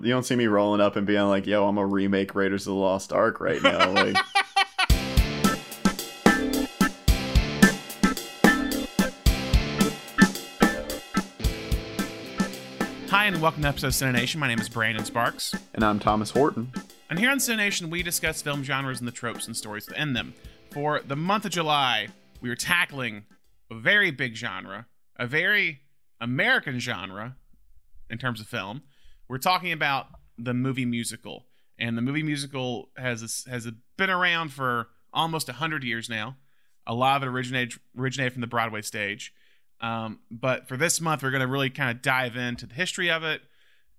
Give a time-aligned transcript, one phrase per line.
[0.00, 2.74] You don't see me rolling up and being like, "Yo, I'm a remake Raiders of
[2.74, 4.16] the Lost Ark right now." Like,
[13.10, 14.36] Hi, and welcome to episode of Cinenation.
[14.36, 15.54] My name is Brandon Sparks.
[15.74, 16.70] and I'm Thomas Horton.
[17.08, 20.34] And here on Cinenation, we discuss film genres and the tropes and stories within them.
[20.70, 22.08] For the month of July,
[22.42, 23.24] we are tackling
[23.70, 24.86] a very big genre,
[25.16, 25.80] a very
[26.20, 27.36] American genre
[28.10, 28.82] in terms of film.
[29.28, 30.06] We're talking about
[30.38, 31.46] the movie musical.
[31.78, 36.36] And the movie musical has has been around for almost 100 years now.
[36.86, 39.32] A lot of it originated, originated from the Broadway stage.
[39.80, 43.10] Um, but for this month, we're going to really kind of dive into the history
[43.10, 43.42] of it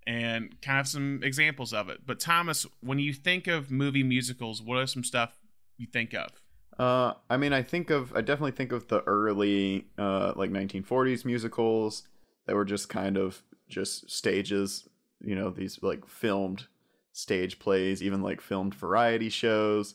[0.06, 2.00] and kind of some examples of it.
[2.06, 5.38] But Thomas, when you think of movie musicals, what are some stuff
[5.78, 6.42] you think of?
[6.78, 11.24] Uh, I mean, I think of, I definitely think of the early, uh, like 1940s
[11.24, 12.04] musicals
[12.46, 14.88] that were just kind of just stages,
[15.22, 16.66] you know, these like filmed
[17.12, 19.94] stage plays, even like filmed variety shows.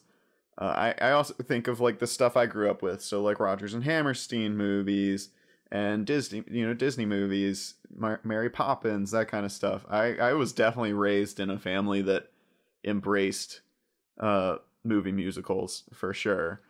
[0.58, 3.40] Uh, I, I also think of like the stuff I grew up with, so like
[3.40, 5.30] Rodgers and Hammerstein movies
[5.72, 9.86] and Disney, you know, Disney movies, Mar- Mary Poppins, that kind of stuff.
[9.90, 12.32] I, I was definitely raised in a family that
[12.86, 13.62] embraced
[14.20, 16.62] uh, movie musicals for sure.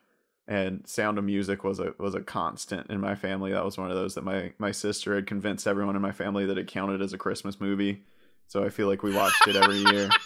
[0.48, 3.52] And Sound of Music was a was a constant in my family.
[3.52, 6.46] That was one of those that my my sister had convinced everyone in my family
[6.46, 8.04] that it counted as a Christmas movie.
[8.48, 10.10] So I feel like we watched it every year.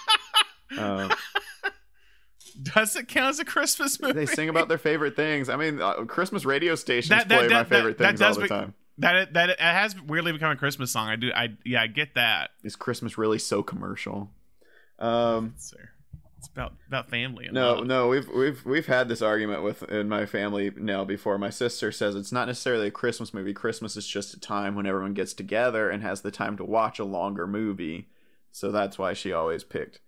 [0.77, 1.09] Uh,
[2.61, 4.13] Does it count as a Christmas movie?
[4.13, 5.49] they sing about their favorite things.
[5.49, 8.33] I mean, uh, Christmas radio stations That- that- play my favorite that- that things all
[8.35, 8.73] the be- time.
[8.99, 11.07] that it, that it has weirdly become a Christmas song.
[11.07, 11.31] I do.
[11.33, 12.51] I yeah, I get that.
[12.63, 14.29] Is Christmas really so commercial?
[14.99, 15.73] Um, It's,
[16.39, 17.49] it's about about family.
[17.51, 17.87] No, love.
[17.87, 21.37] no, we've we've we've had this argument with in my family now before.
[21.37, 23.53] My sister says it's not necessarily a Christmas movie.
[23.53, 26.97] Christmas is just a time when everyone gets together and has the time to watch
[26.97, 28.07] a longer movie.
[28.51, 29.99] So that's why she always picked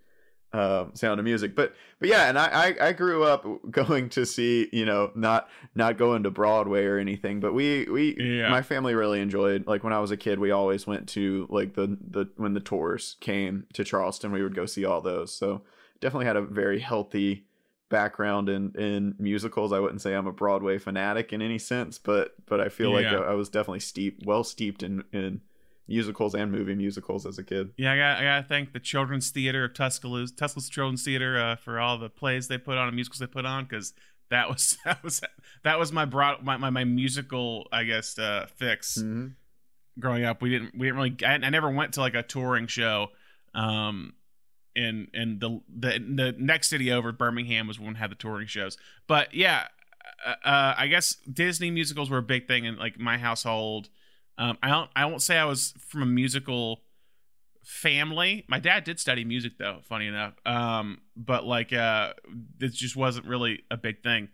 [0.53, 1.55] uh, Sound of Music.
[1.55, 2.47] But but yeah, and I,
[2.79, 6.97] I I grew up going to see you know not not going to Broadway or
[6.97, 8.49] anything, but we we Yeah.
[8.49, 10.39] my family really enjoyed like when I was a kid.
[10.39, 14.55] We always went to like the the when the tours came to Charleston, we would
[14.55, 15.33] go see all those.
[15.35, 15.61] So
[16.01, 17.45] definitely had a very healthy
[17.89, 19.71] background in in musicals.
[19.71, 23.05] I wouldn't say I'm a Broadway fanatic in any sense, but but I feel like
[23.05, 25.41] I, I was definitely steeped well steeped in in
[25.87, 27.71] musicals and movie musicals as a kid.
[27.77, 31.55] Yeah, I got I gotta thank the Children's Theater of Tuscaloosa, Tuscaloosa Children's Theater uh,
[31.57, 33.93] for all the plays they put on and musicals they put on because
[34.29, 35.21] that was that was
[35.63, 39.27] that was my broad my, my, my musical I guess uh, fix Mm-hmm.
[39.99, 40.41] growing up.
[40.41, 43.07] We didn't we didn't really I, I never went to like a touring show.
[43.53, 44.13] Um,
[44.75, 48.47] in in the the the next city over, Birmingham was when we had the touring
[48.47, 48.77] shows.
[49.07, 49.67] But yeah,
[50.25, 53.89] uh, uh, I guess Disney musicals were a big thing in like my household.
[54.37, 56.81] Um, I don't I won't say I was from a musical
[57.63, 58.45] family.
[58.47, 60.33] My dad did study music though, funny enough.
[60.45, 62.13] Um, but like uh,
[62.57, 64.29] this just wasn't really a big thing.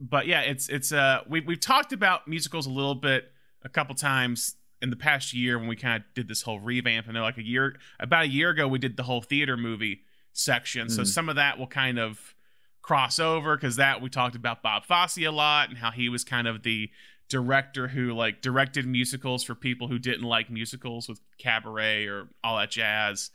[0.00, 3.30] But yeah, it's it's uh we we've talked about musicals a little bit
[3.62, 4.56] a couple times
[4.86, 7.44] in the past year when we kind of did this whole revamp and like a
[7.44, 10.02] year about a year ago we did the whole theater movie
[10.32, 10.88] section.
[10.88, 11.06] So Mhm.
[11.06, 12.34] some of that will kind of
[12.82, 16.22] cross over because that we talked about Bob Fosse a lot and how he was
[16.24, 16.88] kind of the
[17.28, 22.56] director who like directed musicals for people who didn't like musicals with cabaret or all
[22.58, 23.30] that jazz.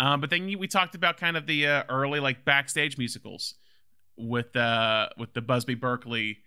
[0.00, 3.54] Um, but then we talked about kind of the uh, early like backstage musicals
[4.16, 6.38] with uh with the Busby Berkeley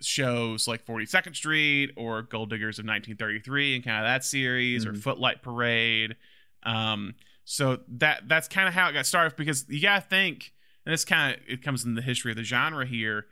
[0.00, 4.92] shows like 42nd Street or Gold Diggers of 1933 and kind of that series or
[4.92, 5.02] Mhm.
[5.02, 6.16] Footlight Parade.
[6.62, 7.14] Um,
[7.44, 10.52] so that that's kind of how it got started because you gotta think,
[10.86, 13.26] and this kind of it comes in the history of the genre here,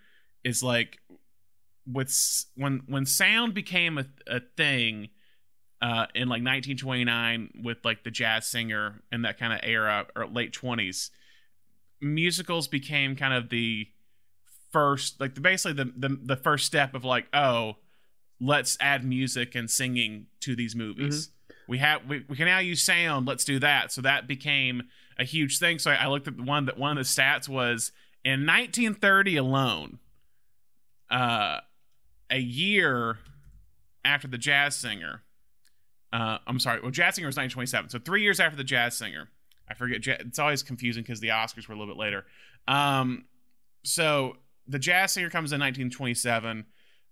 [0.45, 0.99] is like
[1.87, 5.09] with when when sound became a, a thing
[5.83, 10.27] uh, in like 1929 with like the jazz singer and that kind of era or
[10.27, 11.11] late 20s
[12.01, 13.87] musicals became kind of the
[14.77, 17.77] first like the basically the, the the first step of like oh
[18.43, 21.31] let's add music and singing to these movies.
[21.67, 23.91] We have we, we can now use sound let's do that.
[23.91, 24.83] So that became
[25.19, 25.79] a huge thing.
[25.79, 27.91] So i, I looked at the one that one of the stats was
[28.23, 29.99] in 1930 alone
[31.11, 31.61] uh
[32.29, 33.17] a year
[34.05, 35.23] after the jazz singer
[36.13, 39.31] uh i'm sorry well jazz singer was 1927 so three years after the jazz singer.
[39.71, 42.27] I forget it's always confusing because the oscars were a little bit later.
[42.69, 43.25] Um
[43.85, 44.37] so
[44.69, 46.65] the jazz singer comes in 1927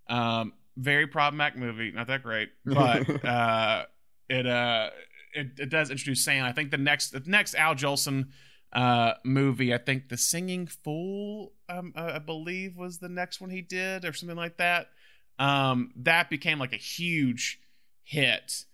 [0.09, 3.85] um very problematic movie not that great but uh
[4.29, 4.89] it uh
[5.33, 8.27] it, it does introduce sound i think the next the next al jolson
[8.73, 13.49] uh movie i think the singing fool um uh, i believe was the next one
[13.49, 14.89] he did or something like that
[15.39, 17.59] um that became like a huge
[18.03, 18.65] hit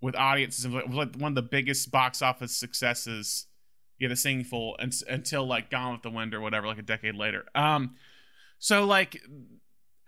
[0.00, 0.64] with audiences.
[0.64, 3.46] It was like one of the biggest box office successes.
[3.98, 6.82] Yeah, the singing fool and, until like Gone with the Wind or whatever, like a
[6.82, 7.46] decade later.
[7.54, 7.94] Um,
[8.58, 9.20] so like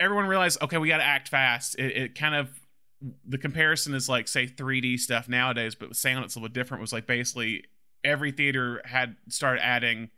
[0.01, 1.79] everyone realized, okay, we got to act fast.
[1.79, 2.61] It, it kind of
[3.27, 6.81] the comparison is like say 3D stuff nowadays, but sound it's a little different.
[6.81, 7.65] Was like basically
[8.05, 10.11] every theater had started adding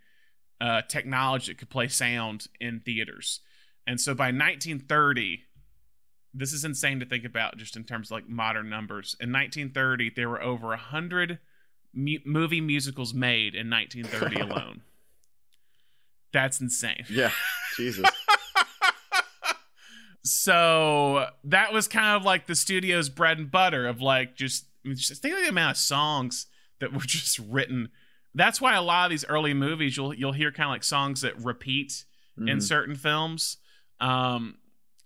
[0.60, 3.40] uh, technology that could play sound in theaters,
[3.86, 5.42] and so by 1930,
[6.32, 9.16] this is insane to think about just in terms of like modern numbers.
[9.20, 11.38] In 1930, there were over a hundred
[11.92, 14.82] mu- movie musicals made in 1930 alone.
[16.32, 17.04] That's insane.
[17.08, 17.32] Yeah,
[17.76, 18.08] Jesus.
[20.22, 25.22] so that was kind of like the studio's bread and butter of like just, just
[25.22, 26.46] think of the amount of songs
[26.80, 27.88] that were just written.
[28.34, 31.22] That's why a lot of these early movies you'll you'll hear kind of like songs
[31.22, 32.04] that repeat
[32.38, 32.48] mm-hmm.
[32.48, 33.56] in certain films.
[34.00, 34.56] Um,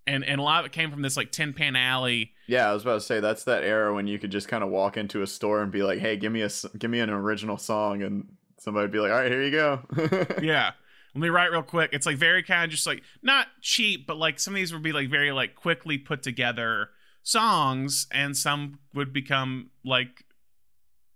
[0.07, 2.33] and and a lot of it came from this like Tin Pan Alley.
[2.47, 4.71] Yeah, I was about to say that's that era when you could just kind of
[4.71, 7.57] walk into a store and be like, "Hey, give me a give me an original
[7.57, 8.29] song," and
[8.59, 9.81] somebody'd be like, "All right, here you go."
[10.43, 10.73] yeah,
[11.15, 11.91] let me write real quick.
[11.93, 14.83] It's like very kind of just like not cheap, but like some of these would
[14.83, 16.91] be like very like quickly put together
[17.23, 20.25] songs, and some would become like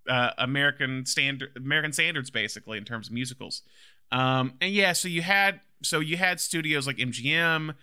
[0.09, 3.63] uh, American standard American standards basically in terms of musicals.
[4.13, 7.75] Um, and yeah, so you had so you had studios like MGM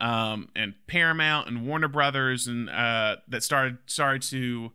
[0.00, 4.72] um, and Paramount and Warner Brothers and uh, that started started to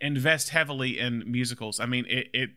[0.00, 1.78] invest heavily in musicals.
[1.80, 2.50] I mean, it, it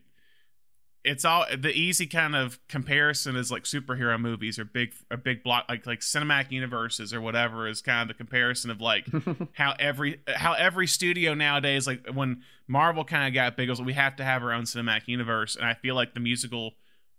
[1.02, 5.42] it's all the easy kind of comparison is like superhero movies or big a big
[5.42, 9.06] block like like cinematic universes or whatever is kind of the comparison of like
[9.52, 13.94] how every how every studio nowadays like when Marvel kind of got big was we
[13.94, 15.56] have to have our own cinematic universe.
[15.56, 16.74] And I feel like the musical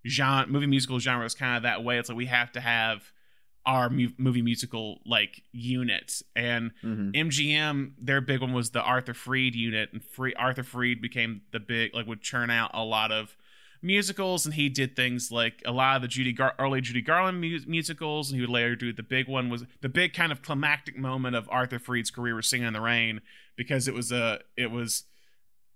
[0.07, 1.99] genre movie musical genre is kind of that way.
[1.99, 3.11] It's like we have to have
[3.65, 7.09] our mu- movie musical like unit and mm-hmm.
[7.11, 9.89] MGM their big one was the Arthur Freed unit.
[9.91, 13.35] And free Arthur Freed became the big like would churn out a lot of
[13.81, 17.41] musicals, and he did things like a lot of the Judy Gar- early Judy Garland
[17.41, 20.41] mu- musicals, and he would later do the big one was the big kind of
[20.41, 23.21] climactic moment of Arthur Freed's career was Singing in the Rain
[23.55, 25.03] because it was a it was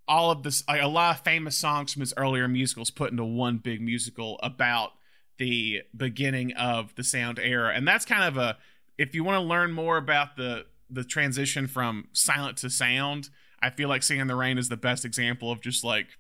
[0.07, 3.25] all of this like, a lot of famous songs from his earlier musicals put into
[3.25, 4.91] one big musical about
[5.37, 8.57] the beginning of the sound era, and that's kind of a
[8.97, 13.29] if you want to learn more about the the transition from silent to sound.
[13.61, 16.19] I feel like Singing in the Rain is the best example of just like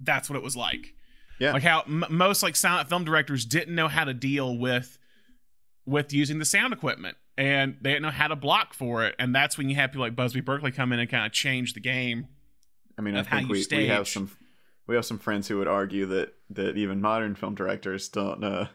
[0.00, 0.94] that's what it was like.
[1.38, 1.52] Yeah.
[1.52, 4.98] Like how m- most like silent film directors didn't know how to deal with
[5.86, 9.34] with using the sound equipment and they didn't know how to block for it and
[9.34, 11.80] that's when you have people like Busby Berkeley come in and kind of change the
[11.80, 12.26] game.
[12.98, 14.30] I mean, I think we, we have some
[14.86, 18.66] we have some friends who would argue that that even modern film directors don't uh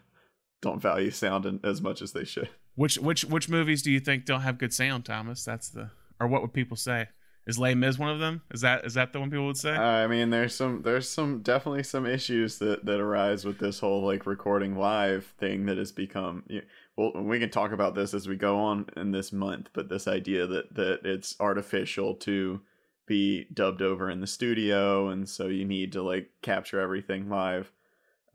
[0.61, 2.49] don't value sound as much as they should.
[2.75, 5.43] Which which which movies do you think don't have good sound, Thomas?
[5.43, 7.09] That's the or what would people say?
[7.45, 8.41] Is Les Mis one of them?
[8.51, 9.75] Is that is that the one people would say?
[9.75, 13.79] Uh, I mean, there's some there's some definitely some issues that that arise with this
[13.79, 16.43] whole like recording live thing that has become.
[16.47, 16.61] You
[16.95, 20.07] well, we can talk about this as we go on in this month, but this
[20.07, 22.61] idea that that it's artificial to
[23.05, 27.71] be dubbed over in the studio, and so you need to like capture everything live.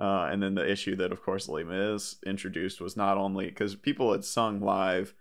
[0.01, 3.75] Uh, and then the issue that, of course, Les Mis introduced was not only because
[3.75, 5.13] people had sung live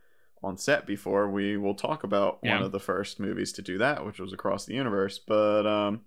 [0.44, 1.30] on set before.
[1.30, 2.56] We will talk about yeah.
[2.56, 5.20] one of the first movies to do that, which was Across the Universe.
[5.20, 6.02] But um,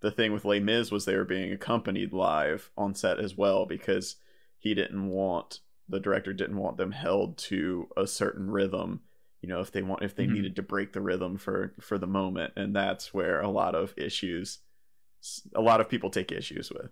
[0.00, 3.66] the thing with Les Mis was they were being accompanied live on set as well
[3.66, 4.16] because
[4.58, 9.00] he didn't want the director didn't want them held to a certain rhythm.
[9.42, 10.34] You know, if they want if they mm-hmm.
[10.34, 13.92] needed to break the rhythm for for the moment, and that's where a lot of
[13.96, 14.58] issues,
[15.54, 16.90] a lot of people take issues with.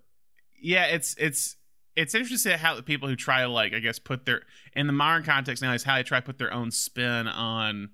[0.61, 1.57] Yeah, it's it's
[1.97, 4.43] it's interesting how the people who try to like I guess put their
[4.75, 7.91] in the modern context now is how they try to put their own spin on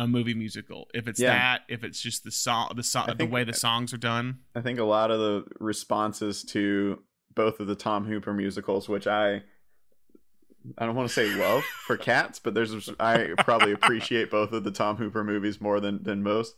[0.00, 0.88] a movie musical.
[0.94, 1.32] If it's yeah.
[1.32, 4.38] that, if it's just the song, the song, the way the songs are done.
[4.54, 7.02] I think a lot of the responses to
[7.34, 9.42] both of the Tom Hooper musicals, which I
[10.78, 14.64] I don't want to say love for cats, but there's I probably appreciate both of
[14.64, 16.56] the Tom Hooper movies more than than most.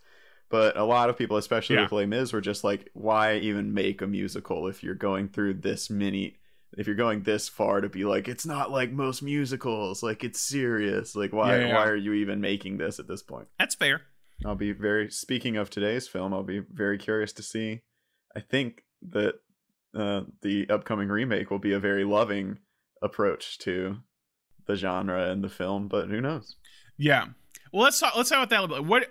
[0.53, 1.83] But a lot of people, especially yeah.
[1.83, 5.55] with Les Mis, were just like, why even make a musical if you're going through
[5.55, 6.37] this many
[6.79, 10.41] if you're going this far to be like it's not like most musicals like it's
[10.41, 11.75] serious like why yeah, yeah.
[11.75, 13.47] why are you even making this at this point?
[13.59, 14.01] That's fair.
[14.47, 17.83] I'll be very speaking of today's film i'll be very curious to see
[18.35, 19.35] i think that
[19.95, 22.59] uh, the upcoming remake will be a very loving
[23.03, 23.99] approach to
[24.67, 26.57] the genre and the film but who knows?
[26.97, 27.27] Yeah.
[27.73, 28.89] Well let's talk let's talk about that a little bit.
[28.89, 29.09] What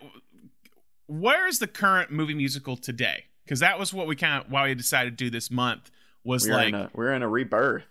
[1.11, 3.25] where is the current movie musical today?
[3.43, 5.91] Because that was what we kind of why we decided to do this month
[6.23, 7.83] was we're like in a, we're in a rebirth.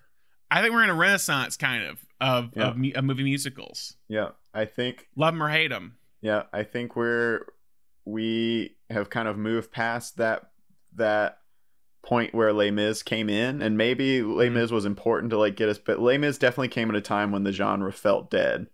[0.51, 2.69] I think we're in a renaissance kind of of, yeah.
[2.69, 3.95] of, of movie musicals.
[4.09, 5.97] Yeah, I think love them or hate them.
[6.23, 7.45] Yeah, I think we're
[8.05, 10.51] we have kind of moved past that
[10.95, 11.39] that
[12.03, 14.55] point where Les Mis came in, and maybe Les Mhm.
[14.55, 17.33] Mis was important to like get us, but Les Mis definitely came at a time
[17.33, 18.69] when the genre felt dead.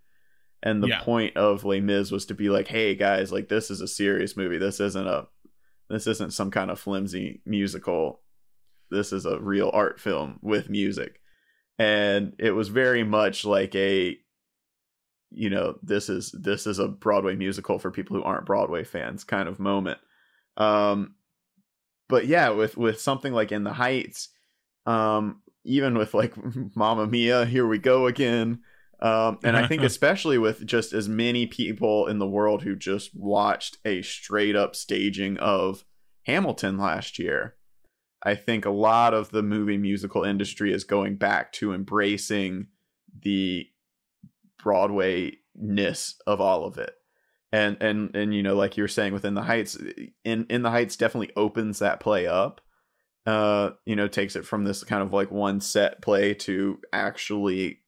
[0.63, 1.01] And the Yeah.
[1.03, 4.35] point of Les Mis was to be like, hey guys, like this is a serious
[4.35, 4.57] movie.
[4.57, 5.27] This isn't a
[5.89, 8.21] this isn't some kind of flimsy musical.
[8.91, 11.21] This is a real art film with music.
[11.79, 14.17] And it was very much like a
[15.29, 19.23] you know, this is this is a Broadway musical for people who aren't Broadway fans
[19.23, 19.99] kind of moment.
[20.57, 21.15] Um
[22.09, 24.29] but yeah, with with something like In the Heights,
[24.85, 26.33] um even with like
[26.75, 28.61] Mamma Mia, here we go again.
[28.99, 33.11] Um, and I think especially with just as many people in the world who just
[33.15, 35.83] watched a straight up staging of
[36.25, 37.55] Hamilton last year,
[38.23, 42.67] I think a lot of the movie musical industry is going back to embracing
[43.21, 43.67] the
[44.61, 46.93] Broadway ness of all of it.
[47.51, 49.77] And and and you know, like you were saying within the Heights,
[50.25, 52.59] in in the Heights definitely opens that play up.
[53.25, 57.79] Uh, you know, takes it from this kind of like one set play to actually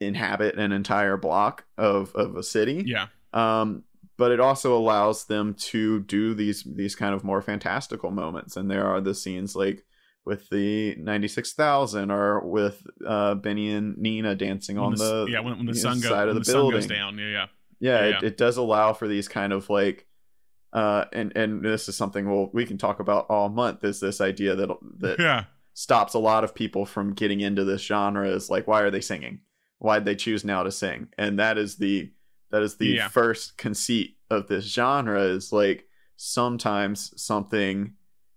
[0.00, 2.82] inhabit an entire block of of a city.
[2.86, 3.06] Yeah.
[3.32, 3.84] Um,
[4.16, 8.70] but it also allows them to do these these kind of more fantastical moments, and
[8.70, 9.84] there are the scenes like
[10.26, 15.24] with the ninety six thousand, or with uh, Benny and Nina dancing When on the,
[15.24, 16.86] the yeah when, when the know, sun goes side of the the building.
[16.88, 17.16] down.
[17.18, 17.46] Yeah, yeah.
[17.80, 20.06] yeah, Yeah, it, it does allow for these kind of like
[20.72, 24.20] uh and and this is something we'll we can talk about all month is this
[24.20, 25.44] idea that that Yeah.
[25.72, 29.00] stops a lot of people from getting into this genre is like why are they
[29.00, 29.40] singing
[29.80, 31.08] why'd they choose now to sing.
[31.18, 32.12] And that is the
[32.52, 33.08] that is the Yeah.
[33.08, 37.94] first conceit of this genre is like sometimes something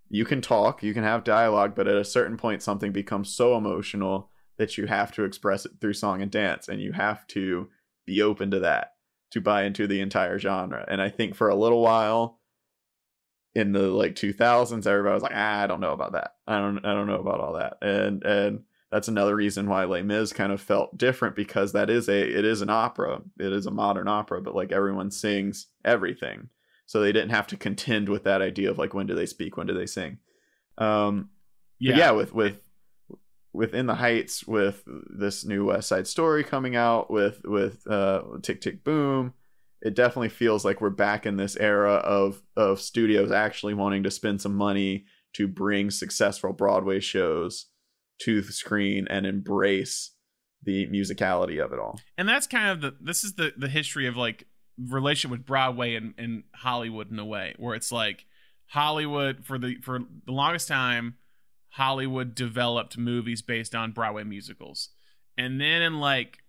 [0.09, 3.57] you can talk you can have dialogue but at a certain point something becomes so
[3.57, 7.69] emotional that you have to express it through song and dance and you have to
[8.05, 8.93] be open to that
[9.31, 10.85] to buy into the entire genre.
[10.87, 12.39] And i think for a little while
[13.55, 16.35] in the like 2000s everybody was like ah, i don't know about that.
[16.47, 17.77] I don't i don't know about all that.
[17.81, 22.07] And and that's another reason why Les Mis kind of felt different because that is
[22.07, 23.21] a it is an opera.
[23.39, 26.49] It is a modern opera but like everyone sings everything.
[26.85, 29.57] So they didn't have to contend with that idea of like when do they speak
[29.57, 30.19] when do they sing.
[30.77, 31.31] Um
[31.79, 31.97] Yeah.
[31.97, 32.59] yeah, with with
[33.51, 38.61] within the heights with this new west side story coming out with with uh tick
[38.61, 39.33] tick boom
[39.81, 44.11] it definitely feels like we're back in this era of of studios actually wanting to
[44.11, 47.67] spend some money to bring successful broadway shows
[48.21, 50.13] to the screen and embrace
[50.63, 51.99] the musicality of it all.
[52.17, 55.95] And that's kind of the this is the the history of like relationship with Broadway
[55.95, 58.25] and, and Hollywood in a way where it's like
[58.67, 61.15] Hollywood for the for the longest time
[61.69, 64.89] Hollywood developed movies based on Broadway musicals.
[65.37, 66.39] And then in like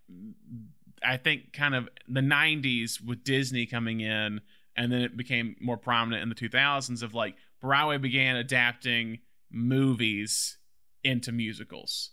[1.04, 4.40] I think kind of the 90s with Disney coming in
[4.76, 9.18] and then it became more prominent in the 2000s of like Broadway began adapting
[9.50, 10.58] movies
[11.04, 12.10] into musicals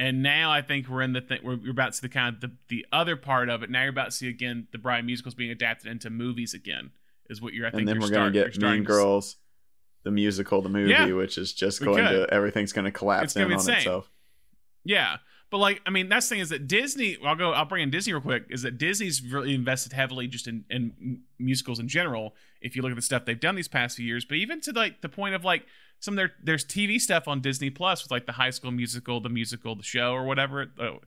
[0.00, 2.34] and now I think we're in the thing we're, we're about to see the kind
[2.34, 3.68] of the, the other part of it.
[3.68, 6.92] Now you're about to see again the Brian musicals being adapted into movies again.
[7.28, 7.66] Is what you're.
[7.66, 9.36] I think and then you're we're start- gonna get starting mean to girls
[10.02, 12.26] the musical the movie Yeah, which is just going could.
[12.28, 13.76] to everything's going to collapse in on insane.
[13.76, 14.10] itself
[14.84, 15.18] Yeah,
[15.50, 17.18] but like I mean, that's the thing is that Disney.
[17.22, 17.52] I'll go.
[17.52, 18.44] I'll bring in Disney real quick.
[18.48, 22.34] Is that Disney's really invested heavily just in, in musicals in general.
[22.62, 24.72] If you look at the stuff they've done these past few years, but even to
[24.72, 25.66] like the point of like
[26.00, 29.20] some of their there's TV stuff on Disney Plus with like the High School Musical,
[29.20, 30.66] the musical, the show, or whatever.
[30.78, 30.98] Oh,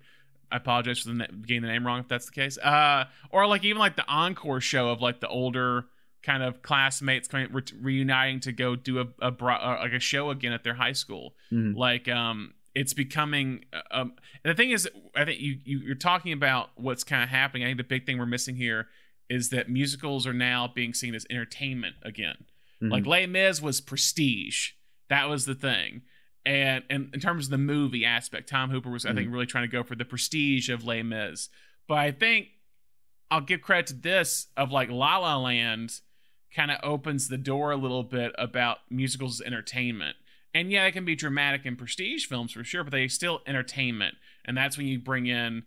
[0.51, 2.57] I apologize for the na- getting the name wrong if that's the case.
[2.59, 5.85] Uh, or like even like the encore show of like the older
[6.21, 9.99] kind of classmates coming re- reuniting to go do a, a bro- uh, like a
[9.99, 11.75] show again at their high school Mhm.
[11.75, 16.31] like um it's becoming uh, um the thing is i think you, you you're talking
[16.31, 18.87] about what's kind of happening i think the big thing we're missing here
[19.29, 22.45] is that musicals are now being seen as entertainment again
[22.81, 22.89] Mhm.
[22.91, 24.71] like Les Mis was prestige
[25.13, 26.01] that was the thing.
[26.45, 29.33] And, and in terms of the movie aspect tom hooper was i think mm-hmm.
[29.33, 31.47] really trying to go for the prestige of Les Mis.
[31.87, 32.47] But i think
[33.31, 36.01] i'll give credit to this of like la la land
[36.53, 40.15] kind of opens the door a little bit about musicals as entertainment.
[40.53, 44.15] And yeah, they can be dramatic and prestige films for sure, but they still entertainment.
[44.45, 45.63] And that's when you bring in,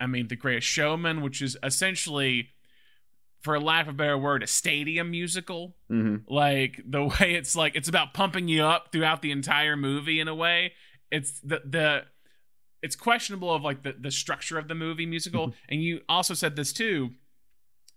[0.00, 2.50] I mean, The Greatest Showman, which is essentially,
[3.44, 5.76] for a lack of a better word, a stadium musical.
[5.90, 6.24] Mhm.
[6.28, 10.26] Like the way it's like it's about pumping you up throughout the entire movie in
[10.28, 10.72] a way.
[11.10, 12.04] It's the the
[12.82, 15.54] it's questionable of like the, the structure of the movie musical.
[15.68, 17.10] and you also said this too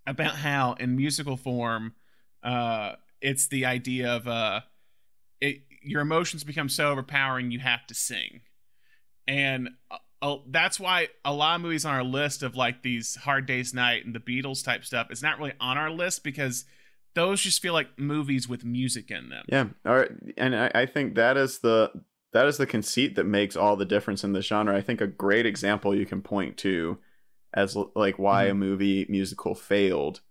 [0.06, 1.94] about how in musical form,
[2.44, 4.62] uh, it's the idea of uh
[5.42, 8.42] it your emotions become so overpowering you have to sing
[9.28, 9.70] and
[10.22, 13.74] uh, that's why a lot of movies on our list of like these hard days
[13.74, 16.66] night and the beatles type stuff is not really on our list because
[17.14, 19.46] those just feel like movies with music in them.
[19.50, 21.92] Yeah, all right, and I, I think that is the
[22.34, 24.76] that is the conceit that makes all the difference in the genre.
[24.76, 26.98] I think a great example you can point to
[27.54, 28.52] as like why mm-hmm.
[28.52, 30.22] a movie musical failed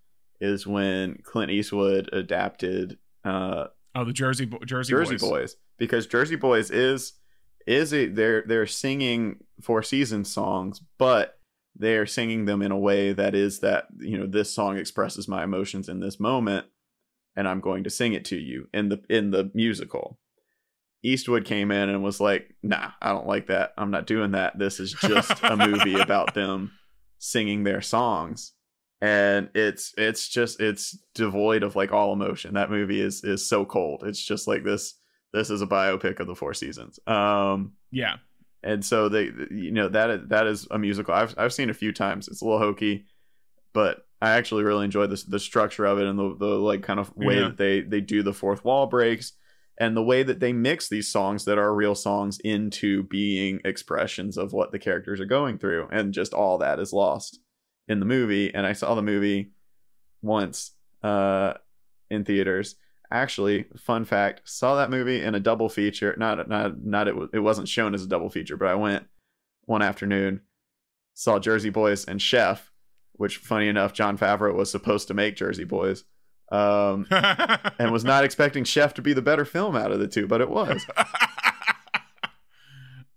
[0.40, 5.20] is when Clint Eastwood adapted uh oh the Jersey Bo- Jersey Jersey Boys.
[5.20, 7.14] Boys because Jersey Boys is
[7.66, 11.38] is a they're they're singing Four Seasons songs, but
[11.74, 15.44] they're singing them in a way that is that you know this song expresses my
[15.44, 16.66] emotions in this moment,
[17.34, 20.18] and I'm going to sing it to you in the in the musical.
[21.02, 23.72] Eastwood came in and was like, "Nah, I don't like that.
[23.76, 24.58] I'm not doing that.
[24.58, 26.72] This is just a movie about them
[27.18, 28.52] singing their songs."
[29.02, 32.54] And it's it's just it's devoid of like all emotion.
[32.54, 34.04] That movie is is so cold.
[34.06, 34.94] It's just like this
[35.36, 36.98] this is a biopic of the Four Seasons.
[37.06, 38.16] Um yeah.
[38.62, 41.92] And so they you know that that is a musical I've I've seen a few
[41.92, 42.28] times.
[42.28, 43.06] It's a little hokey,
[43.72, 46.98] but I actually really enjoy this the structure of it and the the like kind
[46.98, 47.48] of way yeah.
[47.48, 49.32] that they they do the fourth wall breaks
[49.78, 54.38] and the way that they mix these songs that are real songs into being expressions
[54.38, 57.40] of what the characters are going through and just all that is lost
[57.88, 59.50] in the movie and i saw the movie
[60.22, 61.52] once uh
[62.10, 62.76] in theaters
[63.10, 67.38] actually fun fact saw that movie in a double feature not not not it, it
[67.38, 69.06] wasn't shown as a double feature but i went
[69.64, 70.40] one afternoon
[71.14, 72.72] saw jersey boys and chef
[73.12, 76.04] which funny enough jon favreau was supposed to make jersey boys
[76.50, 80.26] um, and was not expecting Chef to be the better film out of the two,
[80.26, 80.84] but it was.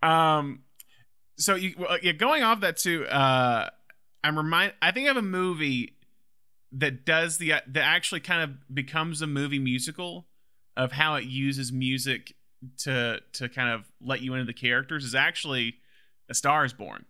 [0.04, 0.64] um,
[1.38, 3.06] so you well, yeah, going off that too.
[3.06, 3.70] Uh,
[4.24, 4.74] I'm remind.
[4.82, 5.94] I think of a movie
[6.72, 10.28] that does the that actually kind of becomes a movie musical
[10.78, 12.34] of how it uses music
[12.78, 15.76] to to kind of let you into the characters is actually
[16.30, 17.06] A Star Is Born.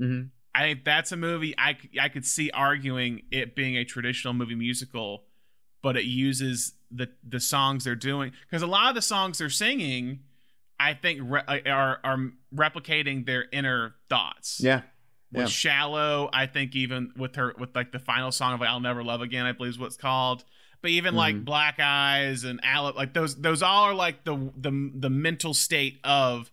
[0.00, 0.28] Mm-hmm.
[0.54, 4.54] I think that's a movie I I could see arguing it being a traditional movie
[4.54, 5.24] musical
[5.82, 9.50] but it uses the the songs they're doing because a lot of the songs they're
[9.50, 10.20] singing
[10.78, 12.18] i think re- uh, are are
[12.54, 14.82] replicating their inner thoughts yeah
[15.32, 18.80] with shallow i think even with her with like the final song of like i'll
[18.80, 20.44] never love again i believe is what's called
[20.80, 21.18] but even mm-hmm.
[21.18, 25.54] like black eyes and Alec, like those those all are like the the the mental
[25.54, 26.50] state of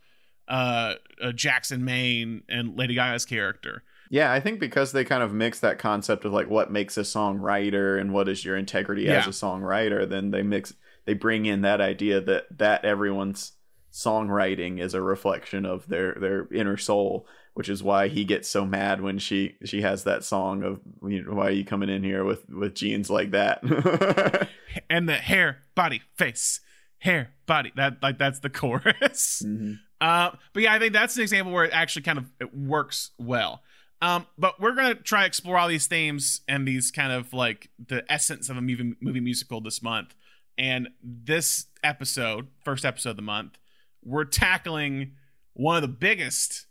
[0.48, 5.34] uh, uh jackson maine and lady gaga's character yeah, I think because they kind of
[5.34, 9.20] mix that concept of like what makes a songwriter and what is your integrity yeah.
[9.20, 10.74] as a songwriter, then they mix
[11.06, 13.54] they bring in that idea that that everyone's
[13.92, 17.28] songwriting is a reflection of their their inner soul,
[17.60, 21.22] which is why he gets so mad when she she has that song of you
[21.22, 23.62] know, why are you coming in here with with jeans like that
[24.90, 26.62] and the hair, body, face,
[27.00, 27.74] hair, body.
[27.76, 29.44] That like that's the chorus.
[29.46, 29.74] Mm-hmm.
[30.00, 33.12] Uh, but yeah, I think that's an example where it actually kind of it works
[33.18, 33.62] well.
[34.02, 38.10] Um, but we're gonna try explore all these themes and these kind of like the
[38.10, 40.16] essence of a movie movie musical this month.
[40.58, 43.58] And this episode, first episode of the month,
[44.02, 45.16] we're tackling
[45.52, 46.68] one of the biggest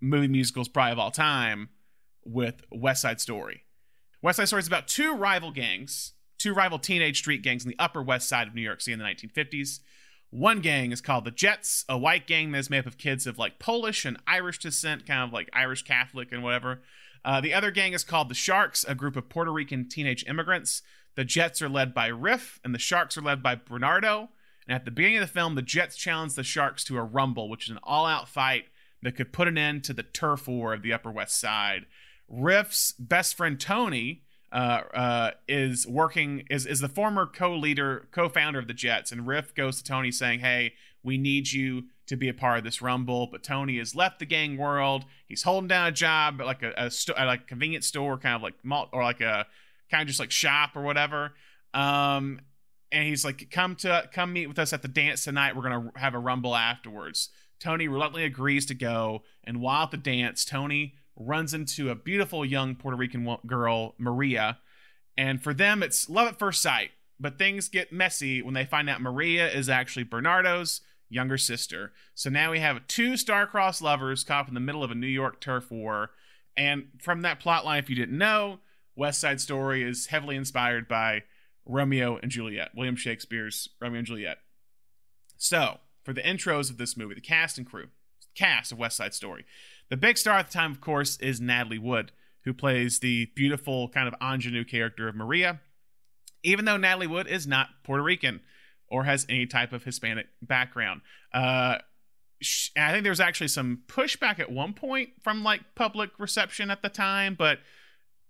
[0.00, 1.68] movie musicals probably of all time
[2.24, 3.64] with West Side Story.
[4.22, 7.78] West Side Story is about two rival gangs, two rival teenage street gangs in the
[7.78, 9.80] Upper West Side of New York City in the 1950s.
[10.30, 13.26] One gang is called the Jets, a white gang that is made up of kids
[13.26, 16.82] of like Polish and Irish descent, kind of like Irish Catholic and whatever.
[17.24, 20.82] Uh, the other gang is called the Sharks, a group of Puerto Rican teenage immigrants.
[21.16, 24.30] The Jets are led by Riff, and the Sharks are led by Bernardo.
[24.68, 27.50] And at the beginning of the film, the Jets challenge the Sharks to a rumble,
[27.50, 28.66] which is an all out fight
[29.02, 31.86] that could put an end to the turf war of the Upper West Side.
[32.28, 38.66] Riff's best friend Tony uh, uh, is working is is the former co-leader, co-founder of
[38.66, 42.34] the Jets, and Riff goes to Tony saying, "Hey, we need you to be a
[42.34, 45.04] part of this rumble." But Tony has left the gang world.
[45.26, 48.18] He's holding down a job at like a, a sto- at like a convenience store,
[48.18, 49.46] kind of like malt or like a
[49.88, 51.32] kind of just like shop or whatever.
[51.72, 52.40] Um,
[52.90, 55.54] and he's like, "Come to come meet with us at the dance tonight.
[55.54, 57.28] We're gonna have a rumble afterwards."
[57.60, 62.44] Tony reluctantly agrees to go, and while at the dance, Tony runs into a beautiful
[62.44, 64.58] young Puerto Rican girl, Maria.
[65.16, 66.90] And for them, it's love at first sight.
[67.20, 71.92] But things get messy when they find out Maria is actually Bernardo's younger sister.
[72.14, 75.38] So now we have two star-crossed lovers caught in the middle of a New York
[75.38, 76.12] turf war.
[76.56, 78.60] And from that plot line, if you didn't know,
[78.96, 81.24] West Side Story is heavily inspired by
[81.66, 84.38] Romeo and Juliet, William Shakespeare's Romeo and Juliet.
[85.36, 87.88] So, for the intros of this movie, the cast and crew,
[88.34, 89.44] cast of West Side Story.
[89.88, 92.12] The big star at the time, of course, is Natalie Wood,
[92.44, 95.60] who plays the beautiful kind of ingenue character of Maria.
[96.42, 98.40] Even though Natalie Wood is not Puerto Rican
[98.88, 101.00] or has any type of Hispanic background.
[101.32, 101.78] Uh,
[102.76, 106.82] I think there was actually some pushback at one point from like public reception at
[106.82, 107.58] the time, but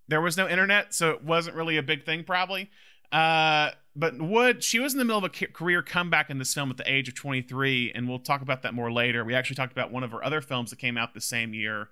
[0.09, 2.68] there was no internet, so it wasn't really a big thing, probably.
[3.12, 6.70] Uh, but Wood, she was in the middle of a career comeback in this film
[6.70, 9.24] at the age of 23, and we'll talk about that more later.
[9.24, 11.88] We actually talked about one of her other films that came out the same year,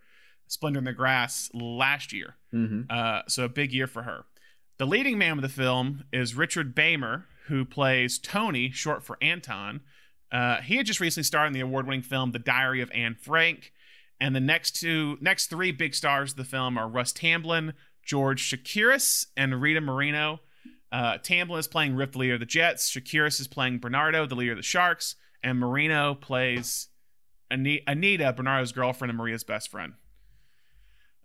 [0.46, 2.37] Splendor in the Grass, last year.
[2.54, 2.82] Mm-hmm.
[2.88, 4.24] Uh, so a big year for her.
[4.78, 9.80] The leading man of the film is Richard Beymer, who plays Tony, short for Anton.
[10.30, 13.72] Uh, he had just recently starred in the award-winning film The Diary of Anne Frank,
[14.20, 18.42] and the next two, next three big stars of the film are Russ Tamblyn, George
[18.42, 20.40] Chakiris, and Rita Moreno.
[20.90, 22.90] Uh, Tamblyn is playing Riff, the leader of the Jets.
[22.90, 26.88] Chakiris is playing Bernardo, the leader of the Sharks, and Moreno plays
[27.51, 29.94] Anita, Bernardo's girlfriend and Maria's best friend.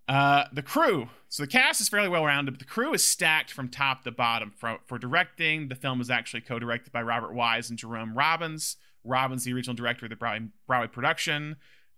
[0.06, 1.08] Uh, the crew.
[1.28, 4.10] So the cast is fairly well rounded, but the crew is stacked from top to
[4.10, 4.52] bottom.
[4.54, 8.76] For, for directing, the film is actually co-directed by Robert Wise and Jerome Robbins.
[9.02, 11.56] Robbins, the original director of the Broadway, Broadway production,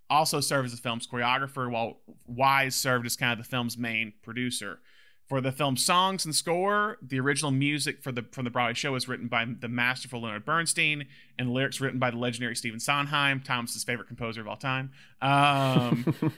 [0.08, 4.12] also served as the film's choreographer, while Wise served as kind of the film's main
[4.22, 4.80] producer.
[5.26, 8.92] For the film's songs and score, the original music for the from the Broadway show
[8.92, 13.40] was written by the masterful Leonard Bernstein, and lyrics written by the legendary Stephen Sondheim,
[13.40, 14.92] Thomas's favorite composer of all time.
[15.20, 16.14] Um,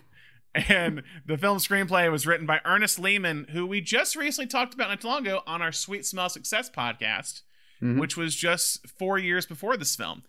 [0.55, 4.89] and the film screenplay was written by Ernest Lehman, who we just recently talked about
[4.89, 7.43] not too long ago on our Sweet Smell Success podcast,
[7.83, 7.99] mm-hmm.
[7.99, 10.23] which was just four years before this film.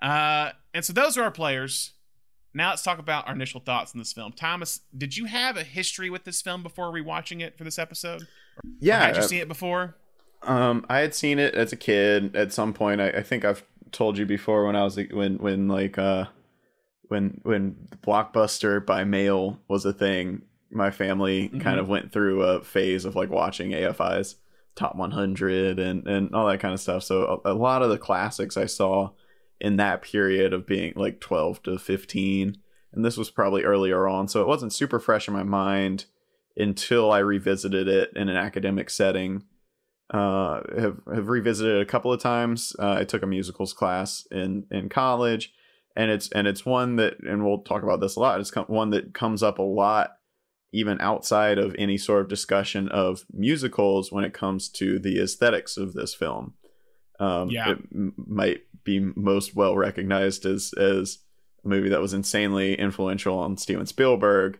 [0.00, 1.94] Uh, and so those are our players.
[2.54, 4.32] Now let's talk about our initial thoughts on this film.
[4.32, 8.26] Thomas, did you have a history with this film before rewatching it for this episode?
[8.78, 9.96] Yeah, or had you uh, seen it before?
[10.44, 13.00] Um, I had seen it as a kid at some point.
[13.00, 16.26] I, I think I've told you before when I was when when like uh
[17.08, 20.42] when when Blockbuster by mail was a thing.
[20.70, 21.60] My family mm-hmm.
[21.60, 24.36] kind of went through a phase of like watching AFI's
[24.76, 27.02] top 100 and and all that kind of stuff.
[27.02, 29.10] So a, a lot of the classics I saw
[29.60, 32.58] in that period of being like 12 to 15
[32.94, 34.28] and this was probably earlier on.
[34.28, 36.06] So it wasn't super fresh in my mind
[36.56, 39.42] until i revisited it in an academic setting.
[40.12, 42.74] Uh have have revisited it a couple of times.
[42.78, 45.52] Uh, i took a musicals class in in college.
[45.96, 48.90] And it's and it's one that and we'll talk about this a lot it's one
[48.90, 50.10] that comes up a lot
[50.72, 55.76] even outside of any sort of discussion of musicals when it comes to the aesthetics
[55.76, 56.54] of this film.
[57.20, 57.70] Um, yeah.
[57.70, 61.18] it m- might be most well recognized as as
[61.64, 64.58] a movie that was insanely influential on Steven Spielberg,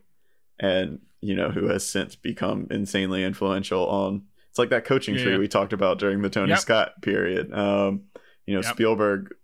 [0.58, 4.24] and you know who has since become insanely influential on.
[4.50, 5.22] It's like that coaching yeah.
[5.22, 6.60] tree we talked about during the Tony yep.
[6.60, 7.52] Scott period.
[7.52, 8.04] Um,
[8.46, 8.72] you know, yep.
[8.72, 9.34] Spielberg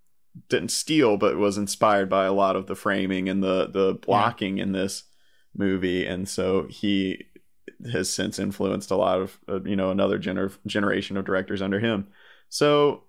[0.49, 4.59] didn't steal, but was inspired by a lot of the framing and the the blocking
[4.59, 4.65] yeah.
[4.65, 5.05] in this
[5.55, 7.27] movie, and so he
[7.93, 11.81] has since influenced a lot of uh, you know another gener- generation of directors under
[11.81, 12.07] him.
[12.49, 13.05] So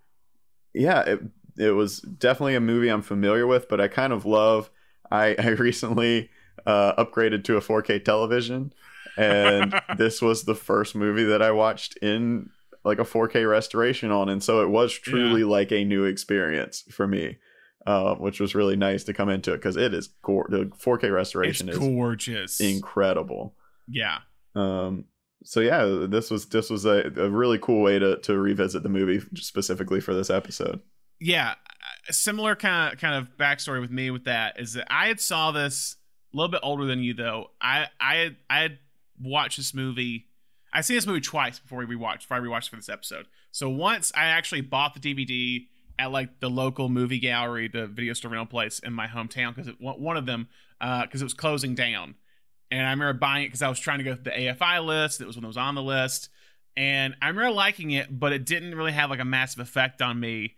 [0.74, 1.20] yeah, it
[1.58, 4.70] it was definitely a movie I'm familiar with, but I kind of love.
[5.10, 6.30] I I recently
[6.66, 8.74] uh, upgraded to a 4K television,
[9.18, 12.50] and this was the first movie that I watched in
[12.84, 15.48] like a 4K restoration on, and so it was truly yeah.
[15.48, 17.38] like a new experience for me.
[17.88, 21.12] Uh, which was really nice to come into it because it is go- the 4K
[21.12, 23.56] restoration it's is gorgeous, incredible.
[23.88, 24.20] Yeah.
[24.54, 25.06] Um,
[25.44, 28.90] so yeah, this was this was a, a really cool way to to revisit the
[28.90, 30.82] movie specifically for this episode.
[31.22, 31.54] Yeah,
[32.10, 35.22] a similar kind of kind of backstory with me with that is that I had
[35.22, 35.98] saw this
[36.34, 37.52] a little bit older than you though.
[37.62, 38.80] I I had I had
[39.22, 40.26] watched this movie.
[40.74, 43.28] I seen this movie twice before we rewatched before I rewatched for this episode.
[43.52, 45.68] So once I actually bought the DVD
[46.00, 49.68] at like the local movie gallery, the video store rental place in my hometown because
[49.68, 50.48] it one of them
[50.80, 52.16] because uh, it was closing down
[52.72, 55.22] and I remember buying it because I was trying to go through the AFI list.
[55.22, 56.30] It was when it was on the list,
[56.76, 60.20] and I remember liking it, but it didn't really have like a massive effect on
[60.20, 60.56] me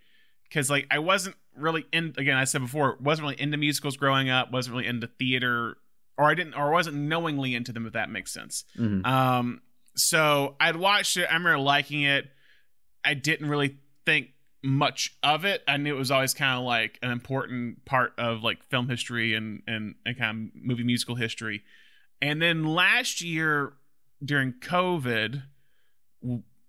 [0.54, 2.14] because like I wasn't really in.
[2.18, 4.52] Again, I said before, wasn't really into musicals growing up.
[4.52, 5.78] wasn't really into theater,
[6.18, 7.88] or I didn't, or wasn't knowingly into them.
[7.88, 8.66] If that makes sense.
[8.78, 9.06] Mm-hmm.
[9.06, 9.62] Um,
[9.96, 11.26] so I'd watched it.
[11.26, 12.30] I remember liking it.
[13.04, 14.30] I didn't really think
[14.64, 15.64] much of it.
[15.68, 19.34] I knew it was always kind of like an important part of like film history
[19.34, 21.64] and and and kind of movie musical history.
[22.22, 23.74] And then last year
[24.24, 25.42] during COVID,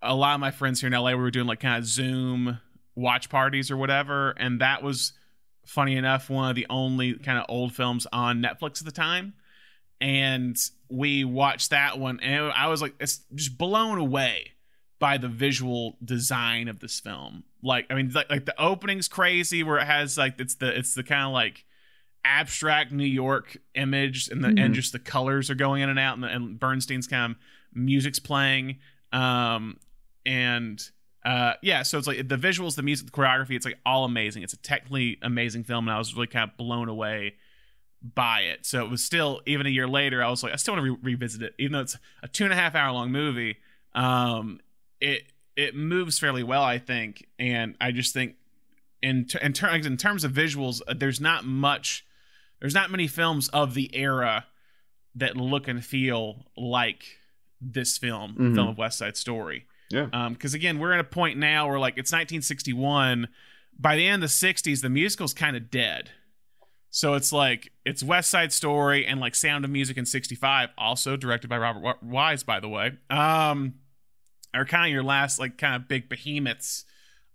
[0.03, 2.59] a lot of my friends here in LA we were doing like kind of Zoom
[2.95, 5.13] watch parties or whatever, and that was
[5.67, 9.35] funny enough one of the only kind of old films on Netflix at the time.
[10.01, 10.57] And
[10.91, 14.53] we watched that one, and I was like, it's just blown away
[14.99, 17.45] by the visual design of this film.
[17.63, 20.95] Like, I mean, like, like the opening's crazy, where it has like it's the it's
[20.95, 21.65] the kind of like
[22.25, 24.59] abstract New York image, and the mm-hmm.
[24.59, 27.39] and just the colors are going in and out, and, the, and Bernstein's kind of
[27.73, 28.79] music's playing,
[29.13, 29.79] um,
[30.27, 30.83] and
[31.25, 34.43] uh, yeah, so it's like the visuals, the music, the choreography, it's like all amazing.
[34.43, 37.35] It's a technically amazing film, and I was really kind of blown away
[38.03, 38.67] by it.
[38.67, 40.93] So it was still even a year later, I was like, I still want to
[40.93, 43.57] re- revisit it, even though it's a two and a half hour long movie.
[43.95, 44.61] Um,
[45.01, 45.23] it
[45.57, 48.35] it moves fairly well, I think, and I just think
[49.03, 52.05] in ter- in, ter- in terms of visuals, uh, there's not much,
[52.61, 54.47] there's not many films of the era
[55.15, 57.05] that look and feel like
[57.61, 58.55] this film, Mhm.
[58.57, 59.67] film of West Side Story.
[59.95, 60.29] Yeah.
[60.31, 63.29] Because again, we're at a point now where like it's 1961.
[63.79, 66.11] By the end of the 60s, the musical's kind of dead.
[66.91, 71.17] So it's like it's West Side Story and like Sound of Music in '65, also
[71.17, 72.93] directed by Robert Wise, by the way.
[73.11, 73.75] Um,
[74.55, 76.85] are kind of your last like kind of big behemoths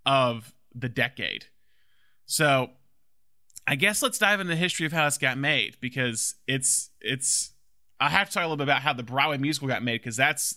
[0.06, 1.48] of the decade.
[2.26, 2.69] So
[3.67, 7.52] I guess let's dive into the history of how this got made because it's it's
[8.00, 10.15] I have to talk a little bit about how the Broadway musical got made because
[10.15, 10.56] that's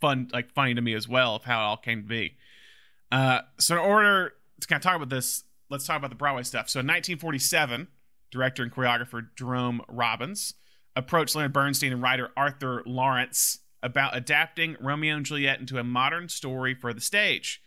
[0.00, 2.36] fun like funny to me as well of how it all came to be.
[3.12, 6.42] Uh, so in order to kind of talk about this, let's talk about the Broadway
[6.42, 6.68] stuff.
[6.68, 7.88] So in 1947,
[8.30, 10.54] director and choreographer Jerome Robbins
[10.96, 16.28] approached Leonard Bernstein and writer Arthur Laurents about adapting Romeo and Juliet into a modern
[16.28, 17.62] story for the stage.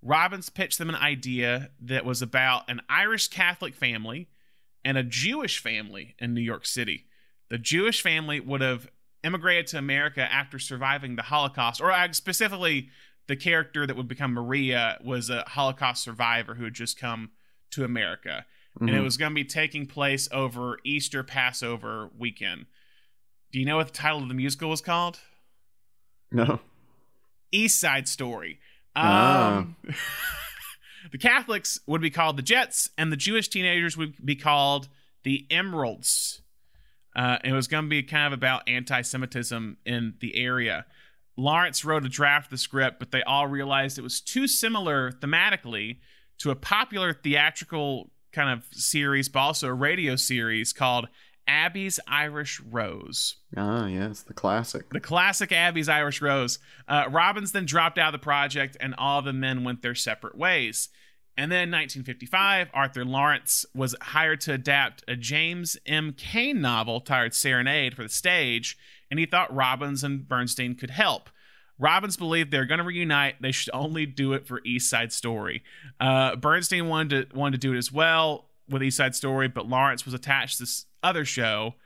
[0.00, 4.28] Robbins pitched them an idea that was about an Irish Catholic family
[4.84, 7.06] and a Jewish family in New York City.
[7.50, 8.88] The Jewish family would have
[9.28, 12.88] immigrated to America after surviving the Holocaust, or specifically,
[13.28, 17.30] the character that would become Maria was a Holocaust survivor who had just come
[17.70, 18.46] to America.
[18.80, 19.04] And it Mhm.
[19.04, 22.66] was going to be taking place over Easter Passover weekend.
[23.52, 25.20] Do you know what the title of the musical was called?
[26.30, 26.60] no.
[27.50, 28.60] East Side Story.
[28.94, 29.56] Ah.
[29.58, 29.76] Um,
[31.12, 34.88] the Catholics would be called the Jets, and the Jewish teenagers would be called
[35.22, 36.42] the Emeralds.
[37.18, 40.86] Uh, it was going to be kind of about anti Semitism in the area.
[41.36, 45.10] Laurents wrote a draft of the script, but they all realized it was too similar
[45.10, 45.98] thematically
[46.38, 51.08] to a popular theatrical kind of series, but also a radio series called
[51.48, 54.88] Abie's Irish Rose Ah, yes, the classic.
[54.90, 56.60] the classic Abie's Irish Rose.
[56.86, 60.36] Uh, Robbins then dropped out of the project, and all the men went their separate
[60.36, 60.88] ways.
[61.38, 66.12] And then in 1955, Arthur Laurents was hired to adapt a James M.
[66.12, 68.76] Cain novel titled Serenade for the stage,
[69.08, 71.30] and he thought Robbins and Bernstein could help.
[71.78, 73.40] Robbins believed they were going to reunite.
[73.40, 75.62] They should only do it for East Side Story.
[76.00, 79.68] Uh, Bernstein wanted to, wanted to do it as well with East Side Story, but
[79.68, 81.76] Laurents was attached to this other show.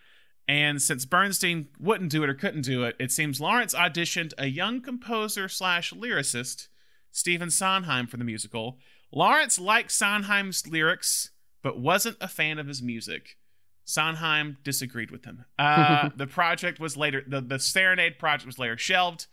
[0.49, 4.47] And since Bernstein wouldn't do it or couldn't do it, it seems Laurents auditioned a
[4.47, 6.69] young composer slash lyricist,
[7.11, 8.79] Stephen Sondheim, for the musical.
[9.13, 11.31] Laurents liked Sondheim's lyrics,
[11.63, 13.37] but wasn't a fan of his music.
[13.85, 15.45] Sondheim disagreed with him.
[15.59, 19.27] Uh, the project was later, the, the Serenade project was later shelved.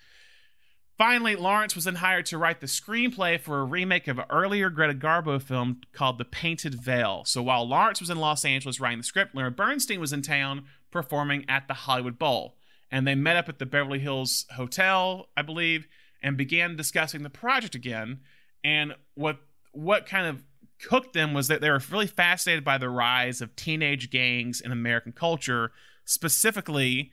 [0.98, 4.70] Finally, Laurents was then hired to write the screenplay for a remake of an earlier
[4.70, 7.24] Greta Garbo film called The Painted Veil.
[7.26, 10.66] So while Laurents was in Los Angeles writing the script, Leonard Bernstein was in town
[10.92, 12.58] performing at the Hollywood Bowl.
[12.92, 15.88] And they met up at the Beverly Hills Hotel, I believe,
[16.22, 18.20] and began discussing the project again.
[18.62, 19.38] And what
[19.72, 20.44] what kind of
[20.82, 24.72] cooked them was that they were really fascinated by the rise of teenage gangs in
[24.72, 25.72] American culture,
[26.06, 27.12] specifically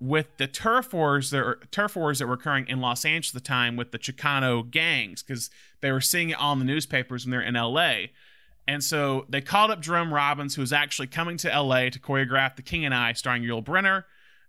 [0.00, 3.42] with the turf wars that are, turf wars that were occurring in Los Angeles at
[3.42, 7.30] the time with the Chicano gangs because they were seeing it in the newspapers when
[7.30, 8.06] they're in LA.
[8.66, 12.56] And so they called up Jerome Robbins, who was actually coming to LA to choreograph
[12.56, 14.04] The King and I, starring Yul Brynner.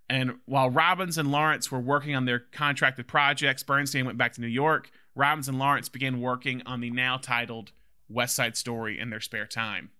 [0.09, 4.41] And while Robbins and Laurents were working on their contracted projects, Bernstein went back to
[4.41, 4.91] New York.
[5.15, 7.71] Robbins and Laurents began working on the now titled
[8.09, 9.91] West Side Story in their spare time.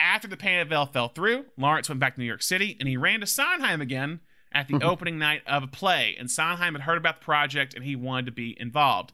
[0.00, 3.20] After the Veil fell through, Laurents went back to New York City and he ran
[3.20, 4.20] to Sondheim again
[4.52, 4.88] at the mm-hmm.
[4.88, 6.16] opening night of a play.
[6.18, 9.12] And Sondheim had heard about the project and he wanted to be involved.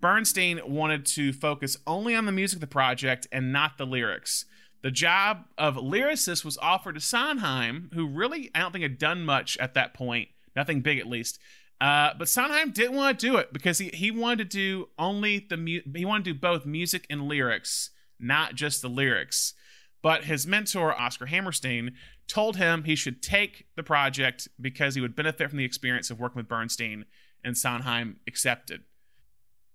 [0.00, 4.46] Bernstein wanted to focus only on the music of the project and not the lyrics.
[4.82, 9.24] The job of lyricist was offered to Sondheim, who really, I don't think, had done
[9.24, 11.38] much at that point, nothing big at least.
[11.80, 15.46] Uh, but Sondheim didn't want to do it because he, he wanted to do only
[15.48, 19.54] the mu- he wanted to do both music and lyrics, not just the lyrics.
[20.02, 21.94] But his mentor Oscar Hammerstein
[22.26, 26.20] told him he should take the project because he would benefit from the experience of
[26.20, 27.04] working with Bernstein,
[27.44, 28.82] and Sondheim accepted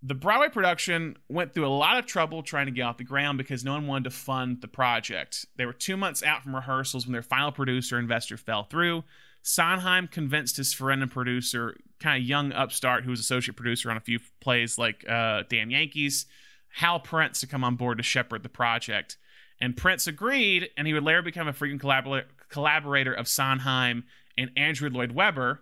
[0.05, 3.39] the Broadway production went through a lot of trouble trying to get off the ground
[3.39, 5.47] because no one wanted to fund the project.
[5.57, 9.03] They were two months out from rehearsals when their final producer investor fell through.
[9.47, 13.95] Sondheim convinced his friend and producer, kind of young upstart who was associate producer on
[13.95, 16.25] a few plays like uh, Damn Yankees,
[16.73, 19.17] Hal Prince to come on board to shepherd the project.
[19.61, 24.05] And Prince agreed, and he would later become a frequent collabor- collaborator of Sondheim
[24.35, 25.61] and Andrew Lloyd Webber.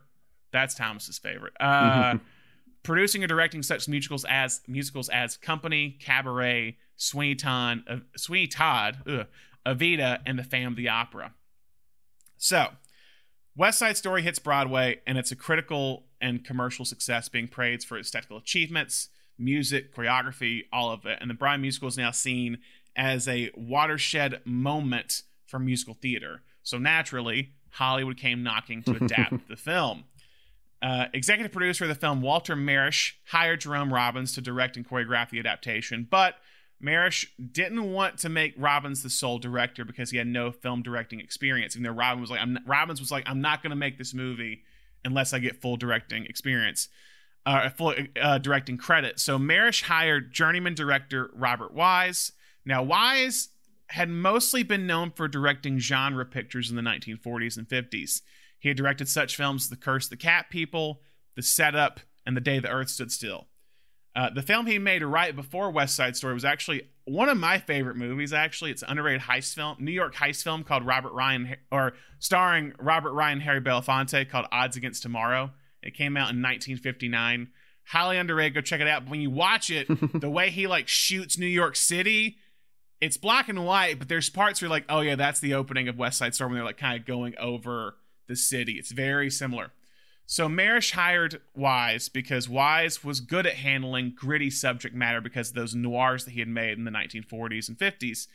[0.53, 1.53] That's Thomas's favorite.
[1.59, 2.19] Uh,
[2.83, 8.99] producing and directing such musicals as musicals as Company, Cabaret, Sweeney Todd, uh, Sweeney Todd,
[9.05, 9.27] ugh,
[9.65, 11.33] Evita, and The Phantom of the Opera.
[12.37, 12.69] So,
[13.55, 17.97] West Side Story hits Broadway, and it's a critical and commercial success, being praised for
[17.97, 21.19] its technical achievements, music, choreography, all of it.
[21.21, 22.59] And the Brian musical is now seen
[22.95, 26.41] as a watershed moment for musical theater.
[26.63, 30.05] So naturally, Hollywood came knocking to adapt the film.
[30.81, 35.29] Uh, executive producer of the film, Walter Mirisch, hired Jerome Robbins to direct and choreograph
[35.29, 36.35] the adaptation, but
[36.83, 41.19] Mirisch didn't want to make Robbins the sole director because he had no film directing
[41.19, 41.75] experience.
[41.75, 44.13] And then Robbins was like, I'm Robbins was like, I'm not going to make this
[44.13, 44.63] movie
[45.05, 46.89] unless I get full directing experience,
[47.45, 49.19] uh, full uh, directing credit.
[49.19, 52.33] So Mirisch hired journeyman director Robert Wise.
[52.65, 53.49] Now Wise
[53.87, 58.21] had mostly been known for directing genre pictures in the 1940s and 50s.
[58.59, 61.01] He had directed such films as The Curse the Cat People,
[61.35, 63.47] The Setup, and The Day the Earth Stood Still.
[64.15, 67.57] Uh, the film he made right before West Side Story was actually one of my
[67.57, 68.31] favorite movies.
[68.31, 72.73] Actually, it's an underrated heist film, New York heist film called Robert Ryan, or starring
[72.77, 75.51] Robert Ryan, Harry Belafonte, called Odds Against Tomorrow.
[75.81, 77.49] It came out in 1959.
[77.87, 78.53] Highly underrated.
[78.53, 79.05] Go check it out.
[79.05, 79.87] But when you watch it,
[80.21, 82.37] the way he like shoots New York City,
[83.01, 85.87] it's black and white, but there's parts where you're like, oh yeah, that's the opening
[85.87, 87.95] of West Side Story when they're like kind of going over
[88.27, 88.73] the city.
[88.73, 89.71] It's very similar.
[90.25, 95.55] So Mirisch hired Wise because Wise was good at handling gritty subject matter because of
[95.55, 98.27] those noirs that he had made in the 1940s and 50s.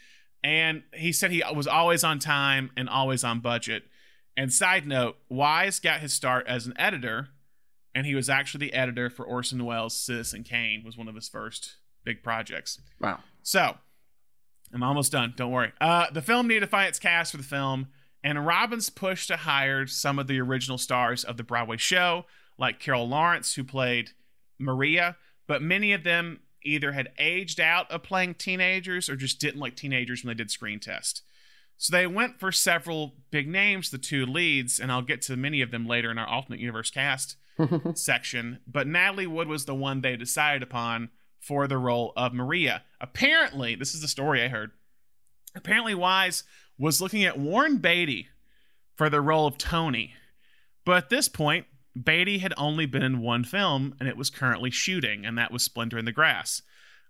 [0.45, 3.85] And he said he was always on time and always on budget.
[4.37, 7.31] And side note, Wise got his start as an editor,
[7.95, 11.29] and he was actually the editor for Orson Welles' Citizen Kane, was one of his
[11.29, 12.81] first big projects.
[13.01, 13.19] Wow.
[13.43, 13.79] So,
[14.73, 15.35] I'm almost done.
[15.37, 15.73] Don't worry.
[15.81, 17.89] Uh, the film needed to find its cast for the film,
[18.23, 22.27] and Robbins pushed to hire some of the original stars of the Broadway show,
[22.59, 24.11] like Carol Lawrence, who played
[24.59, 29.61] Maria, but many of them either had aged out of playing teenagers or just didn't
[29.61, 31.23] like teenagers when they did screen test.
[31.77, 35.63] So they went for several big names, the two leads, and I'll get to many
[35.63, 37.37] of them later in our alternate universe cast
[37.95, 38.59] section.
[38.67, 42.83] But Natalie Wood was the one they decided upon for the role of Maria.
[43.01, 44.73] Apparently, this is the story I heard.
[45.55, 46.43] Apparently, Wise
[46.79, 48.29] was looking at Warren Beatty
[48.95, 50.15] for the role of Tony.
[50.85, 51.67] But at this point,
[52.01, 55.63] Beatty had only been in one film and it was currently shooting, and that was
[55.63, 56.63] Splendor in the Grass.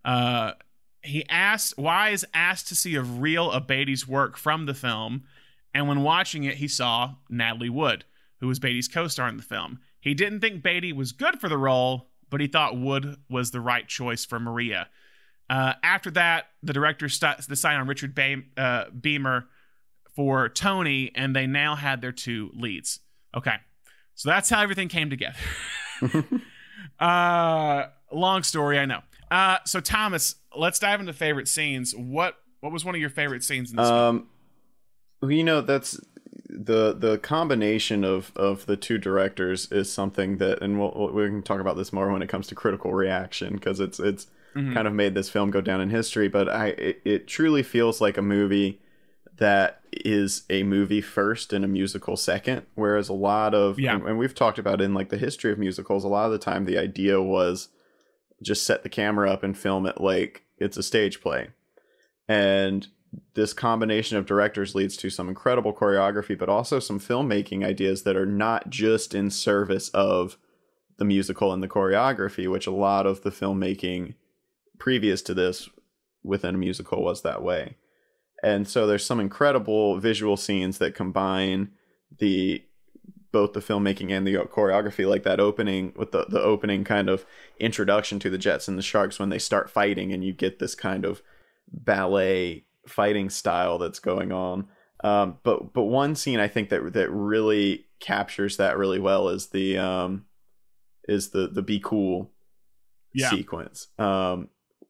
[0.05, 0.53] Uh,
[1.03, 5.25] he asked, Wise asked to see a reel of Beatty's work from the film,
[5.75, 8.05] and when watching it, he saw Natalie Wood,
[8.41, 9.81] who was Beatty's co star in the film.
[10.01, 13.61] He didn't think Beatty was good for the role, but he thought Wood was the
[13.61, 14.89] right choice for Maria.
[15.51, 18.19] Uh, after that, the director st- decided on Richard
[18.57, 19.45] uh, Beymer
[20.19, 22.99] for Tony, and they now had their two leads.
[23.37, 23.55] Okay,
[24.17, 25.39] so that's how everything came together.
[26.99, 29.03] uh, long story, I know.
[29.31, 31.95] Uh, so Thomas, let's dive into favorite scenes.
[31.95, 33.87] What what was one of your favorite scenes in this?
[33.87, 34.27] Um,
[35.23, 36.01] well, you know that's
[36.49, 41.45] the the combination of of the two directors is something that, and we'll, we can
[41.45, 44.27] talk about this more when it comes to critical reaction because it's it's
[44.57, 44.75] mm-hmm.
[44.75, 46.27] kind of made this film go down in history.
[46.27, 48.81] But I it, it truly feels like a movie
[49.39, 53.95] that is a movie first and a musical second whereas a lot of yeah.
[53.95, 56.39] and, and, we've talked about in like the history of musicals a lot of the
[56.39, 57.69] time the idea was
[58.43, 61.49] just set the camera up and film it like it's a stage play
[62.29, 62.89] and
[63.35, 68.17] this combination of directors leads to some incredible choreography but also some filmmaking ideas that
[68.17, 70.37] are not just in service of
[70.99, 74.15] the musical and the choreography which a lot of the filmmaking
[74.79, 75.69] previous to this
[76.23, 77.77] within a musical was that way
[78.43, 81.71] and so there's some incredible visual scenes that combine
[82.19, 82.63] the
[83.31, 87.27] both the filmmaking and the choreography like that opening with the, the opening kind of
[87.61, 90.75] introduction to the jets and the sharks when they start fighting and you get this
[90.75, 91.23] kind of
[91.71, 94.67] ballet fighting style that's going on
[95.05, 99.49] um, but but one scene i think that that really captures that really well is
[99.49, 100.25] the um
[101.07, 102.31] is the the be cool
[103.13, 103.29] yeah.
[103.29, 104.49] sequence um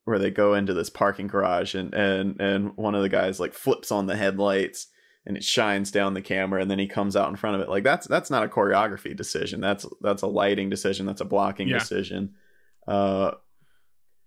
[0.09, 3.53] where they go into this parking garage and and and one of the guys like
[3.53, 4.87] flips on the headlights
[5.27, 7.69] and it shines down the camera and then he comes out in front of it.
[7.69, 9.61] Like that's that's not a choreography decision.
[9.61, 11.05] That's that's a lighting decision.
[11.05, 11.79] That's a blocking Yeah.
[11.79, 12.35] decision.
[12.87, 13.33] Uh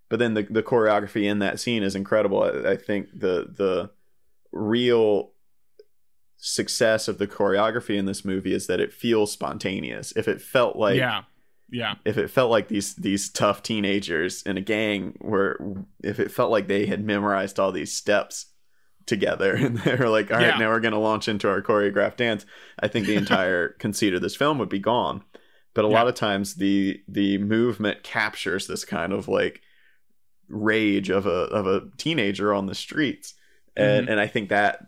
[0.08, 2.42] but then the the choreography in that scene is incredible.
[2.44, 3.90] I, I think the the
[4.52, 5.32] real
[6.36, 10.12] success of the choreography in this movie is that it feels spontaneous.
[10.16, 11.22] If it felt like yeah,
[11.72, 15.58] yeah, if it felt like these these tough teenagers in a gang were
[16.04, 18.46] if it felt like they had memorized all these steps
[19.06, 20.58] together and they're like all right Yeah.
[20.58, 22.46] now we're going to launch into our choreographed dance
[22.78, 25.24] i think the entire conceit of this film would be gone
[25.74, 25.94] but a Yeah.
[25.94, 29.60] lot of times the the movement captures this kind of like
[30.48, 33.34] rage of a of a teenager on the streets
[33.76, 34.80] and and i think that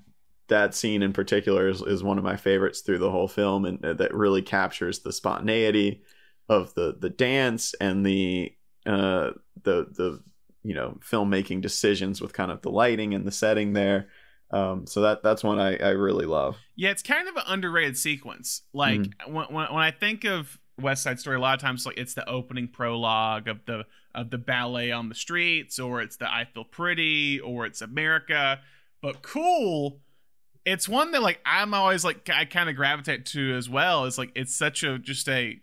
[0.48, 3.82] that scene in particular is, is one of my favorites through the whole film and
[3.84, 6.02] uh, that really captures the spontaneity
[6.48, 8.52] of the the dance and the
[8.86, 9.30] uh,
[9.62, 10.22] the the
[10.62, 14.08] you know filmmaking decisions with kind of the lighting and the setting there.
[14.50, 16.56] Um, so that that's one I, I really love.
[16.76, 18.62] Yeah, it's kind of an underrated sequence.
[18.72, 19.32] Like Mm-hmm.
[19.32, 22.14] when, when when I think of West Side Story, a lot of times like it's
[22.14, 23.84] the opening prologue of the
[24.14, 28.60] of the ballet on the streets, or it's the I Feel Pretty, or it's America.
[29.02, 30.00] But cool,
[30.64, 34.04] it's one that like I'm always like I kind of gravitate to as well.
[34.04, 35.60] It's like it's such a just a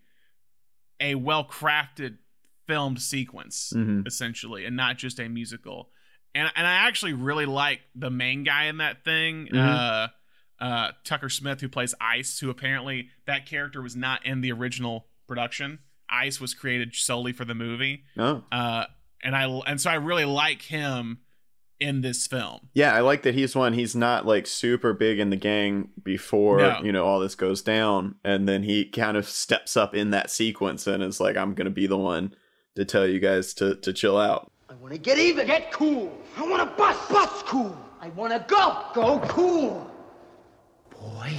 [1.02, 2.18] a well crafted
[2.68, 4.08] filmed sequence Mhm.
[4.08, 5.92] essentially, and not just a musical.
[6.34, 9.58] And and I actually really like the main guy in that thing, Mhm.
[9.58, 10.08] uh,
[10.64, 15.08] uh, Tucker Smith, who plays Ice, who apparently that character was not in the original
[15.28, 15.80] production.
[16.08, 18.86] Ice was created solely for the movie, Oh, uh,
[19.22, 21.20] and I and so I really like him
[21.82, 22.70] in this film.
[22.74, 23.74] yeah, I like that he's one.
[23.74, 26.80] He's not like super big in the gang before No.
[26.84, 30.30] you know all this goes down, and then he kind of steps up in that
[30.30, 32.34] sequence and is like, "I'm gonna be the one
[32.76, 35.48] to tell you guys to to chill out." I wanna get even.
[35.48, 36.16] Get cool.
[36.38, 37.10] I wanna bust.
[37.10, 37.76] Bust cool.
[38.00, 38.84] I wanna go.
[38.94, 39.92] Go cool.
[40.92, 41.34] Boy,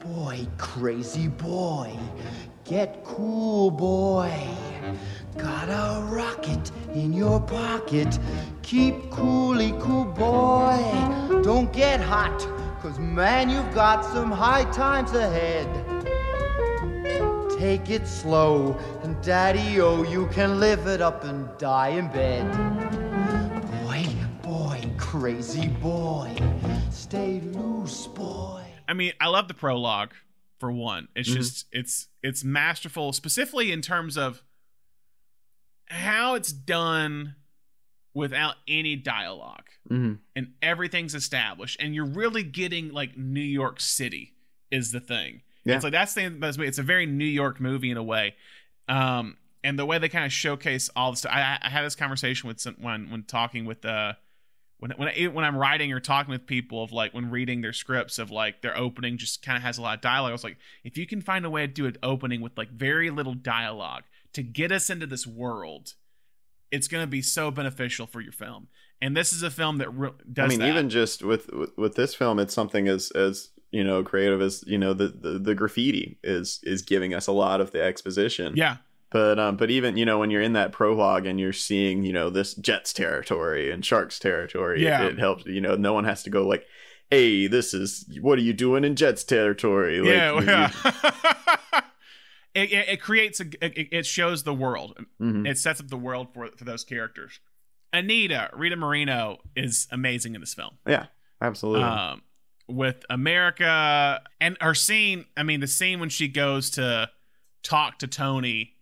[0.00, 1.92] boy, crazy boy.
[2.64, 4.32] Get cool, boy.
[5.36, 8.18] Got a rocket in your pocket.
[8.62, 10.78] Keep coolly cool, boy.
[11.42, 12.38] Don't get hot,
[12.80, 15.66] cause man, you've got some high times ahead.
[17.58, 22.46] Take it slow, and daddy, oh, you can live it up and die in bed.
[23.84, 24.06] Boy,
[24.42, 26.34] boy, crazy boy,
[26.90, 28.62] stay loose, boy.
[28.86, 30.12] I mean, I love the prologue
[30.60, 31.08] for one.
[31.16, 31.34] It's Mhm.
[31.34, 34.42] just it's it's masterful, specifically in terms of
[35.90, 37.34] how it's done
[38.14, 44.34] without any dialogue hmm and everything's established and you're really getting like New York City
[44.70, 45.42] is the thing.
[45.64, 45.76] Yeah.
[45.76, 46.40] It's like that's the thing.
[46.42, 48.34] It's a very New York movie in a way.
[48.88, 51.32] Um and the way they kind of showcase all the stuff.
[51.32, 54.14] I, I had this conversation with when when talking with uh
[54.78, 57.72] when when I, when I'm writing or talking with people of like when reading their
[57.72, 60.30] scripts of like their opening just kind of has a lot of dialogue.
[60.30, 62.70] I was like, if you can find a way to do an opening with like
[62.70, 64.04] very little dialogue
[64.34, 65.94] to get us into this world,
[66.70, 68.68] it's going to be so beneficial for your film.
[69.00, 70.46] And this is a film that re- does.
[70.46, 70.68] I mean, that.
[70.68, 74.64] even just with, with with this film, it's something as as you know creative as
[74.66, 78.54] you know the, the the graffiti is is giving us a lot of the exposition.
[78.56, 78.78] yeah,
[79.10, 82.12] But um, but even you know when you're in that prologue and you're seeing you
[82.12, 85.04] know this Jets territory and Sharks territory, Yeah.
[85.04, 85.46] it, it helps.
[85.46, 86.66] You know, no one has to go like,
[87.08, 91.80] "Hey, this is what are you doing in Jets territory?" Like, yeah, you- yeah.
[92.62, 94.98] it, it, it creates a it, it shows the world.
[95.20, 95.46] Mhm.
[95.48, 97.40] It sets up the world for for those characters.
[97.92, 100.76] Anita Rita Moreno is amazing in this film.
[100.86, 101.06] yeah,
[101.40, 101.84] absolutely.
[101.84, 102.22] um,
[102.68, 105.24] with America and her scene.
[105.36, 107.10] I mean, the scene when she goes to
[107.62, 108.74] talk to Tony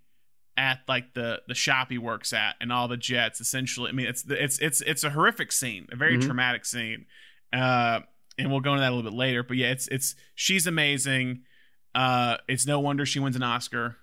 [0.57, 3.41] at like the the shop he works at and all the jets.
[3.41, 6.25] Essentially, I mean, it's it's it's it's a horrific scene, a very Mhm.
[6.25, 7.07] traumatic scene.
[7.53, 8.01] Uh,
[8.39, 9.43] and we'll go into that a little bit later.
[9.43, 11.43] But yeah, it's it's she's amazing.
[11.97, 13.97] Uh, it's no wonder she wins an Oscar.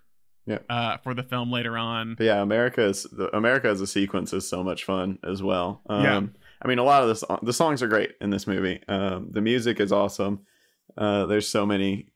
[0.45, 0.59] Yeah.
[0.69, 2.15] Uh, for the film later on.
[2.15, 5.81] But yeah, America is the America as a sequence is so much fun as well.
[5.87, 6.21] Um, Yeah.
[6.61, 8.81] I mean, a lot of the the songs are great in this movie.
[8.89, 10.41] Um, the music is awesome.
[10.97, 12.09] Uh, there's so many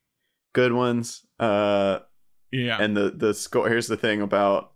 [0.52, 1.26] good ones.
[1.40, 2.00] Uh,
[2.52, 2.82] Yeah.
[2.82, 3.70] and the the score.
[3.70, 4.74] Here's the thing about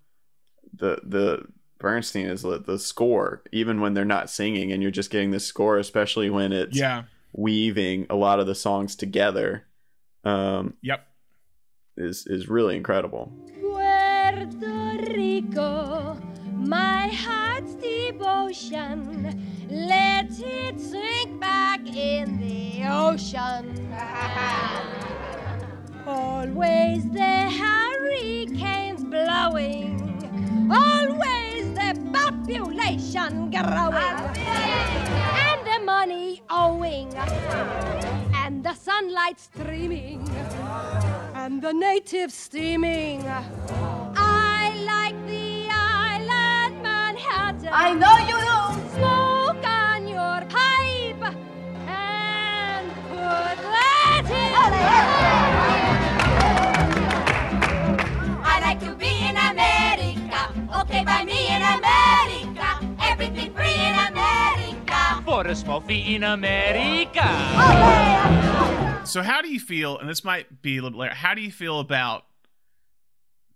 [0.74, 1.45] the the
[1.78, 3.43] Bernstein is the, the score.
[3.52, 7.04] Even when they're not singing, and you're just getting this score, especially when it's yeah.
[7.34, 9.66] weaving a lot of the songs together,
[10.24, 11.05] um, Yep.
[11.97, 13.32] is is really incredible.
[13.59, 16.17] Puerto Rico,
[16.53, 19.67] my heart's devotion.
[19.69, 23.88] Let it sink back in the ocean.
[26.07, 34.17] Always the hurricanes blowing, always the population growing,
[35.47, 37.13] and the money owing,
[38.36, 40.30] and the sunlight streaming
[41.36, 43.24] and the natives steaming.
[43.28, 47.69] I like the island Manhattan.
[47.72, 48.61] I know you do.
[48.95, 51.24] Smoke on your pipe
[51.88, 54.24] and put that
[61.02, 61.06] America.
[61.06, 62.95] By me in America.
[63.02, 65.24] Everything free in America.
[65.26, 67.28] For a small fee in America.
[69.06, 69.97] So how do you feel?
[69.97, 71.16] And this might be a little later.
[71.16, 72.26] How do you feel about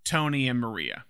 [0.04, 1.06] Tony and Maria?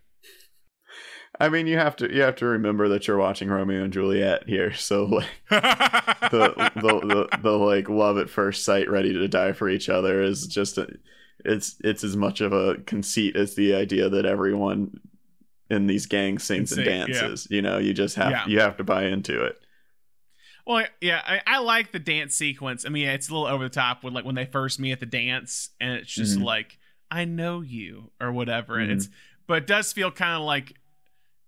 [1.40, 4.48] I mean, you have to you have to remember that you're watching Romeo and Juliet
[4.48, 9.52] here, so like the the, the the like love at first sight, ready to die
[9.52, 10.88] for each other is just a,
[11.44, 15.02] it's it's as much of a conceit as the idea that everyone
[15.76, 17.22] in these gang sings and Insane, yeah.
[17.22, 17.48] dances.
[17.52, 18.48] You know, you just have Yeah.
[18.48, 19.60] you have to buy into it.
[20.66, 22.86] Well, yeah, I, I like the dance sequence.
[22.86, 25.00] I mean, it's a little over the top with like when they first meet at
[25.00, 26.44] the dance, and it's just Mhm.
[26.44, 26.80] like
[27.12, 28.80] I know you or whatever.
[28.80, 28.96] And Mhm.
[28.96, 29.10] it's
[29.48, 30.74] but it does feel kind of like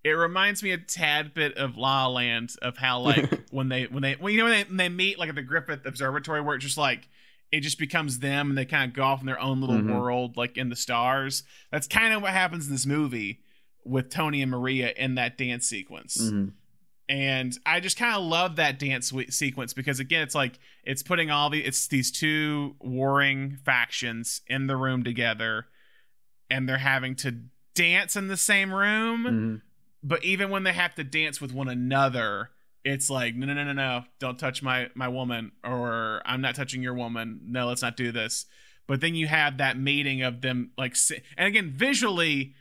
[0.03, 3.85] it reminds me a tad bit of La La Land of how like when they
[3.85, 6.41] when they well, you know when they, when they meet like at the Griffith Observatory
[6.41, 7.09] where it's just like
[7.51, 9.99] it just becomes them and they kind of go off in their own little Mhm.
[9.99, 11.43] world like in the stars.
[11.71, 13.39] That's kind of what happens in this movie
[13.83, 16.51] with Tony and Maria in that dance sequence Mhm.
[17.09, 21.03] and I just kind of love that dance we- sequence because again, it's like it's
[21.03, 25.67] putting all the it's these two warring factions in the room together,
[26.49, 27.43] and they're having to
[27.75, 29.23] dance in the same room.
[29.23, 29.61] Mhm.
[30.03, 32.51] But even when they have to dance with one another,
[32.83, 36.55] it's like no, no, no, no, no, don't touch my my woman, or I'm not
[36.55, 37.39] touching your woman.
[37.43, 38.45] No, let's not do this.
[38.85, 40.95] But then you have that meeting of them like,
[41.37, 42.53] and again, visually,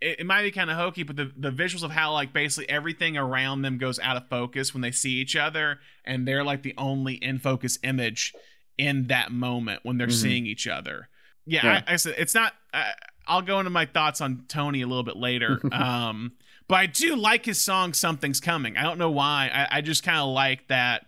[0.00, 2.68] it, it might be kind of hokey, but the, the visuals of how like basically
[2.68, 6.62] everything around them goes out of focus when they see each other, and they're like
[6.62, 8.34] the only in focus image
[8.76, 10.12] in that moment when they're Mhm.
[10.22, 11.08] seeing each other.
[11.46, 11.82] Yeah, Yeah.
[11.86, 12.54] I, I said it's not.
[12.72, 12.92] I,
[13.26, 15.60] I'll go into my thoughts on Tony a little bit later.
[15.72, 16.32] um,
[16.68, 19.50] but I do like his song "Something's Coming." I don't know why.
[19.52, 21.06] I, I just kind of like that.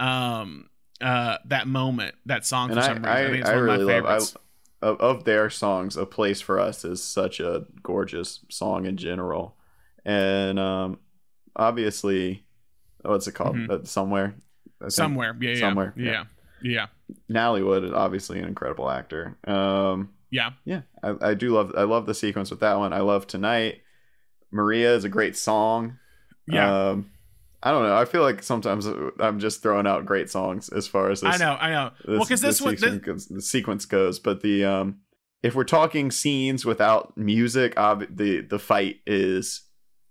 [0.00, 0.68] Um,
[1.00, 3.08] uh, that moment, that song for And I, some reason.
[3.08, 4.36] I, I, think it's I one really of my love I, favorites.
[4.84, 5.96] Of, of their songs.
[5.96, 9.56] A place for us is such a gorgeous song in general,
[10.04, 10.98] and um,
[11.56, 12.44] obviously,
[13.00, 13.56] what's it called?
[13.56, 13.70] Mhm.
[13.70, 14.34] Uh, somewhere,
[14.88, 16.24] somewhere, yeah, yeah, Somewhere, yeah,
[16.62, 16.86] yeah,
[17.30, 19.38] Natalie Wood is obviously an incredible actor.
[19.44, 20.50] Um, yeah.
[20.66, 21.72] yeah, I, I do love.
[21.76, 22.92] I love the sequence with that one.
[22.92, 23.80] I love tonight.
[24.50, 25.98] Maria is a great song.
[26.46, 26.90] Yeah.
[26.90, 27.10] Um,
[27.66, 27.96] I don't know.
[27.96, 28.86] I feel like sometimes
[29.18, 31.90] I'm just throwing out great songs as far as this I know, I know.
[32.06, 34.98] well, because this this, sequence, goes- the sequence goes, but the um,
[35.42, 39.62] if we're talking scenes without music, ob- the the fight is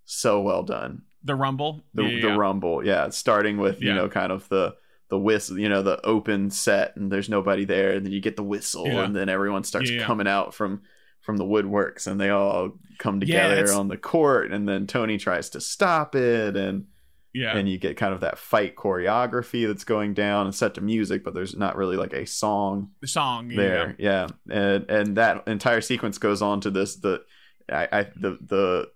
[0.05, 1.03] so well done.
[1.23, 2.35] the Rumble, The yeah, the yeah.
[2.35, 3.95] rumble, yeah, starting with you Yeah.
[3.95, 4.75] know kind of the
[5.09, 8.35] the whistle, you know, the open set, and there's nobody there, and then you get
[8.35, 10.81] the whistle, and then everyone starts coming out from
[11.21, 15.51] from the woodworks, and they all come together on the court, and then Tony tries
[15.51, 16.85] to stop it, and
[17.33, 20.81] yeah, and you get kind of that fight choreography that's going down and set to
[20.81, 23.95] music, but there's not really like a song the song there.
[23.97, 24.27] Yeah.
[24.49, 27.23] And and that entire sequence goes on to this the
[27.69, 28.89] I, I the the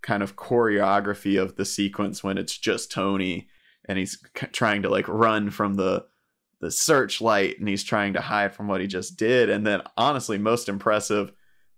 [0.00, 3.48] kind of choreography of the sequence when it's just Tony
[3.86, 6.06] and he's c- trying to like run from the
[6.60, 10.38] the searchlight and he's trying to hide from what he just did and then honestly
[10.38, 11.32] most impressive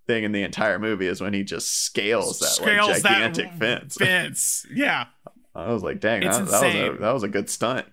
[0.06, 3.52] thing in the entire movie is when he just scales that Scales like that gigantic
[3.54, 3.96] fence.
[3.96, 5.06] Fence, yeah.
[5.54, 7.86] I was like, dang, that, that was a that was a good stunt.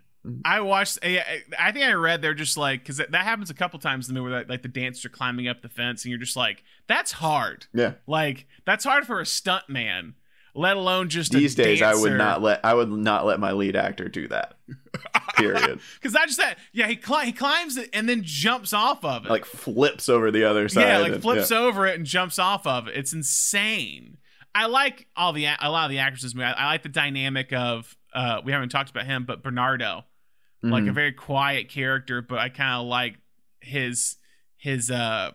[0.45, 0.99] I watched.
[1.03, 4.13] I I think I read they're just like because that happens a couple times in
[4.13, 4.31] the movie.
[4.31, 7.65] Where like the dancers are climbing up the fence, and you're just like, that's hard.
[7.73, 7.93] Yeah.
[8.05, 10.13] Like that's hard for a stunt man,
[10.53, 13.51] let alone just These a days, I would not let I would not let my
[13.51, 14.55] lead actor do that.
[15.37, 15.79] Period.
[15.95, 19.25] because I just said, yeah he cli- he climbs it and then jumps off of
[19.25, 19.29] it.
[19.29, 20.81] like flips over the other side.
[20.81, 21.57] yeah, like and- flips yeah.
[21.57, 22.95] over it and jumps off of it.
[22.95, 24.17] It's insane.
[24.53, 26.35] I like all the a lot of the actresses.
[26.35, 26.45] movie.
[26.45, 30.05] I, I like the dynamic of uh we haven't talked about him, but Bernardo,
[30.63, 30.93] like a Mhm.
[30.93, 33.17] very quiet character, but I kind of like
[33.61, 34.17] his
[34.57, 35.31] his uh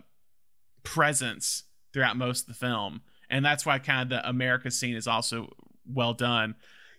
[0.83, 3.01] presence throughout most of the film,
[3.31, 5.51] and that's why kind of the America scene is also
[5.87, 6.55] well done.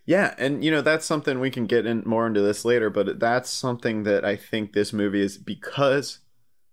[0.06, 3.20] Yeah, and you know that's something we can get in more into this later, but
[3.20, 6.20] that's something that I think this movie is because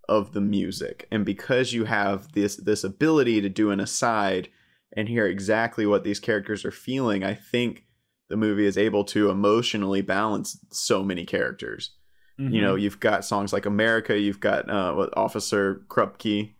[0.07, 4.49] of the music and because you have this this ability to do an aside
[4.95, 7.23] and hear exactly what these characters are feeling.
[7.23, 7.85] I think
[8.29, 11.91] the movie is able to emotionally balance so many characters.
[12.39, 12.53] Mm-hmm.
[12.53, 16.53] You know, you've got songs like America, you've got uh, what Officer Krupke.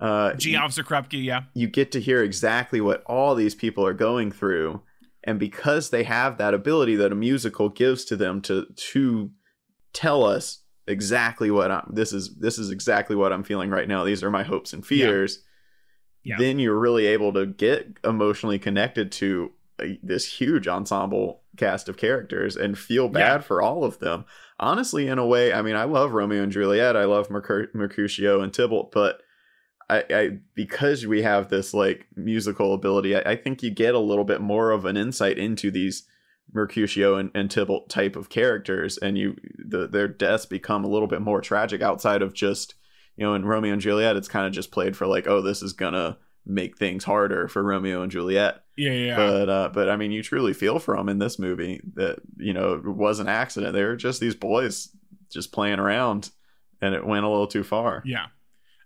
[0.00, 0.54] Uh, G.
[0.54, 4.82] Officer Krupke, yeah, you get to hear exactly what all these people are going through
[5.24, 9.30] and because they have that ability that a musical gives to them to to
[9.92, 14.04] tell us exactly what I'm this is this is exactly what I'm feeling right now
[14.04, 15.44] these are my hopes and fears Yeah.
[16.38, 21.96] Then you're really able to get emotionally connected to a, this huge ensemble cast of
[21.96, 23.38] characters and feel bad Yeah.
[23.38, 24.24] for all of them
[24.60, 28.40] honestly in a way I mean I love Romeo and Juliet I love Mercur- Mercutio
[28.40, 29.22] and Tybalt but
[29.90, 33.98] I, I because we have this like musical ability, I, I think you get a
[34.00, 36.06] little bit more of an insight into these
[36.52, 41.08] Mercutio and, and Tybalt type of characters, and you the, their deaths become a little
[41.08, 42.74] bit more tragic outside of just
[43.18, 45.62] you know in Romeo and Juliet, it's kind of just played for like oh this
[45.62, 46.16] is gonna
[46.46, 49.16] make things harder for Romeo and Juliet, yeah, yeah.
[49.16, 52.54] but uh, but I mean you truly feel for them in this movie that you
[52.54, 53.74] know it was an accident.
[53.74, 54.88] They were just these boys
[55.30, 56.30] just playing around,
[56.80, 58.02] and it went a little too far.
[58.06, 58.26] Yeah.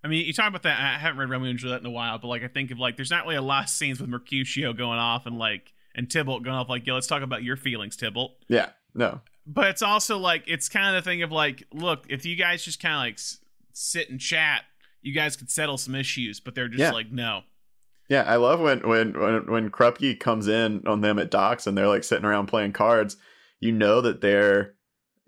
[0.04, 0.80] I mean, you talk about that.
[0.80, 2.96] I haven't read Romeo and Juliet in a while, but like I think of like
[2.96, 6.42] there's not really a lot of scenes with Mercutio going off and like and Tybalt
[6.42, 8.32] going off like, yo, let's talk about your feelings, Tybalt.
[8.48, 12.26] Yeah, no, But it's also like it's kind of the thing of like, look, if
[12.26, 13.18] you guys just kind of like
[13.72, 14.62] sit and chat,
[15.00, 16.40] you guys could settle some issues.
[16.40, 16.90] But they're just Yeah.
[16.92, 17.42] like, no.
[18.08, 21.76] Yeah, I love when when when when Krupke comes in on them at docks and
[21.78, 23.16] they're like sitting around playing cards.
[23.60, 24.74] You know that they're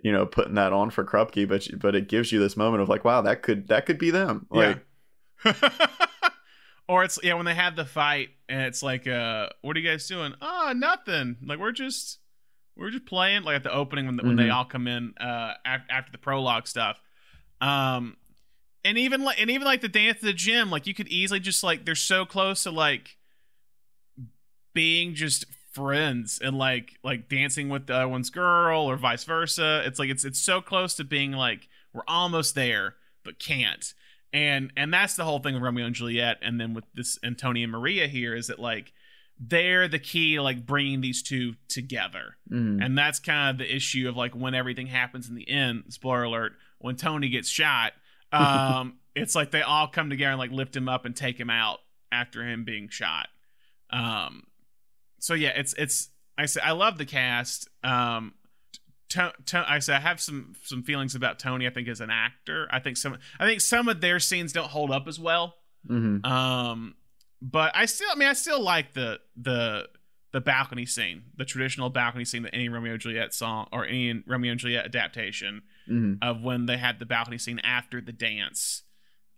[0.03, 2.89] you know putting that on for Krupke, but but it gives you this moment of
[2.89, 4.47] like, wow, that could that could be them.
[4.51, 4.85] Like,
[6.89, 9.89] or it's yeah when they have the fight and it's like uh what are you
[9.89, 12.19] guys doing oh nothing like we're just
[12.77, 14.55] we're just playing like at the opening when, when they Mhm.
[14.55, 17.01] all come in uh after the prologue stuff
[17.61, 18.17] um
[18.85, 21.41] and even like and even like the dance at the gym like you could easily
[21.41, 23.17] just like they're so close to like
[24.75, 29.83] being just friends and like like dancing with the other one's girl or vice versa.
[29.85, 33.93] It's like it's it's so close to being like we're almost there but can't.
[34.33, 37.65] And and that's the whole thing of Romeo and Juliet, and then with this Antonia
[37.65, 38.93] and Maria here is that like
[39.39, 43.75] they're the key to like bringing these two together, mm, and that's kind of the
[43.75, 45.85] issue of like when everything happens in the end.
[45.91, 47.93] Spoiler alert: when Tony gets shot,
[48.35, 51.51] um, it's like they all come together and like lift him up and take him
[51.51, 51.79] out
[52.11, 53.29] after him being shot.
[53.91, 54.45] Um,
[55.21, 57.69] so yeah, it's it's I say I love the cast.
[57.83, 58.35] Um,
[59.11, 61.67] to, to, I say I have some some feelings about Tony.
[61.67, 64.71] I think as an actor, I think some I think some of their scenes don't
[64.71, 65.55] hold up as well.
[65.89, 66.25] mhm.
[66.27, 66.95] Um,
[67.41, 69.89] but I still, I mean, I still like the the
[70.35, 74.21] the balcony scene, the traditional balcony scene that any Romeo and Juliet song or any
[74.27, 76.19] Romeo and Juliet adaptation Mhm.
[76.23, 78.83] of when they had the balcony scene after the dance,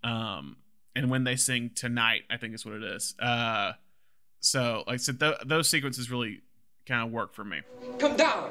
[0.03, 0.57] um,
[0.95, 3.15] and when they sing tonight, I think is what it is.
[3.19, 3.75] Uh,
[4.41, 6.41] so like I said, th- those sequences really
[6.87, 7.61] kind of work for me.
[7.99, 8.51] Come down!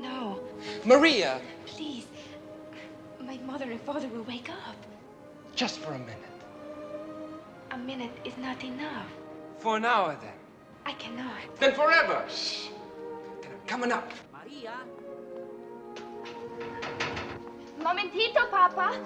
[0.00, 0.40] No,
[0.84, 1.40] Maria!
[1.66, 2.06] please.
[3.20, 4.76] My mother and father will wake up.
[5.56, 6.16] Just for a minute.
[7.72, 9.06] A minute is not enough.
[9.58, 10.34] For an hour, then.
[10.86, 11.40] I cannot.
[11.58, 12.24] Then forever!
[12.28, 12.68] Shh!
[13.42, 14.10] Then I'm coming up.
[14.32, 14.72] Maria.
[17.82, 18.96] Momentito, Papa.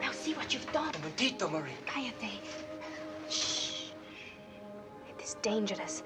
[0.00, 0.92] Now see what you've done.
[1.00, 1.74] Momentito, Maria.
[1.86, 2.40] Cállate.
[3.28, 3.90] Shh.
[5.08, 6.02] It is dangerous.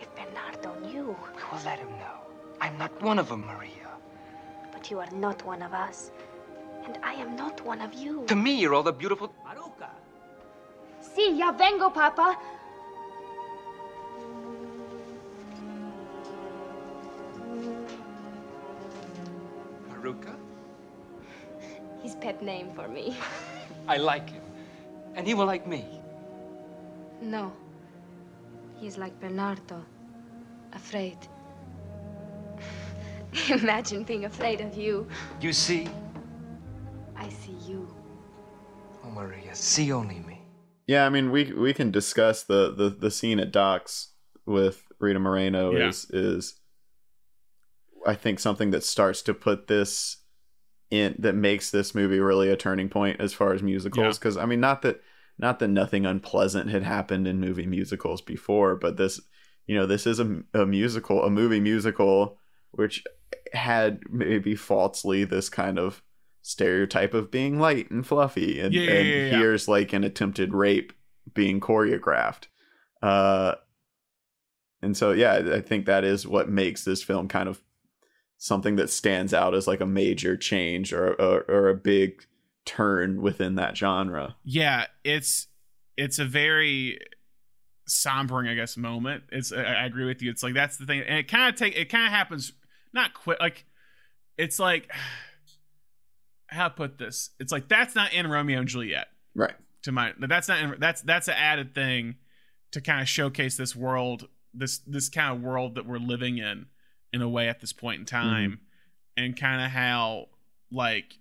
[0.00, 2.18] If Bernardo knew, We will let him know.
[2.60, 3.88] I'm not one of them, Maria.
[4.72, 6.10] but you are not one of us.
[6.84, 8.24] And I am not one of you.
[8.28, 9.32] To me, you're all the beautiful.
[9.46, 9.88] Maruca.
[11.02, 12.36] Sí, ya vengo, Papa.
[19.98, 20.34] Maruka?
[22.02, 23.16] His pet name for me.
[23.88, 24.42] I like him.
[25.14, 25.84] And he will like me.
[27.20, 27.52] No.
[28.76, 29.84] He is like Bernardo.
[30.72, 31.18] Afraid.
[33.48, 35.06] Imagine being afraid of you.
[35.40, 35.88] You see?
[37.16, 37.88] I see you.
[39.04, 40.40] Oh, Maria, see only me.
[40.86, 44.12] Yeah, I mean, we we can discuss the the the scene at docks
[44.46, 45.88] with Rita Moreno Yeah.
[45.88, 46.54] is is
[48.08, 50.16] I think something that starts to put this
[50.90, 54.02] in that makes this movie really a turning point as far as musicals.
[54.02, 54.10] Yeah.
[54.12, 55.02] because I mean not that
[55.38, 59.20] not that nothing unpleasant had happened in movie musicals before but this
[59.66, 62.38] you know this is a, a musical a movie musical
[62.70, 63.04] which
[63.52, 66.02] had maybe falsely this kind of
[66.40, 70.94] stereotype of being light and fluffy and, Yeah, yeah, and here's like an attempted rape
[71.34, 72.44] being choreographed.
[73.02, 73.56] Uh
[74.80, 77.60] and so yeah i think that is what makes this film kind of
[78.38, 82.24] something that stands out as like a major change or or, or a big
[82.64, 84.36] turn within that genre?
[84.44, 85.48] Yeah it's
[85.96, 86.98] it's a very
[87.88, 89.24] sombering i guess moment.
[89.30, 90.30] It's i, I agree with you.
[90.30, 91.00] It's like that's the thing.
[91.00, 92.52] And it kind of take it kind of happens
[92.92, 93.66] not quick like
[94.36, 94.90] it's like
[96.46, 97.30] how to put this?
[97.38, 99.08] It's like that's not in romeo and juliet.
[99.34, 99.54] Right.
[99.82, 102.16] To my that's not in, that's that's an added thing
[102.72, 106.66] to kind of showcase this world this this kind of world that we're living in
[107.12, 108.60] in a way at this point in time
[109.16, 110.26] and kind of how
[110.70, 111.14] like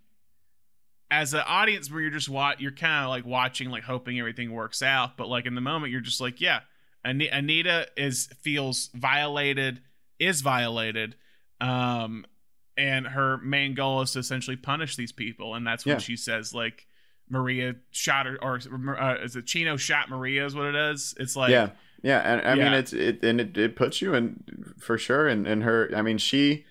[1.10, 4.52] as an audience where you're just what you're kind of like watching like hoping everything
[4.52, 6.60] works out but like in the moment you're just like yeah
[7.06, 9.82] Ani- anita is feels violated
[10.20, 11.16] is violated
[11.62, 12.26] um
[12.76, 16.00] and her main goal is to essentially punish these people and that's when Yeah.
[16.00, 16.86] she says like
[17.30, 18.60] maria shot her or
[19.00, 21.14] uh, is it chino shot maria is what it is?
[21.20, 21.70] It's like yeah
[22.04, 22.78] yeah and i mean Yeah.
[22.78, 24.44] it's it and it, it puts you in
[24.80, 26.66] for sure and and her i mean she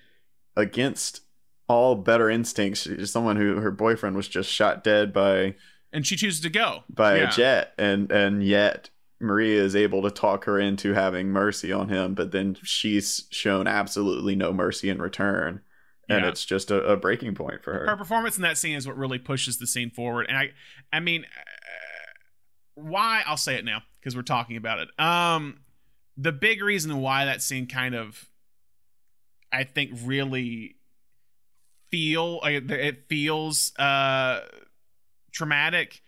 [0.55, 1.21] against
[1.67, 5.55] all better instincts she's someone who her boyfriend was just shot dead by
[5.91, 7.27] and she chooses to go by Yeah.
[7.27, 11.89] a jet and and yet maria is able to talk her into having mercy on
[11.89, 15.61] him but then she's shown absolutely no mercy in return
[16.09, 16.29] and Yeah.
[16.29, 18.97] it's just a, a breaking point for her her performance in that scene is what
[18.97, 20.51] really pushes the scene forward and i
[20.93, 21.41] i mean uh,
[22.75, 24.87] why I'll say it now because we're talking about it.
[24.97, 25.59] Um,
[26.15, 28.29] the big reason why that scene kind of,
[29.51, 30.75] I think, really
[31.91, 34.41] feel it feels uh
[35.33, 36.01] traumatic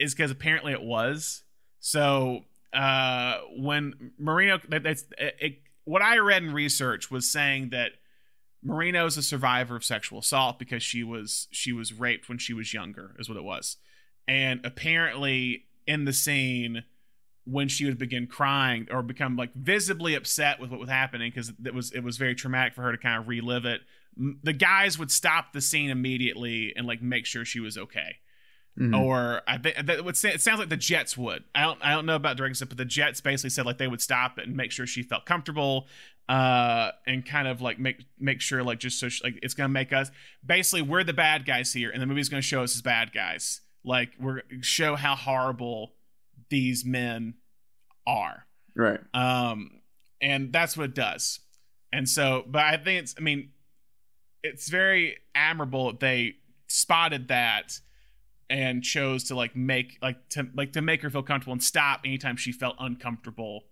[0.00, 1.44] is because apparently it was.
[1.78, 2.40] So
[2.72, 7.92] uh when Moreno, that's it, it, what I read in research was saying that
[8.64, 12.52] Moreno is a survivor of sexual assault because she was she was raped when she
[12.52, 13.76] was younger, is what it was,
[14.26, 16.82] and apparently in the scene
[17.44, 21.52] when she would begin crying or become like visibly upset with what was happening because
[21.64, 23.80] it was it was very traumatic for her to kind of relive it.
[24.42, 28.16] The guys would stop the scene immediately and like make sure she was okay.
[28.78, 28.98] Mhm.
[28.98, 31.44] Or I think that would say it sounds like the Jets would.
[31.54, 33.88] I don't I don't know about directing stuff, but the Jets basically said like they
[33.88, 35.86] would stop it and make sure she felt comfortable,
[36.28, 39.68] uh, and kind of like make make sure like just so she, like it's gonna
[39.68, 40.10] make us
[40.44, 43.60] basically we're the bad guys here, and the movie's gonna show us as bad guys.
[43.84, 45.93] Like we're show how horrible
[46.54, 47.34] these men
[48.06, 48.46] are.
[48.76, 49.00] Right.
[49.12, 49.80] Um,
[50.20, 51.40] and that's what it does.
[51.92, 53.50] And so, but I think it's, I mean,
[54.44, 56.34] it's very admirable that they
[56.68, 57.80] spotted that
[58.48, 62.00] and chose to like make like to like to make her feel comfortable and stop
[62.04, 63.64] anytime she felt uncomfortable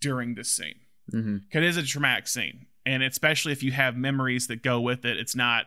[0.00, 0.76] during this scene
[1.12, 1.38] Mm-hmm.
[1.38, 5.04] because it is a traumatic scene and especially if you have memories that go with
[5.04, 5.64] it it's not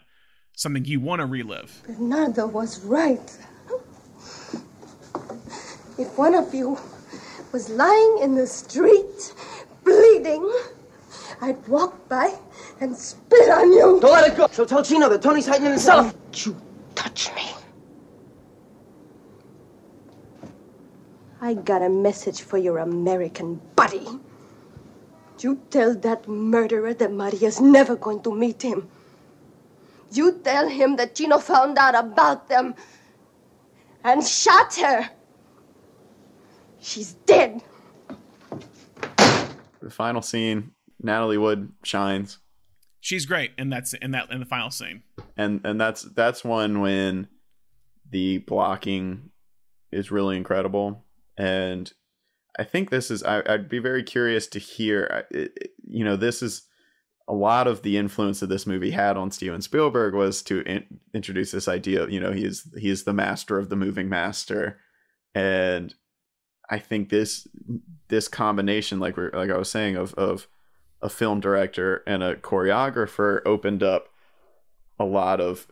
[0.54, 3.38] something you want to relive Bernardo was right.
[5.98, 6.78] If one of you
[7.52, 9.34] was lying in the street,
[9.84, 10.52] bleeding,
[11.42, 12.34] I'd walk by
[12.82, 14.00] and spit on you.
[14.02, 14.48] Don't let it go.
[14.52, 16.12] So tell Chino that Tony's hiding in the cellar.
[16.12, 16.56] Don't you
[16.96, 17.50] touch me.
[21.42, 24.08] I got a message for your American buddy.
[25.40, 28.90] You tell that murderer that Maria's never going to meet him.
[30.12, 32.74] You tell him that Chino found out about them
[34.04, 35.10] and shot her.
[36.86, 37.64] She's dead.
[39.82, 40.72] The final scene,
[41.02, 42.38] Natalie Wood shines.
[43.02, 45.04] she's great in that in that in the final scene
[45.38, 47.28] and and that's that's one when
[48.10, 49.30] the blocking
[49.92, 51.06] is really incredible
[51.38, 51.94] and
[52.58, 56.16] i think this is I, i'd be very curious to hear it, it- you know
[56.16, 56.64] this is
[57.28, 60.84] a lot of the influence that this movie had on steven spielberg was to in,
[61.14, 64.10] introduce this idea of, you know he is he is the master of the moving
[64.10, 64.80] master
[65.36, 65.94] and
[66.70, 67.48] i think this
[68.08, 70.48] this combination like we like i was saying of of
[71.02, 74.10] a film director and a choreographer opened up
[75.00, 75.68] a lot of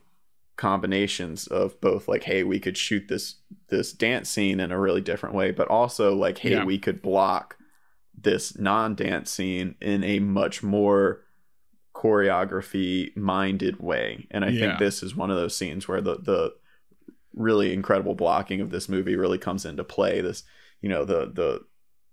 [0.56, 3.36] combinations of both like hey we could shoot this
[3.70, 6.64] this dance scene in a really different way but also like hey Yeah.
[6.66, 7.58] we could block
[8.16, 11.22] this non-dance scene in a much more
[11.96, 14.68] choreography minded way and i Yeah.
[14.68, 16.54] think this is one of those scenes where the the
[17.34, 20.44] really incredible blocking of this movie really comes into play this
[20.84, 21.62] you know the the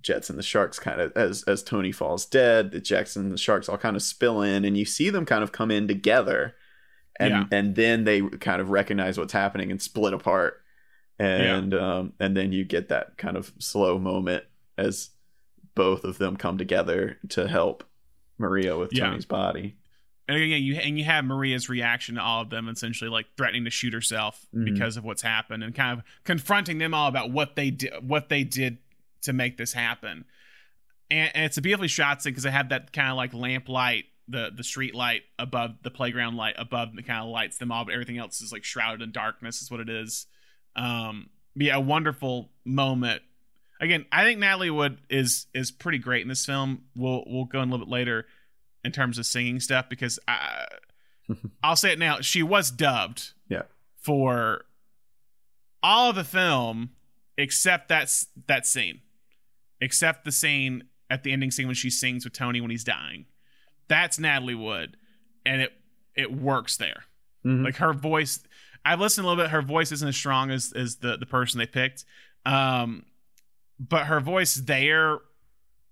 [0.01, 3.37] jets and the sharks kind of as as tony falls dead the jets and the
[3.37, 6.55] sharks all kind of spill in and you see them kind of come in together
[7.18, 7.45] and Yeah.
[7.53, 10.62] and then they kind of recognize what's happening and split apart
[11.18, 14.45] and um and then you get that kind of slow moment
[14.79, 15.11] as
[15.75, 17.85] both of them come together to help
[18.39, 19.07] maria with Yeah.
[19.07, 19.77] tony's body
[20.35, 23.64] and again you and you have maria's reaction to all of them essentially like threatening
[23.64, 24.64] to shoot herself Mhm.
[24.64, 28.28] because of what's happened and kind of confronting them all about what they did what
[28.28, 28.78] they did
[29.22, 30.24] to make this happen.
[31.11, 33.68] And, and it's a beautifully shot scene because they have that kind of like lamp
[33.68, 37.72] light the the street light above the playground light above that kind of lights them
[37.72, 40.26] all but everything else is like shrouded in darkness is what it is.
[40.76, 43.22] Um but yeah a wonderful moment.
[43.81, 46.83] Again i think natalie wood is is pretty great in this film.
[46.95, 48.26] We'll we'll go in a little bit later
[48.85, 50.66] in terms of singing stuff because I,
[51.62, 52.20] I'll say it now.
[52.20, 53.62] She was dubbed yeah
[53.97, 54.64] for
[55.83, 56.91] all of the film
[57.37, 58.12] except that
[58.47, 59.01] that scene,
[59.81, 63.26] except the scene at the ending scene when she sings with Tony when he's dying.
[63.89, 64.97] That's Natalie Wood,
[65.45, 65.72] and it
[66.14, 67.05] it works there.
[67.45, 67.64] Mhm.
[67.64, 68.41] Like her voice,
[68.85, 69.51] I've listened a little bit.
[69.51, 72.05] Her voice isn't as strong as as the the person they picked,
[72.47, 73.05] um,
[73.78, 75.18] but her voice there.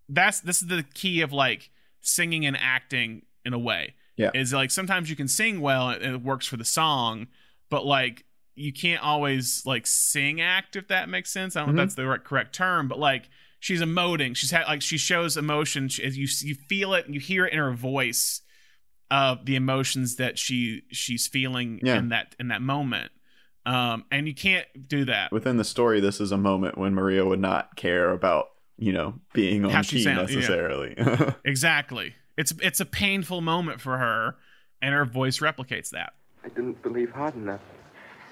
[0.08, 1.70] That's this is the key of like
[2.08, 3.94] singing and acting in a way.
[4.16, 4.30] Yeah.
[4.34, 7.28] is like sometimes you can sing well and it works for the song,
[7.70, 8.24] but like
[8.56, 11.54] you can't always like sing act if that makes sense.
[11.54, 11.74] I don't Mhm.
[11.76, 13.28] know if that's the right, correct term, but like
[13.60, 14.34] she's emoting.
[14.34, 15.88] She's had like she shows emotion.
[15.88, 18.40] She, you you feel it and you hear it in her voice
[19.08, 21.98] of the emotions that she she's feeling Yeah.
[21.98, 23.12] in that in that moment.
[23.66, 25.30] Um, and you can't do that.
[25.30, 28.48] within the story this is a moment when maria would not care about
[28.78, 30.36] you know being on How she key sound- yeah.
[30.36, 30.94] necessarily
[31.44, 32.14] Exactly.
[32.36, 34.36] It's it's a painful moment for her,
[34.80, 36.12] and her voice replicates that.
[36.44, 37.60] I didn't believe hard enough.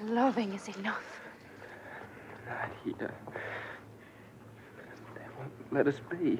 [0.03, 1.03] Loving is enough.
[2.49, 2.95] Not here.
[3.27, 3.33] Uh,
[5.17, 6.39] they won't let us be.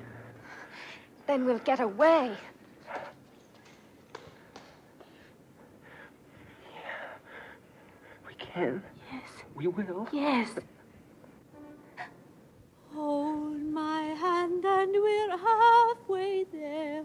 [1.27, 2.37] Then we'll get away.
[8.27, 8.83] We can.
[9.13, 9.23] Yes.
[9.55, 10.09] We will.
[10.13, 10.51] Yes.
[12.97, 17.05] Hold my hand and we're halfway there.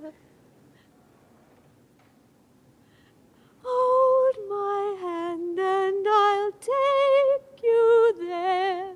[3.61, 8.95] Hold my hand and I'll take you there.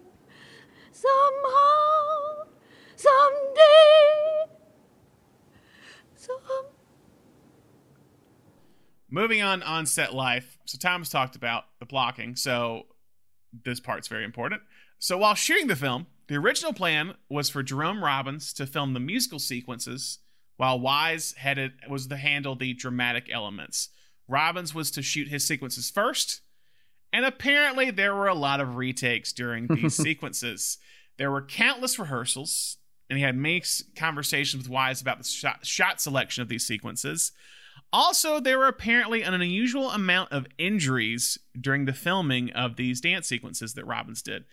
[0.93, 2.45] Somehow,
[2.95, 4.45] someday,
[6.15, 6.39] some.
[9.09, 10.57] Moving on on set life.
[10.63, 12.83] So Thomas talked about the blocking, so
[13.65, 14.61] this part's very important.
[14.97, 18.99] So while shooting the film, the original plan was for Jerome Robbins to film the
[18.99, 20.19] musical sequences,
[20.57, 23.89] while Wise headed was to handle the dramatic elements.
[24.27, 26.41] Robbins was to shoot his sequences first,
[27.13, 30.77] and apparently there were a lot of retakes during these sequences.
[31.17, 32.77] There were countless rehearsals,
[33.09, 33.63] and he had many
[33.95, 37.31] conversations with Wise about the shot, shot selection of these sequences.
[37.93, 43.27] Also, there were apparently an unusual amount of injuries during the filming of these dance
[43.27, 44.45] sequences that Robbins did.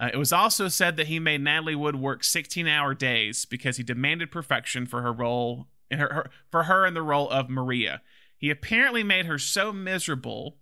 [0.00, 3.82] Uh, it was also said that he made Natalie Wood work 16-hour days because he
[3.82, 8.00] demanded perfection for her role in her, her for her in the role of Maria.
[8.38, 10.56] He apparently made her so miserable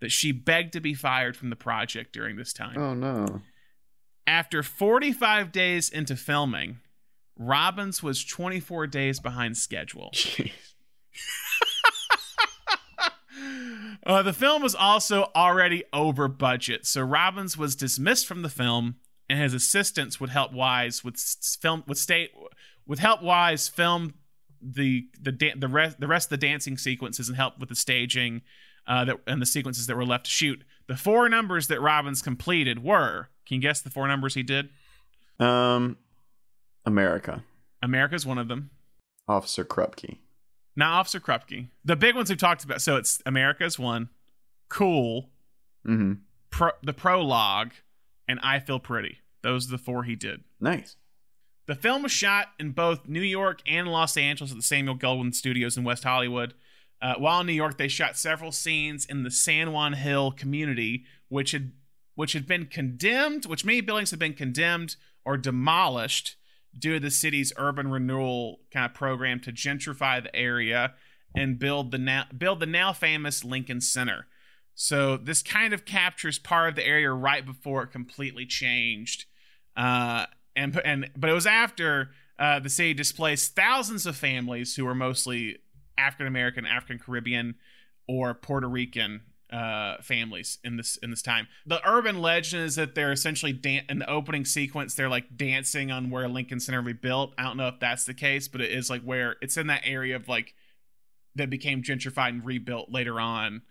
[0.00, 2.78] that she begged to be fired from the project during this time.
[2.78, 3.40] Oh no.
[4.26, 6.78] After 45 days into filming,
[7.36, 10.12] Robbins was 24 days behind schedule.
[14.06, 18.96] Uh, the film was also already over budget, so Robbins was dismissed from the film,
[19.30, 21.18] and his assistants would help Wise with
[21.60, 22.30] film with state
[22.86, 24.14] would help Wise film
[24.60, 27.74] the the da- the rest the rest of the dancing sequences and help with the
[27.74, 28.42] staging
[28.86, 30.62] uh, that and the sequences that were left to shoot.
[30.86, 33.28] The four numbers that Robbins completed were.
[33.46, 34.68] Can you guess the four numbers he did?
[35.38, 35.96] Um,
[36.84, 37.42] America.
[37.82, 38.70] America's one of them.
[39.28, 40.18] Officer Krupke.
[40.76, 41.68] Now, Officer Krupke.
[41.84, 42.82] The big ones we've talked about.
[42.82, 44.08] So it's America's one,
[44.68, 45.30] Cool,
[45.86, 46.14] Mm-hmm.
[46.50, 47.72] Pro, the Prologue,
[48.26, 49.18] and I Feel Pretty.
[49.42, 50.44] Those are the four he did.
[50.58, 50.96] Nice.
[51.66, 55.34] The film was shot in both New York and Los Angeles at the Samuel Goldwyn
[55.34, 56.54] Studios in West Hollywood.
[57.02, 61.04] Uh, while in New York, they shot several scenes in the San Juan Hill community,
[61.28, 61.72] which had
[62.14, 66.36] which had been condemned, which many buildings had been condemned or demolished
[66.78, 70.94] due to the city's urban renewal kind of program to gentrify the area
[71.34, 74.26] and build the now build the now famous Lincoln Center.
[74.74, 79.26] So this kind of captures part of the area right before it completely changed.
[79.76, 84.84] Uh, and and but it was after uh, the city displaced thousands of families who
[84.84, 85.58] were mostly
[85.96, 87.54] African American, African Caribbean,
[88.08, 89.22] or Puerto Rican
[89.54, 91.46] uh, families in this in this time.
[91.64, 94.94] The urban legend is that they're essentially dan- in the opening sequence.
[94.94, 97.34] They're like dancing on where Lincoln Center will be built.
[97.38, 99.82] I don't know if that's the case, but it is like where it's in that
[99.84, 100.54] area of like
[101.36, 103.62] that became gentrified and rebuilt later on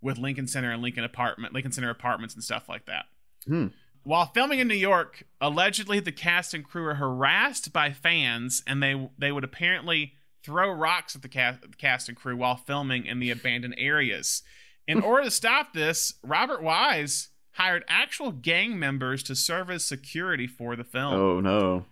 [0.00, 3.06] with Lincoln Center and Lincoln apartment, Lincoln Center apartments and stuff like that.
[3.44, 3.68] Hmm.
[4.04, 8.80] While filming in New York, allegedly the cast and crew were harassed by fans, and
[8.80, 10.12] they they would apparently
[10.44, 14.42] throw rocks at the cast, cast and crew while filming in the abandoned areas.
[14.86, 20.46] In order to stop this, Robert Wise hired actual gang members to serve as security
[20.46, 21.14] for the film.
[21.14, 21.84] Oh no,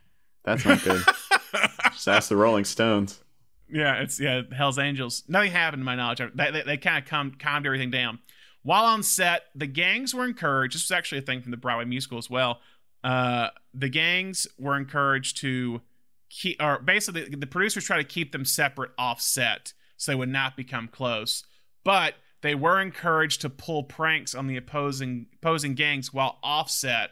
[0.44, 1.02] that's not good.
[1.92, 3.20] Just ask the Rolling Stones.
[3.68, 5.22] Yeah, it's yeah, Hell's Angels.
[5.28, 6.20] Nothing happened to my knowledge.
[6.34, 8.18] They, they, they kind of calmed, calmed everything down.
[8.62, 10.74] While on set, the gangs were encouraged.
[10.74, 12.60] This was actually a thing from the Broadway musical as well.
[13.02, 15.80] Uh, the gangs were encouraged to
[16.28, 20.28] keep, or basically, the, producers try to keep them separate off set so they would
[20.28, 21.44] not become close.
[21.84, 27.10] But they were encouraged to pull pranks on the opposing opposing gangs while offset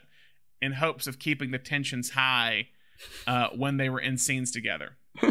[0.61, 2.67] in hopes of keeping the tensions high
[3.27, 4.97] uh, when they were in scenes together.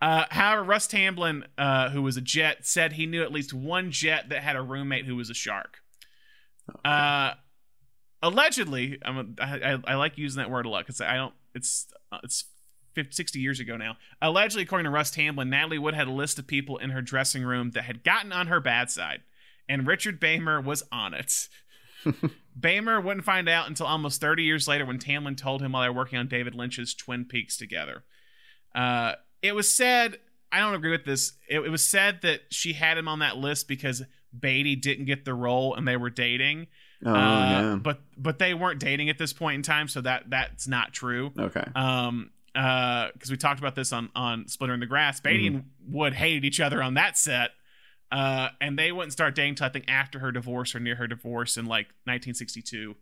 [0.00, 3.90] Uh, however, Russ Tamblyn, uh, who was a jet, said he knew at least one
[3.90, 5.78] jet that had a roommate who was a shark.
[6.84, 7.32] Uh,
[8.22, 11.34] allegedly, I'm a, I, I, I like using that word a lot because I don't.
[11.54, 11.88] It's
[12.22, 12.44] it's
[12.98, 13.96] 50, 60 years ago now.
[14.20, 17.44] Allegedly, according to Russ Tamblyn, Natalie Wood had a list of people in her dressing
[17.44, 19.20] room that had gotten on her bad side,
[19.68, 21.48] and Richard Beymer was on it.
[22.60, 25.88] Beymer wouldn't find out until almost 30 years later when Tamblyn told him while they
[25.88, 28.02] were working on David Lynch's Twin Peaks together.
[28.74, 30.18] Uh, it was said,
[30.50, 31.34] I don't agree with this.
[31.48, 34.02] It, it was said that she had him on that list because
[34.38, 36.66] Beatty didn't get the role and they were dating.
[37.04, 37.78] Oh, uh, yeah.
[37.80, 41.32] But but they weren't dating at this point in time, so that that's not true.
[41.38, 41.64] Okay.
[41.74, 45.20] Um, because we talked about this on on Splendor in the Grass.
[45.20, 47.50] Beatty and Wood hated each other on that set.
[48.10, 51.06] Uh, and they wouldn't start dating till I think after her divorce or near her
[51.06, 52.96] divorce in like 1962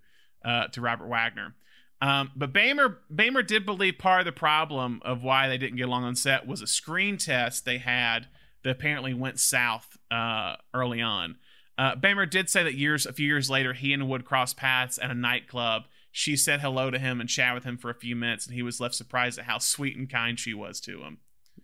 [0.44, 1.54] uh, to Robert Wagner.
[2.02, 5.86] Um, but Beymer Beymer did believe part of the problem of why they didn't get
[5.86, 8.26] along on set was a screen test they had
[8.62, 11.36] that apparently went south uh, early on.
[11.78, 14.98] Uh, Beymer did say that years a few years later he and Wood crossed paths
[15.00, 15.84] at a nightclub.
[16.18, 18.62] She said hello to him and chatted with him for a few minutes, and he
[18.62, 21.18] was left surprised at how sweet and kind she was to him.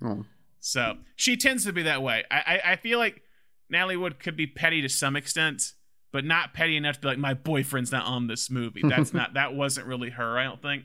[0.05, 0.27] Oh.
[0.61, 2.25] So she tends to be that way.
[2.31, 3.23] I, I, I feel like
[3.71, 5.73] Natalie Wood could be petty to some extent,
[6.13, 8.83] but not petty enough to be like my boyfriend's not on this movie.
[8.85, 10.39] That's not that wasn't really her.
[10.39, 10.85] I don't think.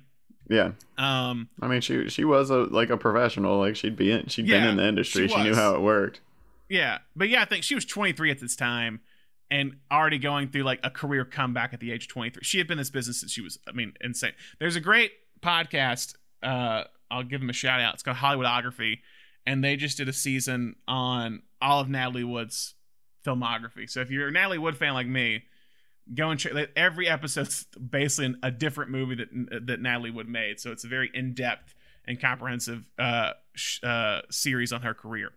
[0.49, 0.72] Yeah.
[0.97, 1.49] Um.
[1.61, 3.59] I mean, she she was a like a professional.
[3.59, 5.28] Like she'd be in, she'd been in the industry.
[5.28, 6.22] she She, knew how it worked.
[6.70, 9.01] Yeah, but yeah, I think she was 23 at this time,
[9.50, 12.41] and already going through like a career comeback at the age of 23.
[12.43, 14.34] She had been in this business since she was, I mean, insane.
[14.60, 16.16] There's a great podcast.
[16.43, 17.93] Uh, I'll give them a shout out.
[17.93, 19.00] It's called Hollywoodography,
[19.45, 22.76] and they just did a season on all of Natalie Wood's
[23.26, 23.89] filmography.
[23.89, 25.43] So if you're a Natalie Wood fan like me,
[26.14, 26.54] go and check.
[26.76, 30.60] Every episode's basically a different movie that that Natalie Wood made.
[30.60, 31.74] So it's a very in depth
[32.06, 35.32] and comprehensive uh, sh- uh, series on her career.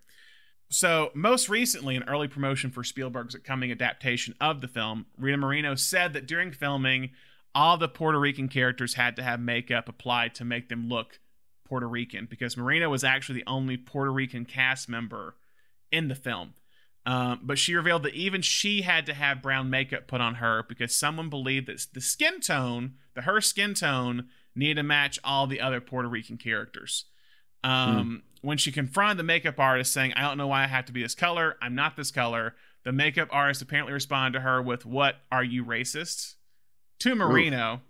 [0.72, 5.74] So, most recently, in early promotion for Spielberg's upcoming adaptation of the film, Rita Moreno
[5.74, 7.10] said that during filming,
[7.54, 11.18] all the Puerto Rican characters had to have makeup applied to make them look
[11.64, 15.34] Puerto Rican because Moreno was actually the only Puerto Rican cast member
[15.90, 16.54] in the film.
[17.04, 20.64] Um, but she revealed that even she had to have brown makeup put on her
[20.68, 25.48] because someone believed that the skin tone, the her skin tone, needed to match all
[25.48, 27.06] the other Puerto Rican characters.
[27.64, 30.92] Um, When she confronted the makeup artist saying, I don't know why I have to
[30.92, 34.86] be this color, I'm not this color, the makeup artist apparently responded to her with,
[34.86, 36.34] What are you racist?
[37.00, 37.82] To Moreno.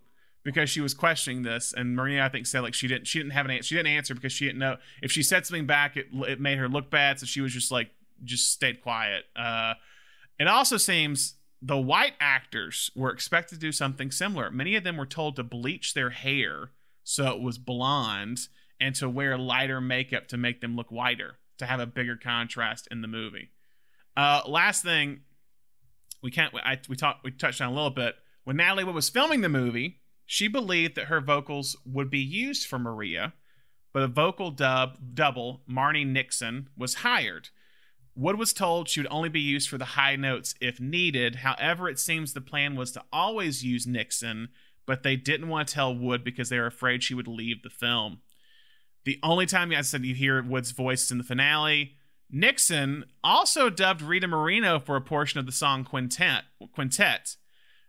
[0.43, 3.33] Because she was questioning this, and Moreno, I think, said like she didn't she didn't
[3.33, 3.69] have an answer.
[3.69, 6.57] She didn't answer because she didn't know if she said something back, it it made
[6.57, 7.21] her look bad.
[7.21, 7.91] So she was just like
[8.25, 9.25] just stayed quiet.
[9.37, 9.75] Uh,
[10.39, 14.51] it also seems the white actors were expected to do something similar.
[14.51, 16.71] Many of them were told to bleach their hair
[17.05, 18.49] so it was blonde
[18.81, 22.89] and to wear lighter makeup to make them look whiter, to have a bigger contrast
[22.91, 23.51] in the movie.
[24.17, 25.21] Uh, last thing,
[26.23, 26.55] we can't.
[26.65, 27.25] I, we talked.
[27.25, 30.01] We touched on a little bit when Natalie was filming the movie.
[30.27, 33.35] She believed that her vocals would be used for Maria,
[33.93, 37.49] but a vocal dub double, Marnie Nixon, was hired.
[38.15, 41.37] Wood was told she would only be used for the high notes if needed.
[41.37, 44.49] However, it seems the plan was to always use Nixon,
[44.85, 47.71] but they didn't want to tell Wood because they were afraid she would leave the
[47.71, 48.21] film.
[49.05, 51.95] The only time I said you hear Wood's voice is in the finale.
[52.31, 56.45] Nixon also dubbed Rita Moreno for a portion of the song Quintet.
[56.75, 57.37] Quintet.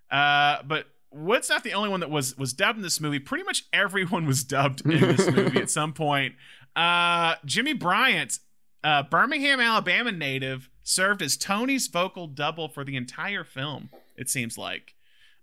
[0.09, 3.19] Uh, but Wood's not the only one that was was dubbed in this movie.
[3.19, 6.35] Pretty much everyone was dubbed in this movie at some point.
[6.75, 8.39] Uh, Jimmy Bryant,
[8.83, 13.89] uh, Birmingham, Alabama native, served as Tony's vocal double for the entire film.
[14.15, 14.95] It seems like.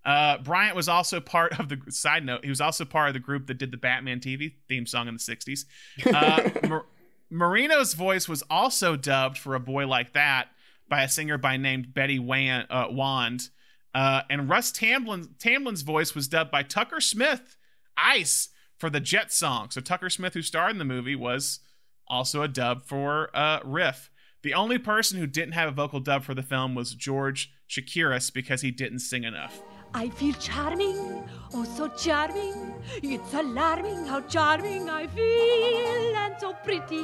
[0.08, 2.42] Uh, Bryant was also part of the side note.
[2.42, 5.12] He was also part of the group that did the Batman TV theme song in
[5.14, 5.66] the '60s.
[6.06, 6.86] Uh, Mar-
[7.30, 10.48] Moreno's voice was also dubbed for "A Boy Like That"
[10.88, 13.50] by a singer by named Betty Wan- uh, Wand,
[13.94, 17.58] uh, and Russ Tamblyn- Tamlin's voice was dubbed by Tucker Smith,
[17.98, 18.48] Ice,
[18.78, 19.68] for the Jet song.
[19.68, 21.60] So Tucker Smith, who starred in the movie, was
[22.06, 24.08] also a dub for uh, Riff.
[24.42, 28.32] The only person who didn't have a vocal dub for the film was George Chakiris
[28.32, 29.62] because he didn't sing enough.
[29.94, 32.74] I feel charming, oh so charming.
[33.02, 37.02] It's alarming how charming I feel, and so pretty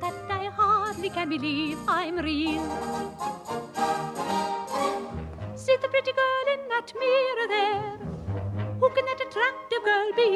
[0.00, 2.62] that I hardly can believe I'm real.
[5.56, 7.98] See the pretty girl in that mirror there.
[8.80, 10.30] Who can that attractive girl be?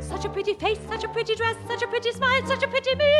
[0.00, 2.94] Such a pretty face, such a pretty dress, such a pretty smile, such a pretty
[2.94, 3.12] me.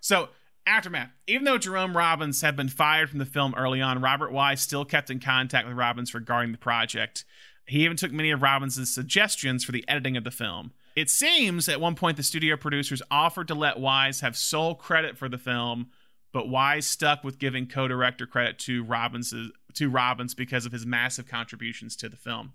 [0.00, 0.28] So,
[0.66, 1.10] aftermath.
[1.26, 4.84] Even though Jerome Robbins had been fired from the film early on, Robert Wise still
[4.84, 7.24] kept in contact with Robbins regarding the project.
[7.66, 10.72] He even took many of Robbins' suggestions for the editing of the film.
[10.96, 15.16] It seems at one point the studio producers offered to let Wise have sole credit
[15.16, 15.88] for the film,
[16.32, 19.34] but Wise stuck with giving co-director credit to Robbins
[19.74, 22.52] to Robbins because of his massive contributions to the film.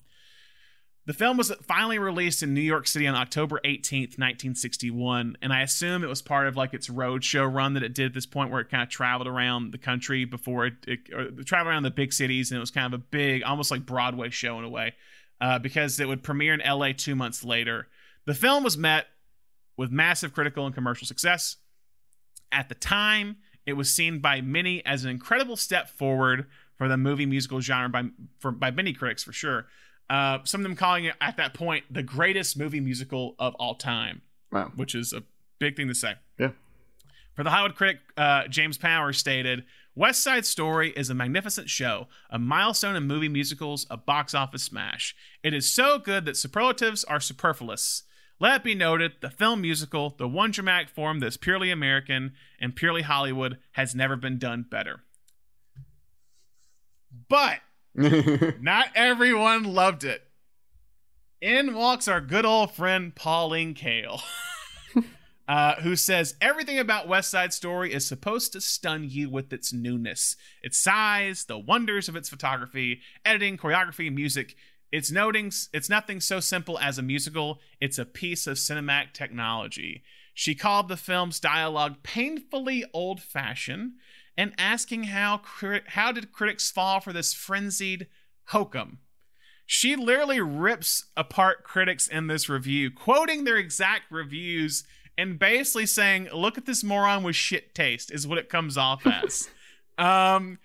[1.09, 5.63] The film was finally released in New York City on October 18th, 1961, and I
[5.63, 8.51] assume it was part of like its roadshow run that it did at this point
[8.51, 11.89] where it kind of traveled around the country before it, it or traveled around the
[11.89, 14.69] big cities, and it was kind of a big, almost like Broadway show in a
[14.69, 14.93] way,
[15.41, 17.87] uh, because it would premiere in LA two months later.
[18.25, 19.07] The film was met
[19.77, 21.55] with massive critical and commercial success.
[22.51, 26.45] At the time, it was seen by many as an incredible step forward
[26.77, 29.65] for the movie musical genre by for, by many critics for sure.
[30.09, 33.75] Uh, some of them calling it at that point the greatest movie musical of all
[33.75, 34.71] time, Wow.
[34.75, 35.23] which is a
[35.59, 36.15] big thing to say.
[36.39, 36.51] Yeah.
[37.35, 42.07] For the Hollywood critic, uh, James Powers stated, West Side Story is a magnificent show,
[42.29, 45.15] a milestone in movie musicals, a box office smash.
[45.43, 48.03] It is so good that superlatives are superfluous.
[48.39, 52.75] Let it be noted, the film musical, the one dramatic form that's purely American and
[52.75, 55.01] purely Hollywood, has never been done better.
[57.27, 57.59] But
[57.95, 60.23] not everyone loved it.
[61.41, 64.21] In walks our good old friend Pauline Kael,
[65.47, 69.71] uh, who says everything about West Side Story is supposed to stun you with its
[69.71, 74.55] newness, its size, the wonders of its photography, editing, choreography, music.
[74.91, 77.59] It's noting it's nothing so simple as a musical.
[77.79, 80.03] It's a piece of cinematic technology.
[80.33, 83.93] She called the film's dialogue painfully old-fashioned
[84.39, 85.41] and asking how
[85.87, 88.07] how did critics fall for this frenzied
[88.45, 88.99] hokum.
[89.65, 94.85] She literally rips apart critics in this review, quoting their exact reviews
[95.17, 99.05] and basically saying, "Look at this moron with shit taste," is what it comes off
[99.05, 99.49] as.
[99.97, 100.57] um,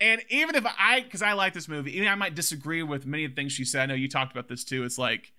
[0.00, 3.24] and even if I, because I like this movie, even I might disagree with many
[3.24, 3.82] of the things she said.
[3.82, 4.82] I know you talked about this too.
[4.82, 5.32] It's like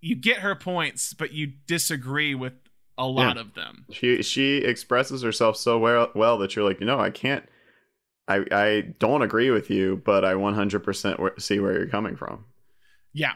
[0.00, 2.52] you get her points, but you disagree with
[2.98, 3.42] a lot Yeah.
[3.42, 3.86] of them.
[3.90, 7.48] She she expresses herself so well well that you're like, you know, I can't.
[8.26, 12.44] I I don't agree with you, but I 100% see where you're coming from.
[13.14, 13.32] Yeah.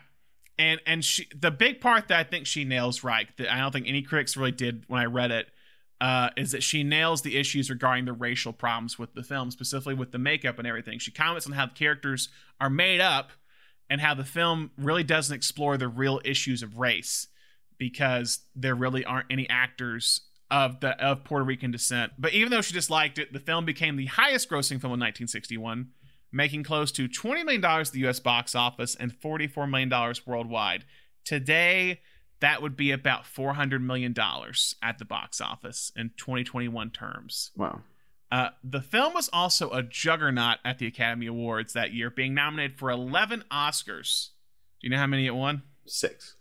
[0.58, 3.72] And and she the big part that I think she nails right that I don't
[3.72, 5.46] think any critics really did when I read it
[6.00, 9.94] uh, is that she nails the issues regarding the racial problems with the film, specifically
[9.94, 10.98] with the makeup and everything.
[10.98, 12.28] She comments on how the characters
[12.60, 13.30] are made up
[13.88, 17.28] and how the film really doesn't explore the real issues of race
[17.82, 20.20] because there really aren't any actors
[20.52, 22.12] of the of Puerto Rican descent.
[22.16, 25.88] But even though she disliked it, the film became the highest grossing film in 1961,
[26.30, 30.84] making close to $20 million at the US box office and $44 million worldwide.
[31.24, 32.02] Today,
[32.38, 34.14] that would be about $400 million
[34.80, 37.50] at the box office in 2021 terms.
[37.56, 37.80] Wow.
[38.30, 42.78] Uh, the film was also a juggernaut at the Academy Awards that year, being nominated
[42.78, 44.28] for 11 Oscars.
[44.80, 45.62] Do you know how many it won?
[45.84, 46.36] Six.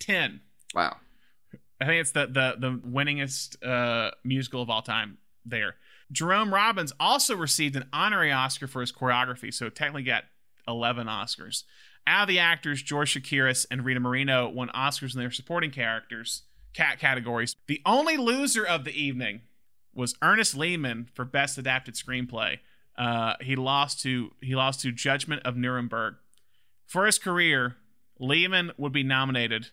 [0.00, 0.40] 10.
[0.74, 0.96] Wow.
[1.80, 5.18] I think it's the the the winningest uh, musical of all time.
[5.44, 5.76] There,
[6.12, 10.24] Jerome Robbins also received an honorary Oscar for his choreography, so technically got
[10.66, 11.64] eleven Oscars.
[12.06, 16.42] Out of the actors, George Chakiris and Rita Moreno won Oscars in their supporting characters
[16.74, 17.56] cat categories.
[17.66, 19.42] The only loser of the evening
[19.94, 22.58] was Ernest Lehman for Best Adapted Screenplay.
[22.96, 26.14] Uh, he lost to he lost to Judgment of Nuremberg.
[26.86, 27.76] For his career,
[28.18, 29.70] Lehman would be nominated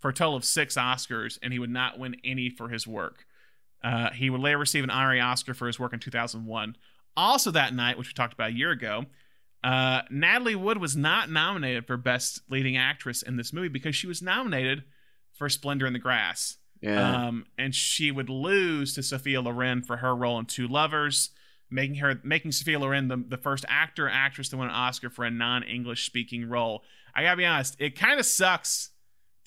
[0.00, 3.26] for a total of six Oscars, and he would not win any for his work.
[3.82, 6.76] Uh, he would later receive an honorary Oscar for his work in 2001.
[7.16, 9.06] Also, that night, which we talked about a year ago,
[9.64, 14.06] uh, Natalie Wood was not nominated for Best Leading Actress in this movie because she
[14.06, 14.84] was nominated
[15.34, 16.58] for Splendor in the Grass.
[16.80, 17.26] Yeah.
[17.26, 21.30] Um, and she would lose to Sophia Loren for her role in Two Lovers,
[21.70, 25.24] making her making Sophia Loren the, the first actor actress to win an Oscar for
[25.24, 26.84] a non-English speaking role.
[27.14, 28.90] I gotta be honest, it kind of sucks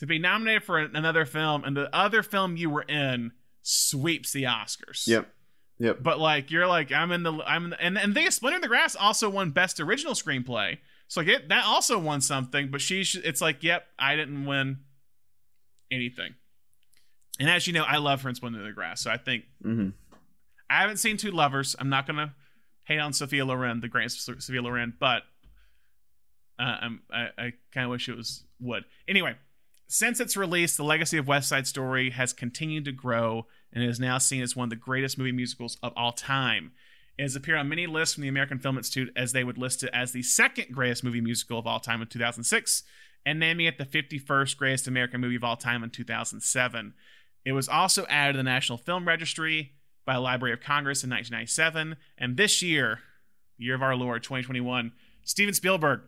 [0.01, 3.31] to be nominated for an- another film and the other film you were in
[3.61, 5.05] sweeps the Oscars.
[5.05, 5.31] Yep.
[5.77, 5.99] Yep.
[6.01, 8.61] But like you're like I'm in the I'm in the, and and they Splendor in
[8.63, 10.79] the Grass also won Best Original Screenplay.
[11.07, 14.79] So like it, that also won something, but she's it's like yep I didn't win
[15.91, 16.33] anything.
[17.39, 19.43] And as you know, I love her in Splendor in the Grass, so I think
[19.61, 19.89] hmm
[20.67, 21.75] I haven't seen Two Lovers.
[21.77, 22.33] I'm not gonna
[22.85, 25.21] hate on Sophia Loren, the great Sophia Loren, but
[26.57, 28.85] uh, I'm, I, I kind of wish it was Wood.
[29.07, 29.35] Anyway,
[29.91, 33.99] since its release, the legacy of West Side Story has continued to grow and is
[33.99, 36.71] now seen as one of the greatest movie musicals of all time.
[37.17, 39.83] It has appeared on many lists from the American Film Institute as they would list
[39.83, 42.83] it as the second greatest movie musical of all time in 2006
[43.25, 46.93] and naming it the 51st greatest American movie of all time in 2007.
[47.43, 49.73] It was also added to the National Film Registry
[50.05, 51.97] by the Library of Congress in 1997.
[52.17, 52.99] And this year,
[53.57, 54.93] the year of our Lord, 2021,
[55.25, 56.03] Steven Spielberg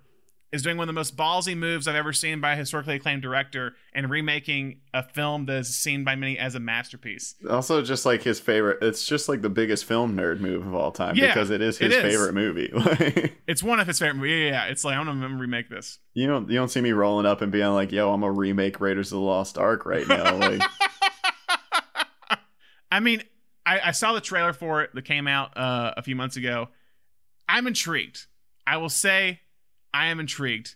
[0.53, 3.23] is doing one of the most ballsy moves I've ever seen by a historically acclaimed
[3.23, 7.35] director and remaking a film that is seen by many as a masterpiece.
[7.49, 10.91] Also, just like his favorite, it's just like the biggest film nerd move of all
[10.91, 12.01] time Yeah, because it is his is.
[12.01, 13.31] favorite movie.
[13.45, 14.45] It's one of his favorite movies.
[14.45, 15.99] Yeah, yeah, it's like, I'm going to remake this.
[16.13, 18.79] you don't you don't see me rolling up and being like, "Yo, I'm gonna remake
[18.79, 20.61] Raiders of the Lost Ark right now." Like,
[22.91, 23.23] I mean,
[23.65, 26.69] I, I saw the trailer for it that came out uh, a few months ago.
[27.49, 28.25] I'm intrigued.
[28.65, 29.41] I will say
[29.93, 30.75] I am intrigued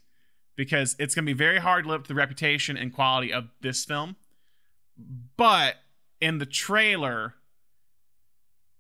[0.55, 3.31] because it's going to be very hard to live up to the reputation and quality
[3.33, 4.15] of this film.
[5.37, 5.75] But
[6.19, 7.35] in the trailer,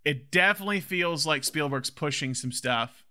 [0.05, 3.03] it definitely feels like Spielberg's pushing some stuff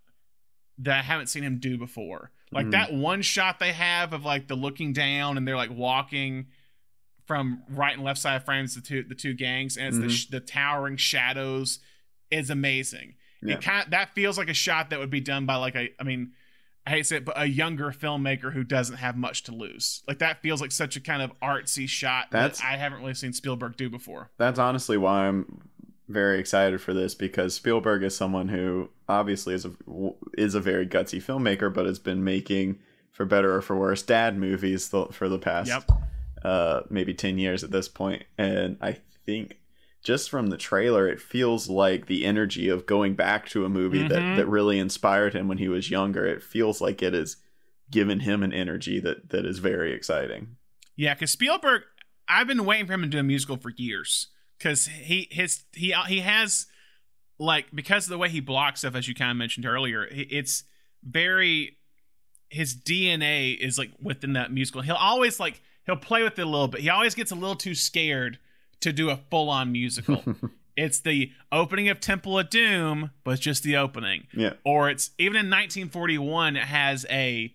[0.79, 2.31] that I haven't seen him do before.
[2.53, 2.71] Like Mhm.
[2.73, 6.47] that one shot they have of like the looking down and they're like walking
[7.27, 10.11] from right and left side frames the two the two gangs and it's the, Mhm.
[10.17, 11.81] sh- the towering shadows
[12.31, 13.15] is amazing.
[13.43, 13.55] Yeah.
[13.55, 16.05] It kind that feels like a shot that would be done by like a I
[16.05, 16.33] mean
[16.87, 20.03] I hate to say it, but a younger filmmaker who doesn't have much to lose.
[20.07, 23.15] Like that feels like such a kind of artsy shot That's- that I haven't really
[23.15, 24.31] seen Spielberg do before.
[24.39, 25.69] That's honestly why I'm
[26.09, 29.73] very excited for this because Spielberg is someone who obviously is a
[30.39, 32.79] is a very gutsy filmmaker, but has been making
[33.11, 35.91] for better or for worse dad movies for the past Yep.
[36.45, 39.59] uh, maybe ten years at this point, and I think
[40.07, 44.05] just from the trailer, it feels like the energy of going back to a movie
[44.05, 44.09] Mhm.
[44.11, 46.25] that that really inspired him when he was younger.
[46.25, 47.37] It feels like it has
[47.91, 50.57] given him an energy that that is very exciting.
[50.95, 51.83] Yeah, because Spielberg,
[52.29, 54.29] I've been waiting for him to do a musical for years.
[54.59, 56.67] Because he his he he has
[57.39, 60.63] like because of the way he blocks stuff, as you kind of mentioned earlier, it's
[61.03, 61.79] very
[62.49, 64.83] his DNA is like within that musical.
[64.83, 66.81] He'll always like he'll play with it a little bit.
[66.83, 68.39] He always gets a little too scared
[68.81, 70.23] to do a full on musical.
[70.77, 74.55] it's the opening of Temple of Doom, but it's just the opening Yeah.
[74.65, 77.55] or it's even in 1941 it has a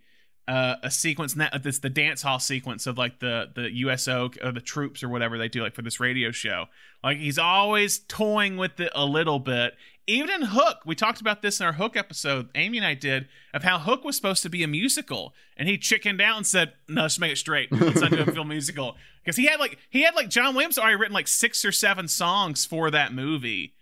[0.51, 4.51] uh, a sequence that this the dance hall sequence of like the the USO or
[4.51, 6.65] the troops or whatever they do like for this radio show.
[7.01, 9.75] Like he's always toying with it a little bit.
[10.07, 12.49] Even in Hook, we talked about this in our Hook episode.
[12.53, 15.77] Amy and I did of how Hook was supposed to be a musical, and he
[15.77, 17.71] chickened out and said, "No, let's make it straight.
[17.71, 20.79] Let's not do a film musical." Because he had like he had like John Williams
[20.79, 23.75] already written like six or seven songs for that movie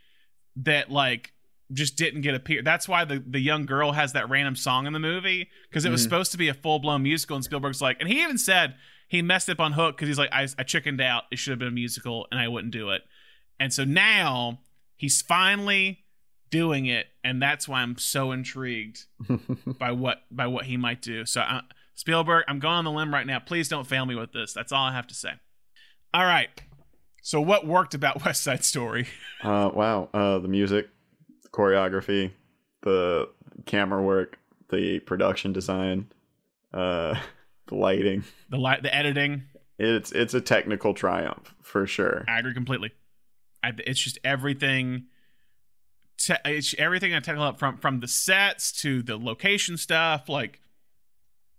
[0.57, 1.31] that like
[1.73, 2.61] just didn't get a appear.
[2.63, 5.89] That's why the the young girl has that random song in the movie because it
[5.91, 6.05] was Mhm.
[6.05, 7.35] supposed to be a full blown musical.
[7.35, 8.75] And Spielberg's like, and he even said
[9.07, 11.23] he messed up on Hook because he's like, I, I chickened out.
[11.31, 13.01] It should have been a musical, and I wouldn't do it.
[13.59, 14.59] And so now
[14.95, 16.05] he's finally
[16.49, 19.05] doing it, and that's why I'm so intrigued
[19.79, 21.25] by what by what he might do.
[21.25, 21.61] So uh,
[21.95, 23.39] Spielberg, I'm going on the limb right now.
[23.39, 24.53] Please don't fail me with this.
[24.53, 25.33] That's all I have to say.
[26.13, 26.49] All right.
[27.21, 29.05] So what worked about West Side Story?
[29.43, 30.09] Uh, wow.
[30.13, 30.89] Uh, the music,
[31.51, 32.31] the choreography,
[32.81, 33.29] the
[33.65, 34.37] camera work,
[34.69, 36.07] the production design,
[36.73, 37.15] uh,
[37.67, 38.23] the lighting.
[38.49, 39.43] The light, the editing.
[39.77, 42.25] It's it's a technical triumph for sure.
[42.27, 42.91] I agree completely.
[43.63, 45.05] I, it's just everything.
[46.17, 50.27] Te- it's everything I technical up from from the sets to the location stuff.
[50.27, 50.59] Like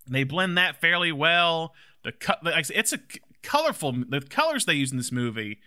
[0.07, 1.75] they blend that fairly well.
[2.03, 2.99] The cut, like it's a
[3.43, 3.93] colorful.
[4.07, 5.61] The colors they use in this movie,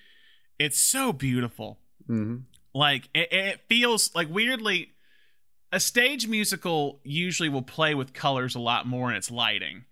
[0.59, 1.79] it's so beautiful.
[2.05, 2.37] hmm
[2.73, 4.91] Like it, it feels like weirdly,
[5.71, 9.85] a stage musical usually will play with colors a lot more in its lighting,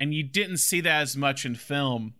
[0.00, 2.14] and you didn't see that as much in film,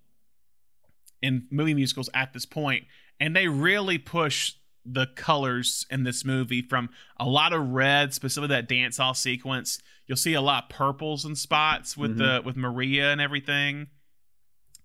[1.23, 2.85] in movie musicals at this point.
[3.20, 4.55] And they really push
[4.85, 9.81] the colors in this movie from a lot of red, specifically that dance hall sequence.
[10.07, 12.36] You'll see a lot of purples and spots with mm-hmm.
[12.36, 13.89] the with Maria and everything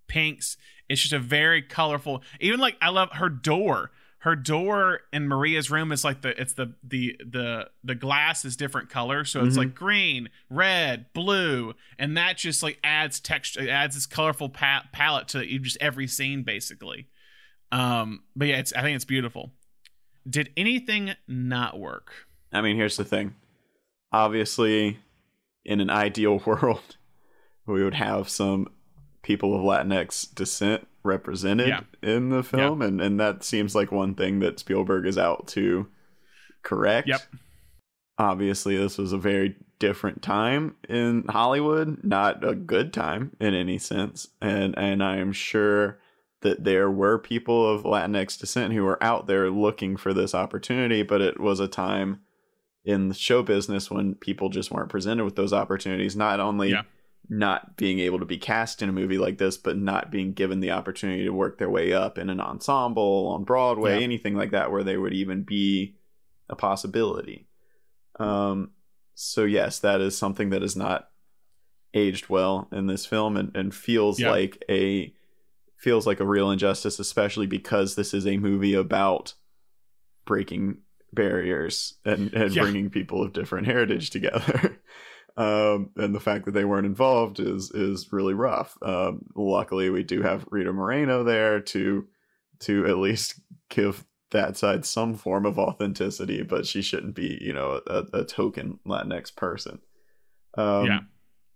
[0.07, 0.57] pinks.
[0.87, 2.23] It's just a very colorful.
[2.39, 3.91] Even like I love her door.
[4.23, 8.57] Her door in Maria's room is like the it's the the the the glass is
[8.57, 9.59] different colors, so it's Mhm.
[9.59, 15.29] like green, red, blue, and that just like adds texture, adds this colorful pa- palette
[15.29, 17.07] to you just every scene basically.
[17.71, 19.53] Um, but yeah, it's I think it's beautiful.
[20.29, 22.11] Did anything not work?
[22.51, 23.35] I mean, here's the thing.
[24.11, 24.99] Obviously,
[25.63, 26.97] in an ideal world,
[27.65, 28.67] we would have some
[29.21, 31.81] people of Latinx descent represented Yeah.
[32.01, 35.87] in the film, and and that seems like one thing that Spielberg is out to
[36.63, 37.07] correct.
[37.07, 37.21] Yep.
[38.17, 43.77] Obviously, this was a very different time in Hollywood, not a good time in any
[43.77, 45.99] sense, and and I am sure
[46.41, 51.03] that there were people of Latinx descent who were out there looking for this opportunity,
[51.03, 52.21] but it was a time
[52.85, 56.15] in the show business when people just weren't presented with those opportunities.
[56.15, 56.83] Not only Yeah.
[57.31, 60.59] Not being able to be cast in a movie like this, but not being given
[60.59, 64.03] the opportunity to work their way up in an ensemble on Broadway, Yeah.
[64.03, 65.95] anything like that, where they would even be
[66.49, 67.47] a possibility.
[68.19, 68.71] Um,
[69.13, 71.09] so yes, that is something that is not
[71.93, 74.31] aged well in this film and, and feels Yeah.
[74.31, 75.13] like a
[75.77, 79.33] feels like a real injustice, especially because this is a movie about
[80.25, 80.79] breaking
[81.13, 82.63] barriers and, and Yeah.
[82.63, 84.79] bringing people of different heritage together.
[85.39, 88.77] um, and the fact that they weren't involved is is really rough.
[88.81, 92.07] Um, luckily, we do have Rita Moreno there to
[92.61, 93.39] to at least
[93.69, 98.23] give that side some form of authenticity, but she shouldn't be, you know, a, a
[98.25, 99.79] token Latinx person.
[100.57, 100.99] Um, Yeah.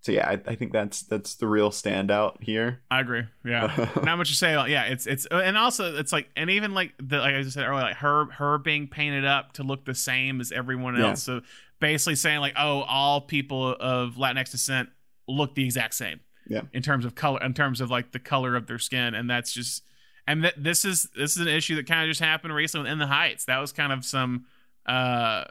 [0.01, 2.81] So yeah, I, I think that's that's the real standout here.
[2.91, 3.23] I agree.
[3.45, 4.51] Yeah, not much to say.
[4.53, 7.63] about- Yeah, it's it's and also it's like and even like the like I said
[7.65, 11.09] earlier, like her her being painted up to look the same as everyone Yeah.
[11.11, 11.23] else.
[11.23, 11.39] So
[11.83, 14.87] basically saying like, oh, all people of Latinx descent
[15.27, 16.21] look the exact same.
[16.47, 16.61] Yeah.
[16.71, 19.51] In terms of color, in terms of like the color of their skin, and that's
[19.51, 19.83] just
[20.25, 22.99] and that this is this is an issue that kind of just happened recently in
[22.99, 23.45] the Heights.
[23.45, 24.45] That was kind of some
[24.85, 25.43] uh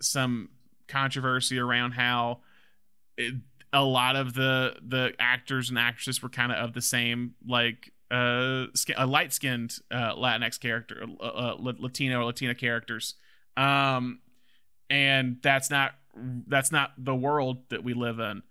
[0.00, 0.50] some
[0.86, 2.38] controversy around how
[3.16, 3.34] it,
[3.72, 7.92] a lot of the the actors and actresses were kind of of the same like
[8.12, 13.14] uh, skin, uh light skinned uh, Latinx character, uh, uh, Latino or Latina characters,
[13.56, 14.20] um,
[14.90, 15.92] and that's not
[16.46, 18.42] that's not the world that we live in,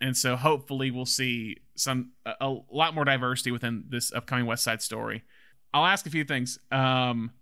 [0.00, 4.64] and so hopefully we'll see some a, a lot more diversity within this upcoming West
[4.64, 5.22] Side Story.
[5.72, 6.58] I'll ask a few things.
[6.70, 7.32] Um,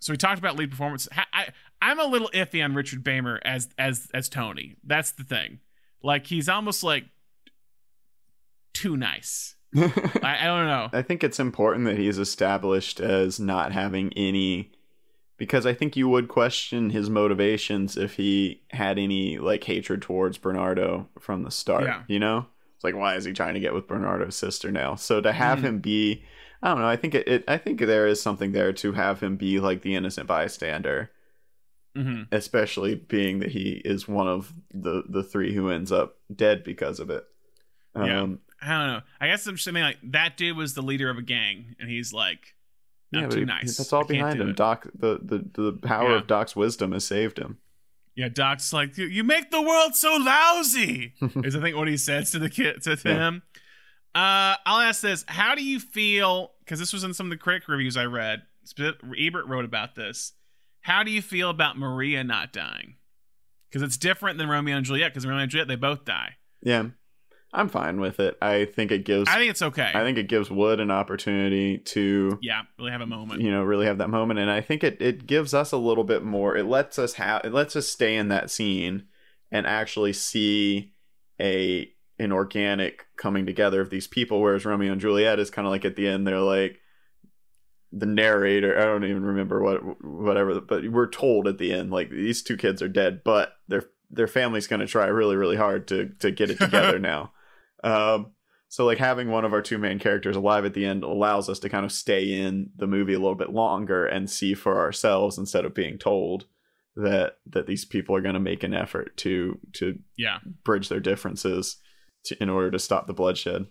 [0.00, 1.08] so we talked about lead performance.
[1.12, 1.48] I, I
[1.80, 4.76] I'm a little iffy on Richard Beymer as as as Tony.
[4.84, 5.60] That's the thing.
[6.02, 7.04] Like he's almost like
[8.72, 9.54] too nice.
[9.76, 10.88] I, I don't know.
[10.92, 14.72] I think it's important that he's established as not having any
[15.36, 20.38] because I think you would question his motivations if he had any like hatred towards
[20.38, 21.84] Bernardo from the start.
[21.84, 22.02] Yeah.
[22.08, 22.46] You know?
[22.76, 24.94] It's like why is he trying to get with Bernardo's sister now?
[24.96, 25.62] So to have Mhm.
[25.62, 26.24] him be
[26.62, 29.20] I don't know, I think it, it I think there is something there to have
[29.20, 31.10] him be like the innocent bystander.
[31.94, 36.64] hmm Especially being that he is one of the the three who ends up dead
[36.64, 37.24] because of it.
[37.94, 38.20] Yeah.
[38.22, 39.00] Um, I don't know.
[39.20, 41.88] I guess I'm just saying like that dude was the leader of a gang, and
[41.90, 42.54] he's like,
[43.14, 43.76] I'm yeah, too he- nice.
[43.76, 44.50] That's all I behind him.
[44.50, 44.56] it.
[44.56, 46.16] Doc, the, the the power Yeah.
[46.18, 47.58] of Doc's wisdom has saved him.
[48.14, 51.14] Yeah, Doc's like, "You- you make the world so lousy.
[51.44, 53.28] is I think what he says to the kid to, to Yeah.
[53.28, 53.42] him.
[54.14, 56.52] Uh, I'll ask this: How do you feel?
[56.60, 58.42] Because this was in some of the critic reviews I read.
[58.78, 60.32] Ebert wrote about this.
[60.80, 62.94] How do you feel about Maria not dying?
[63.68, 65.12] Because it's different than Romeo and Juliet.
[65.12, 66.36] Because Romeo and Juliet, they both die.
[66.62, 66.86] Yeah,
[67.56, 68.36] I'm fine with it.
[68.42, 69.28] I think it gives.
[69.30, 69.90] I think it's okay.
[69.94, 73.40] I think it gives Wood an opportunity to, yeah, really have a moment.
[73.40, 76.04] you know, really have that moment, and I think it it gives us a little
[76.04, 76.54] bit more.
[76.56, 77.42] It lets us have.
[77.44, 79.04] It lets us stay in that scene
[79.50, 80.92] and actually see
[81.40, 84.40] a an organic coming together of these people.
[84.40, 86.80] Whereas Romeo and Juliet is kind of like at the end, they're like
[87.90, 88.78] the narrator.
[88.78, 92.58] I don't even remember what whatever, but we're told at the end like these two
[92.58, 96.30] kids are dead, but their their family's going to try really really hard to to
[96.30, 97.32] get it together now.
[97.86, 98.32] Um,
[98.68, 101.58] so like having one of our two main characters alive at the end allows us
[101.60, 105.38] to kind of stay in the movie a little bit longer and see for ourselves
[105.38, 106.46] instead of being told
[106.96, 111.00] that that these people are going to make an effort to to Yeah, bridge their
[111.00, 111.76] differences
[112.24, 113.66] to, in order to stop the bloodshed.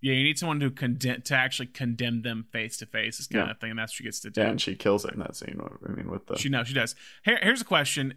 [0.00, 0.14] yeah.
[0.14, 3.18] You need someone to condemn to actually condemn them face to face.
[3.18, 3.50] This kind Yeah.
[3.52, 4.40] of thing, and that's what she gets to do.
[4.40, 5.60] Yeah, and she kills it in that scene.
[5.88, 6.94] I mean, with the She knows she does.
[7.24, 8.14] Here, here's a question: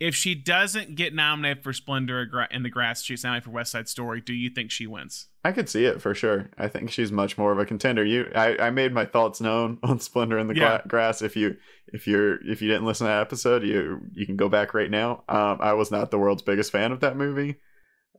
[0.00, 3.88] If she doesn't get nominated for Splendor in the Grass, she's nominated for West Side
[3.88, 4.20] Story.
[4.20, 5.28] Do you think she wins?
[5.44, 6.50] I could see it for sure.
[6.58, 8.04] I think she's much more of a contender.
[8.04, 10.78] You, I, I made my thoughts known on Splendor in the Yeah.
[10.78, 11.22] Gra- Grass.
[11.22, 11.56] If you,
[11.88, 14.90] if you're, if you didn't listen to that episode, you, you can go back right
[14.90, 15.22] now.
[15.28, 17.56] Um, I was not the world's biggest fan of that movie.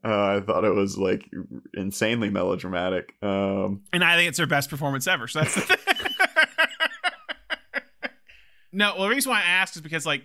[0.03, 1.29] Uh, I thought it was like
[1.73, 3.13] insanely melodramatic.
[3.21, 5.27] Um, And I think it's her best performance ever.
[5.27, 5.77] So that's the thing.
[8.71, 10.23] no, well, the reason why I asked is because like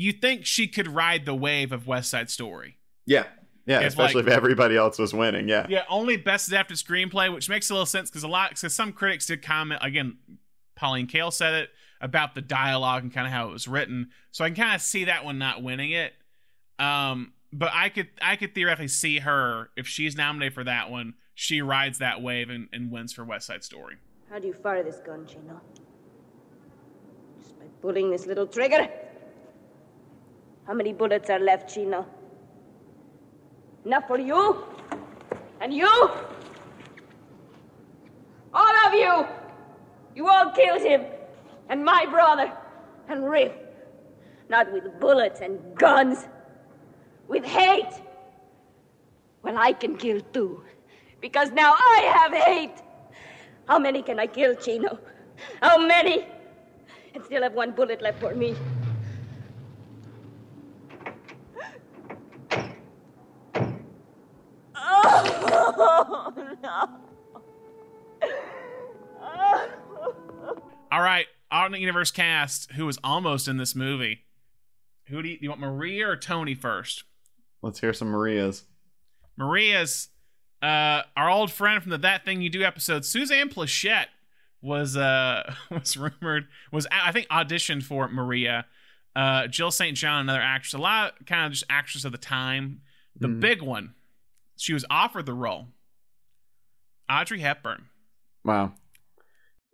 [0.00, 2.78] you think she could ride the wave of West Side Story.
[3.06, 3.24] yeah,
[3.66, 5.48] yeah, It's especially like- if everybody else was winning.
[5.48, 8.74] Yeah, Yeah, only best adapted screenplay, which makes a little sense because a lot because
[8.74, 10.16] some critics did comment again.
[10.76, 11.70] Pauline Kael said it
[12.00, 14.80] about the dialogue and kind of how it was written, so I can kind of
[14.82, 16.12] see that one not winning it.
[16.78, 21.14] Um, but I could I could theoretically see her if she's nominated for that one,
[21.34, 23.96] she rides that wave and, and wins for West Side Story.
[24.30, 25.60] How do you fire this gun, Chino?
[27.42, 28.88] Just by pulling this little trigger?
[30.68, 32.06] How many bullets are left, Chino?
[33.86, 34.64] Enough for you?
[35.62, 35.88] And you?
[38.52, 39.26] All of you!
[40.14, 41.06] You all killed him!
[41.70, 42.52] And my brother!
[43.08, 43.52] And Riff!
[44.50, 46.28] Not with bullets and guns,
[47.28, 48.02] with hate!
[49.42, 50.62] Well, I can kill too,
[51.22, 52.82] because now I have hate!
[53.66, 54.98] How many can I kill, Chino?
[55.62, 56.26] How many?
[57.14, 58.54] And still have one bullet left for me.
[65.20, 66.32] Oh,
[66.62, 66.88] no.
[70.90, 74.20] All right, alternate universe cast who was almost in this movie.
[75.08, 77.04] Who do you, do you want, Maria or Tony first?
[77.60, 78.64] let's hear some Marias.
[79.36, 80.08] Maria's
[80.62, 84.06] uh our old friend from the That Thing You Do episode, Suzanne Pleshette
[84.62, 88.66] was uh was rumored was I think auditioned for Maria.
[89.16, 89.96] Uh Jill St.
[89.96, 92.80] John, another actress, a lot of kind of just actress of the time.
[93.20, 93.40] The Mhm.
[93.40, 93.94] big one,
[94.58, 95.68] she was offered the role.
[97.10, 97.86] Audrey Hepburn.
[98.44, 98.72] Wow.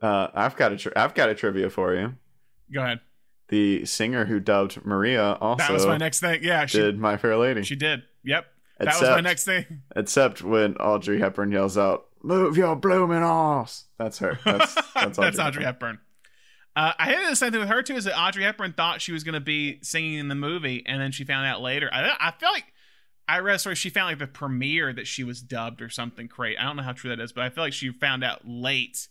[0.01, 2.15] Uh, I've got a tri- I've got a trivia for you.
[2.73, 3.01] Go ahead.
[3.49, 6.41] The singer who dubbed Maria also that was my next thing.
[6.43, 7.63] Yeah, she did My Fair Lady.
[7.63, 8.03] she did.
[8.25, 8.47] Yep.
[8.81, 9.83] That was my next thing.
[9.95, 14.39] Except when Audrey Hepburn yells out, "Move your blooming ass!" That's her.
[14.45, 15.25] That's that's Audrey.
[15.25, 15.99] That's Audrey Hepburn.
[16.77, 17.95] Uh, I think the same thing with her too.
[17.95, 21.01] Is that Audrey Hepburn thought she was going to be singing in the movie, and
[21.01, 21.89] then she found out later.
[21.93, 22.65] I, I feel like
[23.27, 23.75] I read a story.
[23.75, 26.59] She found like the premiere that she was dubbed or something crazy.
[26.59, 29.09] I don't know how true that is, but I feel like she found out late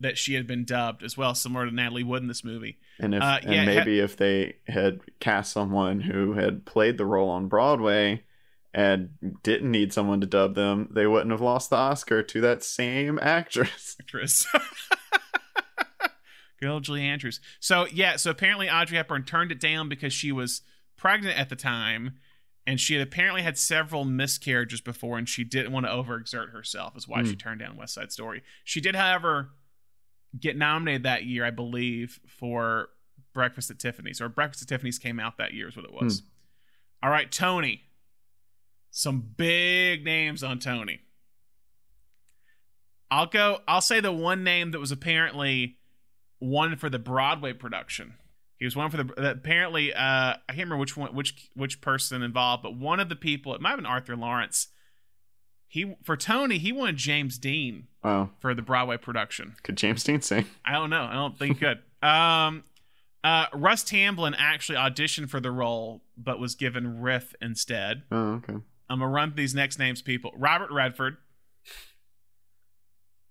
[0.00, 2.78] that she had been dubbed as well, similar to Natalie Wood in this movie.
[2.98, 7.06] And if Uh, and yeah, maybe if they had cast someone who had played the
[7.06, 8.24] role on Broadway
[8.72, 9.10] and
[9.42, 13.18] didn't need someone to dub them, they wouldn't have lost the Oscar to that same
[13.22, 13.96] actress.
[14.00, 14.46] actress.
[16.60, 17.40] Good old Julie Andrews.
[17.60, 20.62] So yeah, so apparently Audrey Hepburn turned it down because she was
[20.96, 22.14] pregnant at the time,
[22.66, 26.96] and she had apparently had several miscarriages before, and she didn't want to overexert herself.
[26.96, 27.30] Is why Hmm.
[27.30, 28.42] she turned down West Side Story.
[28.64, 29.50] She did, however,
[30.38, 32.88] get nominated that year, I believe, for
[33.32, 36.22] Breakfast at Tiffany's, or Breakfast at Tiffany's came out that year, is what it was.
[37.02, 37.82] All right, Tony.
[38.90, 41.00] Some big names on Tony.
[43.10, 43.60] I'll go.
[43.68, 45.76] I'll say the one name that was apparently
[46.38, 48.14] one for the Broadway production.
[48.58, 49.92] He was one for the apparently.
[49.92, 53.54] Uh, I can't remember which one, which which person involved, but one of the people.
[53.54, 54.68] It might have been Arthur Laurents.
[55.66, 56.58] He for Tony.
[56.58, 58.30] He wanted James Dean Wow.
[58.38, 59.56] for the Broadway production.
[59.64, 60.46] Could James Dean sing?
[60.64, 61.02] I don't know.
[61.02, 61.78] I don't think he could.
[62.04, 62.64] Um,
[63.24, 68.02] uh, Russ Tamblyn actually auditioned for the role, but was given Riff instead.
[68.12, 68.52] Oh, okay.
[68.90, 70.30] I'm gonna run through these next names, people.
[70.36, 71.16] Robert Redford.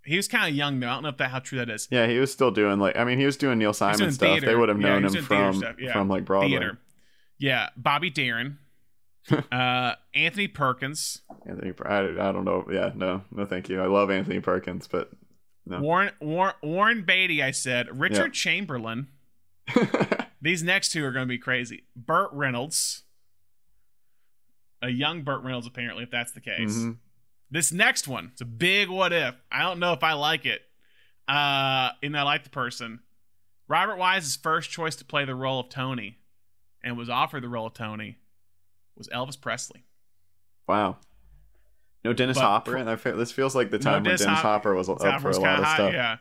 [0.06, 0.88] He was kind of young though.
[0.90, 1.88] I don't know if that how true that is.
[1.92, 4.30] Yeah, he was still doing like I mean he was doing Neil Simon doing stuff.
[4.32, 4.46] theater.
[4.48, 5.64] They would have known was him from.
[5.80, 5.94] Yeah.
[5.94, 6.50] from like Broadway.
[6.50, 6.78] Theater.
[7.40, 8.58] Yeah, Bobby Darin,
[9.52, 12.66] uh, Anthony Perkins, Anthony, I, I don't know.
[12.72, 13.82] Yeah, no, no, thank you.
[13.82, 15.12] I love Anthony Perkins, but
[15.66, 15.80] no.
[15.82, 17.42] Warren Warren, Warren Beatty.
[17.42, 18.42] I said Richard Yeah.
[18.42, 19.08] Chamberlain.
[20.42, 21.84] These next two are going to be crazy.
[21.96, 23.04] Burt Reynolds,
[24.82, 26.76] a young Burt Reynolds, apparently, if that's the case.
[26.78, 26.98] Mhm.
[27.54, 29.36] This next one, it's a big what if.
[29.52, 30.64] I don't know if I like it.
[31.28, 33.02] Uh, and I like the person.
[33.68, 36.18] Robert Wise's first choice to play the role of Tony,
[36.84, 38.18] and was offered the role of Tony,
[38.98, 39.84] was Elvis Presley.
[40.68, 40.98] Wow.
[42.04, 44.22] No Dennis But Hopper, and I feel this feels like the No, time when Dennis
[44.22, 45.94] Dennis Hop- Hopper was up Hopper for a lot of hot, stuff.
[45.94, 46.18] Yeah.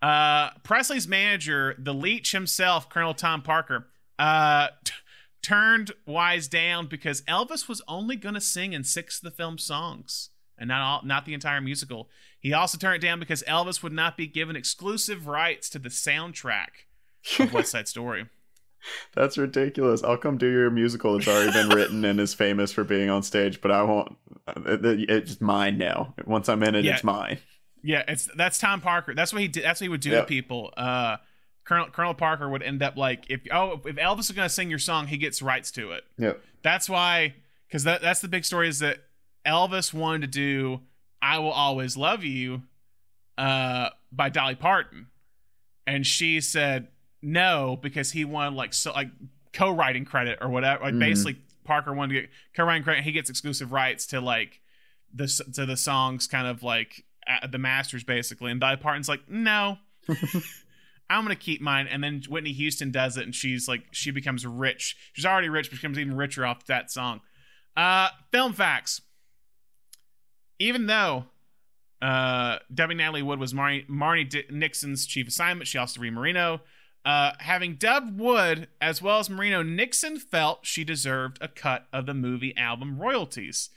[0.00, 3.88] Uh, Presley's manager, the leech himself, Colonel Tom Parker,
[4.18, 4.94] uh, t-
[5.42, 9.62] turned Wise down because Elvis was only going to sing in six of the film's
[9.62, 10.30] songs
[10.62, 12.08] and not all, not the entire musical.
[12.40, 15.88] He also turned it down because Elvis would not be given exclusive rights to the
[15.90, 16.68] soundtrack
[17.38, 18.26] of West Side Story.
[19.14, 20.02] That's ridiculous.
[20.02, 23.22] I'll come do your musical that's already been written and is famous for being on
[23.22, 24.16] stage, but I won't.
[24.66, 26.14] it- It's mine now.
[26.26, 26.94] Once I'm in it, Yeah.
[26.94, 27.38] it's mine.
[27.84, 29.14] Yeah, it's that's Tom Parker.
[29.14, 29.62] That's what he did.
[29.64, 30.24] That's what he would do Yep.
[30.24, 30.72] to people.
[30.76, 31.18] Uh,
[31.64, 34.68] Colonel Colonel Parker would end up like if oh if Elvis is going to sing
[34.70, 36.02] your song, he gets rights to it.
[36.18, 36.40] Yep.
[36.62, 37.34] That's why
[37.68, 38.98] because that that's the big story is that
[39.46, 40.80] Elvis wanted to do
[41.20, 42.62] "I Will Always Love You"
[43.38, 45.08] uh, by Dolly Parton,
[45.86, 46.88] and she said
[47.22, 49.08] no because he wanted like so like
[49.52, 50.84] co-writing credit or whatever.
[50.84, 51.00] Like Mhm.
[51.00, 53.04] basically, Parker wanted to get co-writing credit.
[53.04, 54.60] He gets exclusive rights to like
[55.14, 57.04] the to the songs, kind of like
[57.50, 58.50] the masters basically.
[58.50, 59.78] And Dolly Parton's like, no.
[61.10, 64.46] I'm gonna keep mine, and then Whitney Houston does it, and she's like, she becomes
[64.46, 64.96] rich.
[65.12, 67.20] She's already rich, but becomes even richer off that song.
[67.76, 69.02] Uh, film facts.
[70.62, 71.24] Even though
[72.00, 76.60] uh, Debbie Natalie Wood was Marnie, Marnie Di- Nixon's chief assignment, she also read Moreno.
[77.04, 82.06] Uh, having dubbed Wood as well as Moreno, Nixon felt she deserved a cut of
[82.06, 83.70] the movie album royalties.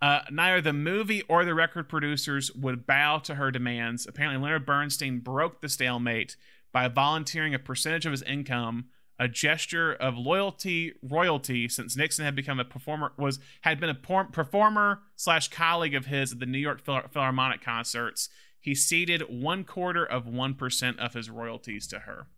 [0.00, 4.06] Uh, neither the movie or the record producers would bow to her demands.
[4.06, 6.36] Apparently, Leonard Bernstein broke the stalemate
[6.72, 8.84] by volunteering a percentage of his income,
[9.20, 13.94] a gesture of loyalty, royalty, since Nixon had become a performer, was had been a
[13.94, 18.30] por- performer slash colleague of his at the New York Phil- Philharmonic concerts.
[18.58, 22.28] He ceded one quarter of one percent of his royalties to her,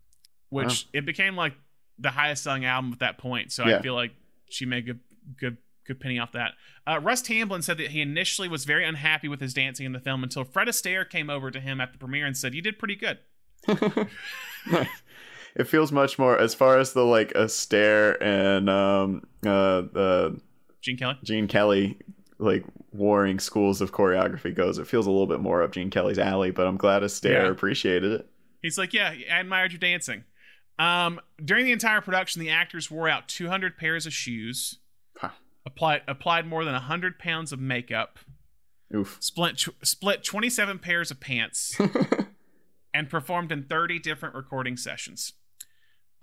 [0.49, 1.53] which it became like
[1.97, 3.53] the highest selling album at that point.
[3.53, 4.11] So I feel like
[4.49, 4.99] she made good
[5.39, 5.57] good
[5.87, 6.51] good penny off that.
[6.85, 9.99] Uh, Russ Tamblyn said that he initially was very unhappy with his dancing in the
[10.01, 12.77] film until Fred Astaire came over to him at the premiere and said, "You did
[12.77, 13.19] pretty good."
[15.55, 20.39] It feels much more as far as the like Astaire and um uh the
[20.81, 21.17] Gene Kelly.
[21.23, 21.97] Gene Kelly
[22.39, 24.77] like warring schools of choreography goes.
[24.77, 27.49] It feels a little bit more up Gene Kelly's alley, but I'm glad Astaire Yeah.
[27.49, 28.29] appreciated it.
[28.61, 30.23] He's like, "Yeah, I admired your dancing."
[30.79, 34.79] Um, during the entire production, the actors wore out 200 pairs of shoes,
[35.17, 35.29] Huh.
[35.65, 38.17] applied applied more than 100 pounds of makeup,
[38.93, 39.17] Oof.
[39.19, 41.79] split split 27 pairs of pants,
[42.93, 45.33] and performed in 30 different recording sessions.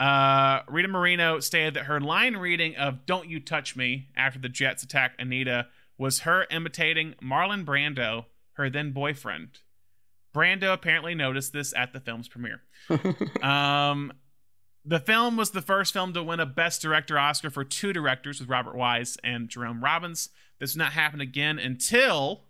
[0.01, 4.49] Uh, Rita Moreno stated that her line reading of "Don't You Touch Me" after the
[4.49, 5.67] Jets attack Anita
[5.99, 8.25] was her imitating Marlon Brando,
[8.55, 9.59] her then boyfriend.
[10.35, 12.63] Brando apparently noticed this at the film's premiere.
[13.43, 14.11] um,
[14.87, 18.41] the film was the first film to win a Best Director Oscar for two directors
[18.41, 20.31] with Robert Wise and Jerome Robbins.
[20.59, 22.45] This did not happen again until.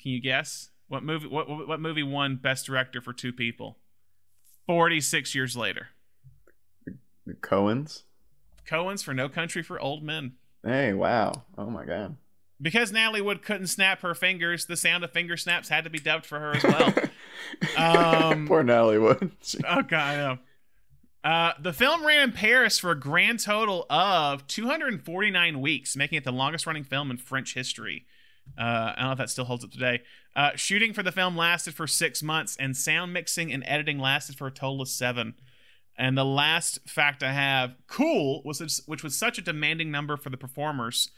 [0.00, 1.28] Can you guess what movie?
[1.28, 3.76] What what movie won Best Director for two people?
[4.66, 5.88] Forty six years later.
[7.30, 8.02] The Coens.
[8.66, 10.32] Cohen's for No Country for Old Men.
[10.64, 11.44] Hey, wow.
[11.56, 12.16] Oh my god.
[12.60, 16.00] Because Natalie Wood couldn't snap her fingers, the sound of finger snaps had to be
[16.00, 16.94] dubbed for her as well.
[17.78, 19.30] um, Poor Natalie Wood.
[19.68, 20.38] oh god, I know.
[21.22, 26.24] Uh, the film ran in Paris for a grand total of 249 weeks, making it
[26.24, 28.06] the longest running film in French history.
[28.58, 30.02] Uh, I don't know if that still holds up today.
[30.34, 34.36] Uh, shooting for the film lasted for six months, and sound mixing and editing lasted
[34.36, 35.34] for a total of seven.
[36.00, 40.30] And the last fact I have, cool, was which was such a demanding number for
[40.30, 41.10] the performers.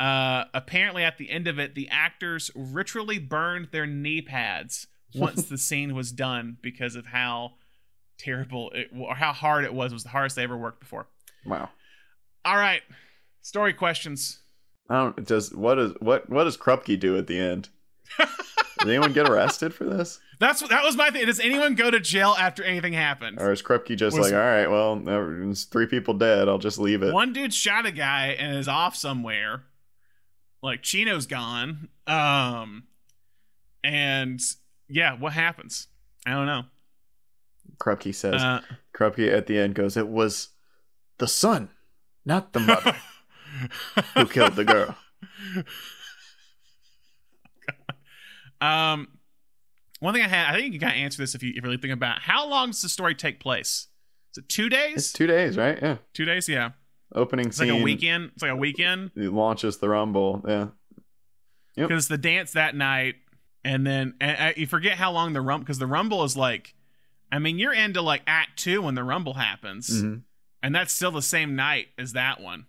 [0.00, 5.44] Uh, apparently, at the end of it, the actors ritually burned their knee pads once
[5.44, 7.52] the scene was done because of how
[8.16, 9.92] terrible it or how hard it was.
[9.92, 11.06] It was the hardest they ever worked before.
[11.44, 11.68] Wow.
[12.46, 12.80] All right,
[13.42, 14.38] story questions.
[14.88, 15.26] I don't.
[15.26, 17.68] Does what is what what does Krupke do at the end?
[18.78, 20.18] Did anyone get arrested for this?
[20.40, 21.26] That's that was my thing.
[21.26, 23.40] Does anyone go to jail after anything happens?
[23.40, 26.48] Or is Krupke just Was- like, all right, well, there's three people dead.
[26.48, 27.12] I'll just leave it.
[27.12, 29.64] One dude shot a guy and is off somewhere.
[30.62, 31.88] Like Chino's gone.
[32.06, 32.84] Um
[33.84, 34.40] and
[34.88, 35.88] yeah, what happens?
[36.26, 36.62] I don't know.
[37.78, 38.42] Krupke says.
[38.42, 38.60] Uh,
[38.94, 40.48] Krupke at the end goes, it was
[41.18, 41.68] the son,
[42.24, 42.96] not the mother,
[44.14, 44.96] who killed the girl.
[48.62, 49.08] Um
[50.00, 51.56] one thing I had I think you can kind of answer this if you, if
[51.56, 52.22] you really think about it.
[52.24, 53.86] how long does the story take place?
[54.32, 54.96] Is it two days?
[54.96, 55.78] It's two days, right?
[55.80, 55.96] Yeah.
[56.14, 56.70] two days, yeah.
[57.14, 57.68] Opening It's scene.
[57.68, 58.30] like a weekend.
[58.34, 59.10] It's like a weekend.
[59.14, 60.44] He launches the rumble.
[60.46, 60.68] Yeah.
[61.76, 61.88] Yep.
[61.88, 63.14] because the dance that night
[63.64, 66.74] and then and, uh, you forget how long the rumble because the rumble is like
[67.30, 70.22] i mean you're into like act two when the rumble happens Mhm.
[70.64, 72.66] and that's still the same night as that one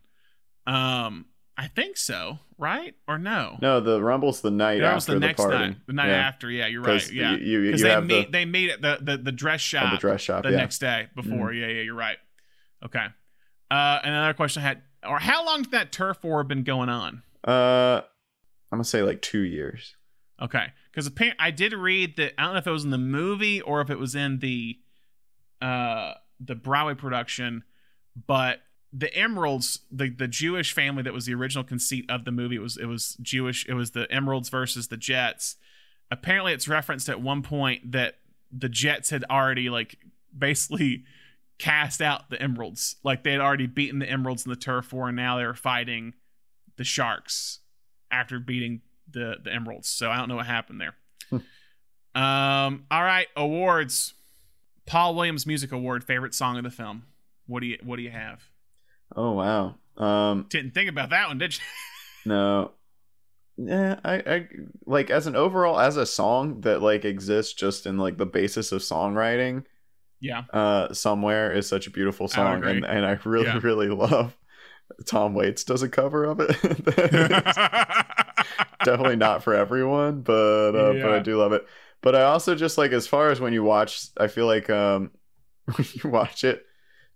[0.67, 1.25] um
[1.57, 5.27] i think so right or no No, the rumble's the night was after the the,
[5.27, 5.57] next party.
[5.57, 6.27] night the night Yeah.
[6.27, 7.11] after yeah you're right.
[7.11, 9.61] yeah you- you- you they have the- meet they meet at the the, the dress
[9.61, 10.57] shop the dress shop, the yeah.
[10.57, 12.17] Next day before yeah yeah you're right
[12.85, 13.05] okay
[13.69, 17.23] uh another question i had or how long did that turf war been going on
[17.43, 18.01] Uh,
[18.71, 19.95] I'm gonna say like two years.
[20.41, 22.97] Okay, because apparently I did read that I don't know if it was in the
[22.97, 24.77] movie or if it was in the
[25.61, 27.63] uh the Broadway production,
[28.27, 28.61] but
[28.93, 32.61] the Emeralds, the the Jewish family that was the original conceit of the movie, it
[32.61, 33.65] was it was Jewish.
[33.67, 35.55] It was the Emeralds versus the Jets.
[36.09, 38.15] Apparently, it's referenced at one point that
[38.51, 39.97] the Jets had already like
[40.37, 41.05] basically
[41.57, 45.07] cast out the Emeralds, like they had already beaten the Emeralds in the turf war,
[45.07, 46.13] and now they were fighting
[46.77, 47.59] the Sharks
[48.11, 49.87] after beating the the Emeralds.
[49.87, 50.95] So I don't know what happened there.
[52.21, 52.85] um.
[52.91, 53.27] All right.
[53.37, 54.15] Awards.
[54.85, 56.03] Paul Williams Music Award.
[56.03, 57.03] Favorite song of the film.
[57.47, 58.50] What do you What do you have?
[59.15, 59.75] Oh wow.
[59.97, 61.59] Um, Didn't think about that one, did you?
[62.25, 62.71] no.
[63.57, 64.47] Yeah, I, I
[64.85, 68.71] like as an overall as a song that like exists just in like the basis
[68.71, 69.65] of songwriting.
[70.19, 70.43] Yeah.
[70.51, 73.59] Uh, somewhere is such a beautiful song, and and I really Yeah.
[73.61, 74.35] really love.
[75.05, 76.49] Tom Waits does a cover of it.
[78.83, 81.65] Definitely not for everyone, but uh, but I do love it.
[82.01, 85.11] But I also just like as far as when you watch, I feel like um
[85.65, 86.65] when you watch it,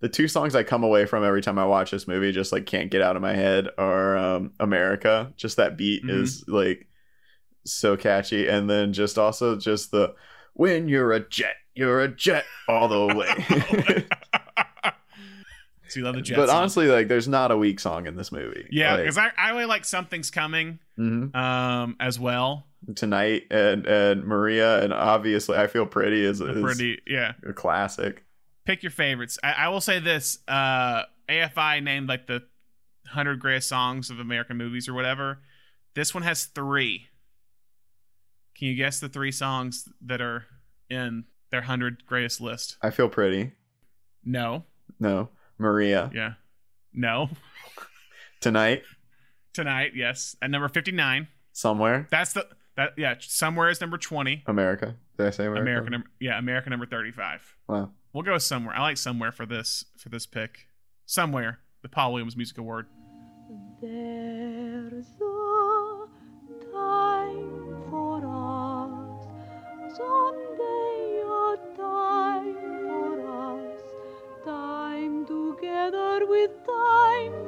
[0.01, 2.65] the two songs I come away from every time I watch this movie just like
[2.65, 5.33] can't get out of my head are um America.
[5.37, 6.21] Just that beat Mhm.
[6.23, 6.87] is like
[7.65, 10.13] so catchy, and then just also just the
[10.53, 14.05] when you're a jet, you're a jet all the way.
[15.87, 16.35] So you love the Jets.
[16.37, 18.65] but honestly, like there's not a weak song in this movie.
[18.71, 21.33] yeah, Like, because I, I really like Something's Coming mhm.
[21.35, 22.65] um as well.
[22.95, 27.33] tonight and and Maria and obviously I feel pretty is, is pretty yeah.
[27.47, 28.24] a classic.
[28.65, 29.37] Pick your favorites.
[29.43, 32.43] I, I will say this: uh, AFI named like the
[33.07, 35.39] hundred greatest songs of American movies or whatever.
[35.93, 37.07] This one has three.
[38.57, 40.45] Can you guess the three songs that are
[40.89, 42.77] in their hundred greatest list?
[42.81, 43.51] I feel pretty.
[44.23, 44.63] No.
[44.99, 46.33] No, Maria Yeah.
[46.93, 47.29] No.
[48.41, 48.83] tonight
[49.53, 50.35] Tonight, yes.
[50.41, 51.27] At number fifty-nine.
[51.53, 53.15] somewhere That's the that yeah.
[53.19, 54.43] Somewhere is number twenty.
[54.47, 54.95] America.
[55.17, 55.61] Did I say America?
[55.61, 56.37] American number yeah.
[56.37, 57.55] American number thirty-five.
[57.67, 57.91] Wow.
[58.15, 58.73] We'll go somewhere.
[58.73, 60.69] I like somewhere for this for this pick.
[61.05, 61.59] Somewhere.
[61.81, 62.87] The Paul Williams Music Award.
[63.81, 66.07] There's a
[66.71, 69.27] time for us,
[69.97, 72.55] someday a time
[72.87, 73.19] for
[73.59, 73.81] us,
[74.45, 77.44] time together with time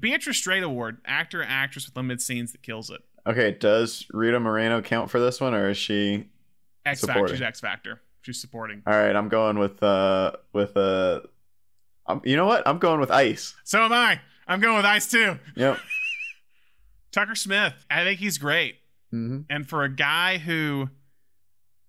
[0.00, 3.00] Beatrice Straight Award, actor actress with limited scenes that kills it.
[3.26, 6.28] Okay, does Rita Moreno count for this one, or is she?
[6.86, 7.28] X Factor.
[7.28, 8.00] She's X Factor.
[8.22, 8.82] She's supporting.
[8.86, 11.20] All right, I'm going with uh with uh,
[12.06, 12.66] um, you know what?
[12.66, 13.54] I'm going with Ice.
[13.64, 14.20] So am I.
[14.46, 15.38] I'm going with Ice too.
[15.56, 15.78] Yep.
[17.12, 17.74] Tucker Smith.
[17.90, 18.76] I think he's great.
[19.10, 20.88] hmm And for a guy who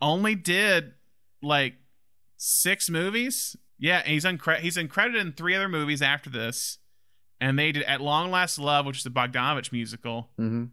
[0.02, 0.94] only did
[1.41, 1.76] like
[2.38, 6.80] six movies, yeah, he's uncre- he's uncredited in three other movies after this.
[7.41, 10.30] And they did At Long Last Love, which is the Bogdanovich musical.
[10.38, 10.66] hmm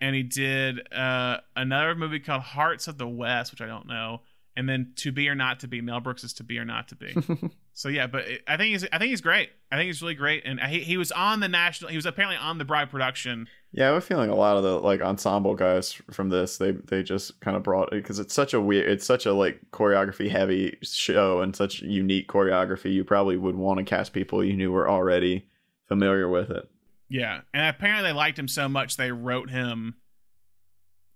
[0.00, 4.20] And he did uh, another movie called Hearts of the West, which I don't know.
[4.56, 5.80] And then To Be or Not to Be.
[5.80, 7.16] Mel Brooks is To Be or Not to Be.
[7.72, 9.50] so yeah, but it, I think he's I think he's great.
[9.72, 10.44] I think he's really great.
[10.44, 11.90] And he, he was on the national.
[11.90, 13.48] He was apparently on the Bride production.
[13.72, 16.70] Yeah, I have a feeling a lot of the like ensemble guys from this they
[16.70, 19.58] they just kind of brought it because it's such a weird, it's such a like
[19.72, 22.92] choreography heavy show and such unique choreography.
[22.92, 25.48] You probably would want to cast people you knew were already
[25.88, 26.68] familiar with it.
[27.08, 29.94] Yeah, and apparently they liked him so much they wrote him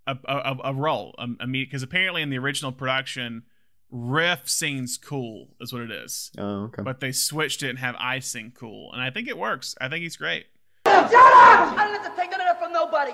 [0.06, 1.14] a a, a role.
[1.18, 3.44] Um, because apparently in the original production,
[3.90, 6.82] riff sings cool is what it is, Oh, okay.
[6.82, 9.74] but they switched it and have I sing cool, and I think it works.
[9.80, 10.46] I think he's great.
[10.86, 11.12] Shut up!
[11.14, 13.12] I don't have to take none of that from nobody.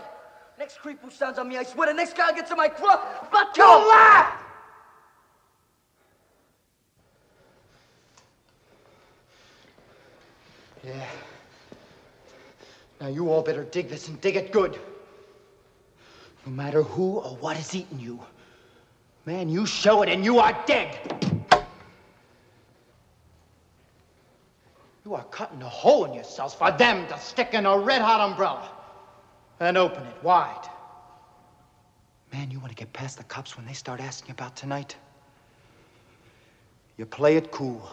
[0.58, 3.00] Next creep who stands on me, I swear the next guy gets in my club.
[3.32, 4.40] But you laugh!
[10.84, 11.06] Yeah.
[13.00, 14.78] Now you all better dig this and dig it good.
[16.46, 18.20] No matter who or what is eating you,
[19.24, 21.44] man, you show it and you are dead.
[25.04, 28.20] You are cutting a hole in yourselves for them to stick in a red hot
[28.20, 28.70] umbrella
[29.60, 30.68] and open it wide.
[32.32, 34.96] Man, you want to get past the cops when they start asking about tonight?
[36.96, 37.88] You play it cool.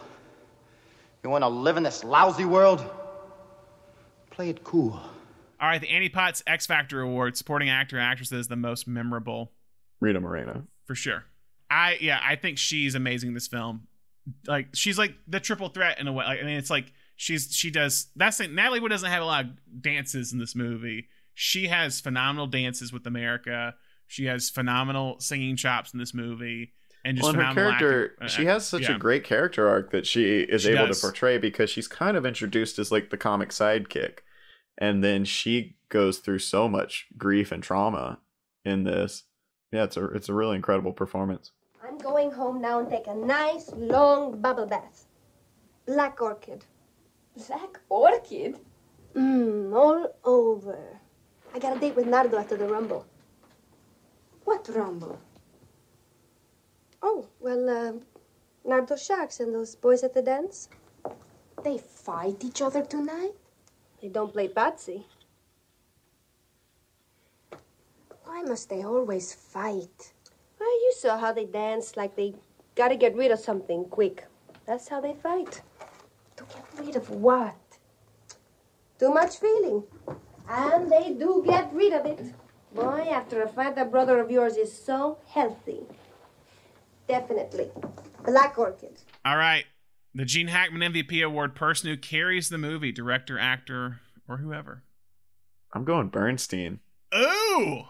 [1.22, 2.84] You want to live in this lousy world?
[4.32, 4.94] Play it cool.
[5.60, 9.52] All right, the Annie Potts X Factor Award, supporting actor actress is the most memorable
[10.00, 10.64] Rita Moreno.
[10.84, 11.24] for sure.
[11.70, 13.86] I yeah, I think she's amazing in this film.
[14.46, 16.24] Like she's like the triple threat in a way.
[16.24, 19.26] Like, I mean, it's like she's she does that's the, Natalie Wood doesn't have a
[19.26, 21.08] lot of dances in this movie.
[21.34, 23.74] She has phenomenal dances with America.
[24.06, 26.72] She has phenomenal singing chops in this movie,
[27.04, 28.96] and just Well, and her character, acting- uh, she has such yeah.
[28.96, 31.00] a great character arc that she is She able does.
[31.00, 34.18] to portray because she's kind of introduced as like the comic sidekick,
[34.78, 38.18] and then she goes through so much grief and trauma
[38.64, 39.24] in this.
[39.72, 41.50] Yeah, it's a it's a really incredible performance.
[41.86, 45.06] I'm going home now and take a nice long bubble bath.
[45.86, 46.64] Black orchid.
[47.48, 48.58] Black orchid?
[49.14, 50.78] Mmm, all over.
[51.54, 53.04] I got a date with Nardo after the rumble.
[54.44, 55.18] What rumble?
[57.02, 57.92] Oh, well, uh,
[58.64, 60.68] Nardo Sharks and those boys at the dance.
[61.64, 63.32] They fight each other tonight?
[64.00, 65.06] They don't play Patsy.
[68.24, 70.12] Why must they always fight?
[70.58, 72.34] Well, you saw how they dance, like they
[72.76, 74.24] gotta get rid of something quick.
[74.64, 75.60] That's how they fight.
[76.36, 77.56] To get rid of what?
[78.98, 79.82] Too much feeling.
[80.48, 82.34] And they do get rid of it.
[82.74, 85.80] Boy, after a fight, that brother of yours is so healthy.
[87.08, 87.70] Definitely.
[88.24, 89.00] Black orchid.
[89.24, 89.64] All right,
[90.14, 94.84] the Gene Hackman MVP Award, person who carries the movie, director, actor, or whoever.
[95.72, 96.80] I'm going Bernstein.
[97.14, 97.84] Ooh,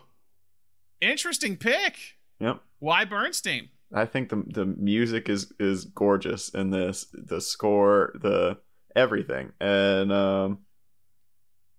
[1.00, 2.16] interesting pick.
[2.40, 2.60] Yep.
[2.78, 3.68] Why Bernstein?
[3.94, 7.06] I think the the music is is gorgeous in this.
[7.12, 8.58] The score, the
[8.96, 10.58] everything, and um,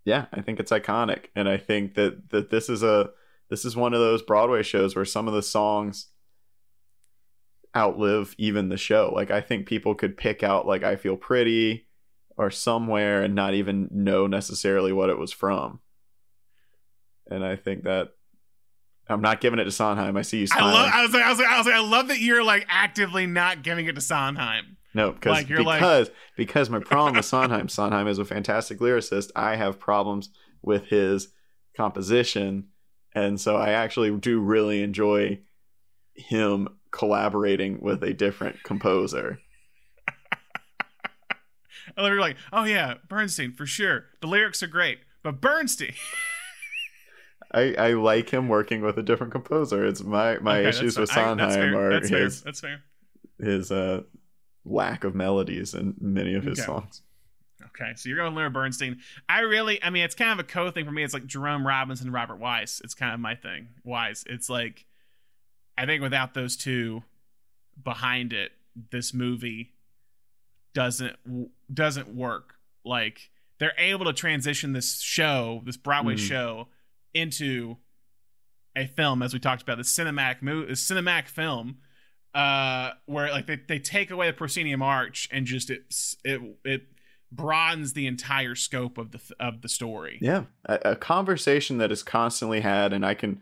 [0.05, 3.11] yeah, I think it's iconic, and I think that that this is a
[3.49, 6.07] this is one of those Broadway shows where some of the songs
[7.76, 9.12] outlive even the show.
[9.16, 11.88] Like I think people could pick out like I Feel Pretty
[12.38, 15.80] or somewhere and not even know necessarily what it was from.
[17.30, 18.10] And I think that
[19.08, 20.18] I'm not giving it to Sondheim.
[20.18, 20.91] I see you I love.
[20.94, 23.26] I was like, I was like, I was like, I love that you're like actively
[23.28, 24.78] not giving it to Sondheim.
[24.94, 28.80] No, because Like, you're like- because because my problem with Sondheim, Sondheim is a fantastic
[28.80, 29.32] lyricist.
[29.36, 30.30] I have problems
[30.62, 31.30] with his
[31.76, 32.68] composition,
[33.14, 35.40] and so I actually do really enjoy
[36.16, 39.40] him collaborating with a different composer.
[41.98, 44.06] Love you're like, oh yeah, Bernstein for sure.
[44.22, 45.94] The lyrics are great, but Bernstein.
[47.56, 49.86] I, I like him working with a different composer.
[49.86, 51.40] It's my my Okay, issues with fine.
[51.40, 52.24] I- that's Sondheim are That's fair.
[52.24, 52.82] his That's fair.
[53.40, 54.03] his uh
[54.65, 56.65] lack of melodies in many of his Okay.
[56.65, 57.02] songs.
[57.68, 58.99] Okay, so you're going to learn Bernstein.
[59.28, 61.03] I really, I mean, it's kind of a co thing for me.
[61.03, 62.82] It's like Jerome Robbins, and Robert Wise.
[62.84, 63.70] It's kind of my thing.
[63.84, 64.24] Wise.
[64.28, 64.86] It's like,
[65.78, 67.04] I think without those two
[67.82, 68.52] behind it,
[68.91, 69.74] this movie
[70.74, 71.16] doesn't
[71.74, 72.56] doesn't work.
[72.84, 73.30] Like
[73.60, 76.28] they're able to transition this show, this Broadway Mhm.
[76.28, 76.68] show,
[77.14, 77.78] into
[78.76, 81.78] a film, as we talked about, the cinematic movie, the cinematic film,
[82.34, 85.84] uh, where like they, they take away the proscenium arch and just it
[86.24, 86.82] it it
[87.32, 90.18] broadens the entire scope of the of the story.
[90.22, 93.41] Yeah, a, a conversation that is constantly had, and I can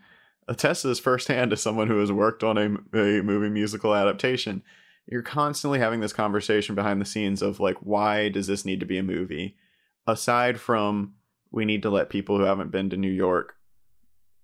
[0.51, 2.65] attest to this firsthand as someone who has worked on a,
[2.97, 4.63] a movie musical adaptation.
[5.07, 8.85] You're constantly having this conversation behind the scenes of like, why does this need to
[8.85, 9.55] be a movie?
[10.07, 11.13] Aside from
[11.51, 13.55] we need to let people who haven't been to New York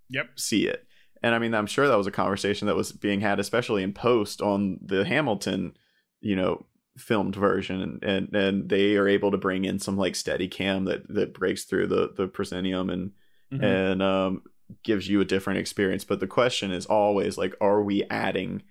[0.10, 0.40] Yep.
[0.40, 0.86] see it.
[1.24, 3.94] And I mean, I'm sure that was a conversation that was being had, especially in
[3.94, 5.76] post on the Hamilton,
[6.22, 6.66] you know,
[6.98, 10.86] filmed version, and and, and they are able to bring in some like steady cam
[10.86, 13.12] that that breaks through the the proscenium and
[13.54, 13.64] Mhm.
[13.64, 14.44] and um
[14.84, 16.04] gives you a different experience.
[16.04, 18.64] But the question is always like, are we adding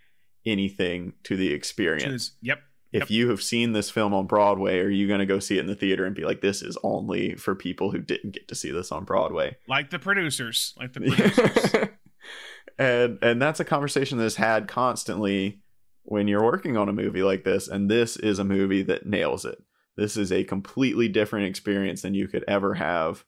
[0.44, 2.32] anything to the experience?
[2.42, 2.58] Yep.
[2.92, 3.10] if Yep.
[3.10, 5.66] you have seen this film on Broadway, are you going to go see it in
[5.66, 8.70] the theater and be like, this is only for people who didn't get to see
[8.70, 9.56] this on Broadway?
[9.68, 11.88] Like the producers, like the producers.
[12.78, 15.60] and and that's a conversation that's had constantly
[16.04, 19.44] when you're working on a movie like this and this is a movie that nails
[19.44, 19.58] it
[19.96, 23.24] this is a completely different experience than you could ever have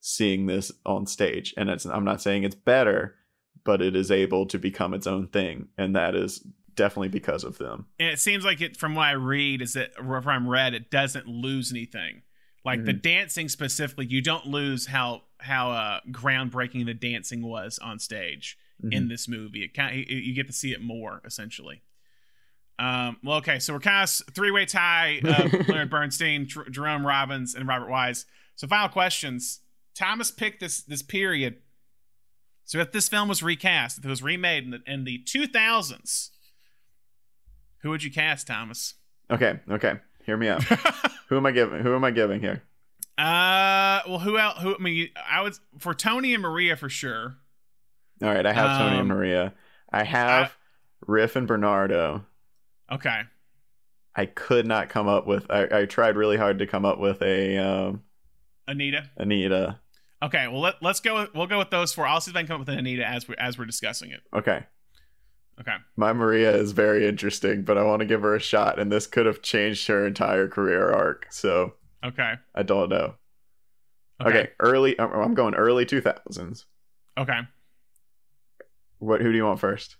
[0.00, 3.14] seeing this on stage and it's i'm not saying it's better
[3.64, 7.58] but it is able to become its own thing and that is definitely because of
[7.58, 10.90] them and it seems like it from what I read is that I'm read, it
[10.90, 12.20] doesn't lose anything.
[12.66, 13.00] Like the Mhm.
[13.02, 18.58] dancing specifically, you don't lose how how uh, groundbreaking the dancing was on stage
[18.90, 19.08] in Mhm.
[19.08, 19.62] this movie.
[19.64, 21.80] It kind of, you get to see it more essentially.
[22.78, 27.06] Um, well, okay, so we're kind of three way tie: uh, Leonard Bernstein, Jer- Jerome
[27.06, 28.26] Robbins, and Robert Wise.
[28.56, 29.60] So, final questions.
[29.96, 31.56] Thomas picked this this period.
[32.64, 36.30] So, if this film was recast, if it was remade in the, in the 2000s,
[37.78, 38.94] who would you cast, Thomas?
[39.30, 39.94] okay okay
[40.24, 40.62] hear me out
[41.28, 42.62] who am i giving who am i giving here
[43.18, 44.60] Uh, well, who else?
[44.62, 47.36] Who I mean, I would for Tony and Maria for sure.
[48.22, 49.52] all right i have tony and Um, maria
[49.92, 50.56] i have
[51.06, 52.24] riff and bernardo
[52.92, 53.22] Okay,
[54.14, 55.50] I could not come up with.
[55.50, 58.02] I, I tried really hard to come up with a um,
[58.68, 59.10] Anita.
[59.16, 59.80] Anita.
[60.22, 61.20] Okay, well let, let's go.
[61.20, 62.06] With, we'll go with those four.
[62.06, 64.10] I'll see if I can come up with an Anita as we as we're discussing
[64.10, 64.20] it.
[64.34, 64.64] Okay,
[65.60, 65.76] Okay.
[65.96, 69.06] my Maria is very interesting, but I want to give her a shot, and this
[69.06, 71.26] could have changed her entire career arc.
[71.30, 71.74] So
[72.04, 72.34] Okay.
[72.54, 73.14] I don't know.
[74.20, 74.50] Okay, Okay.
[74.60, 74.98] early.
[74.98, 76.64] I'm I'm going early two thousands.
[77.18, 77.40] Okay.
[78.98, 79.20] What?
[79.20, 79.96] Who do you want first?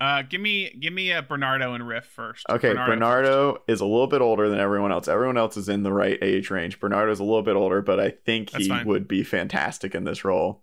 [0.00, 2.46] Uh, give me give me a Bernardo and Riff first.
[2.48, 5.08] Okay, Bernardo, is a little bit older than everyone else.
[5.08, 6.80] Everyone else is in the right age range.
[6.80, 8.86] Bernardo's a little bit older, but I think That's he fine.
[8.86, 10.62] would be fantastic in this role,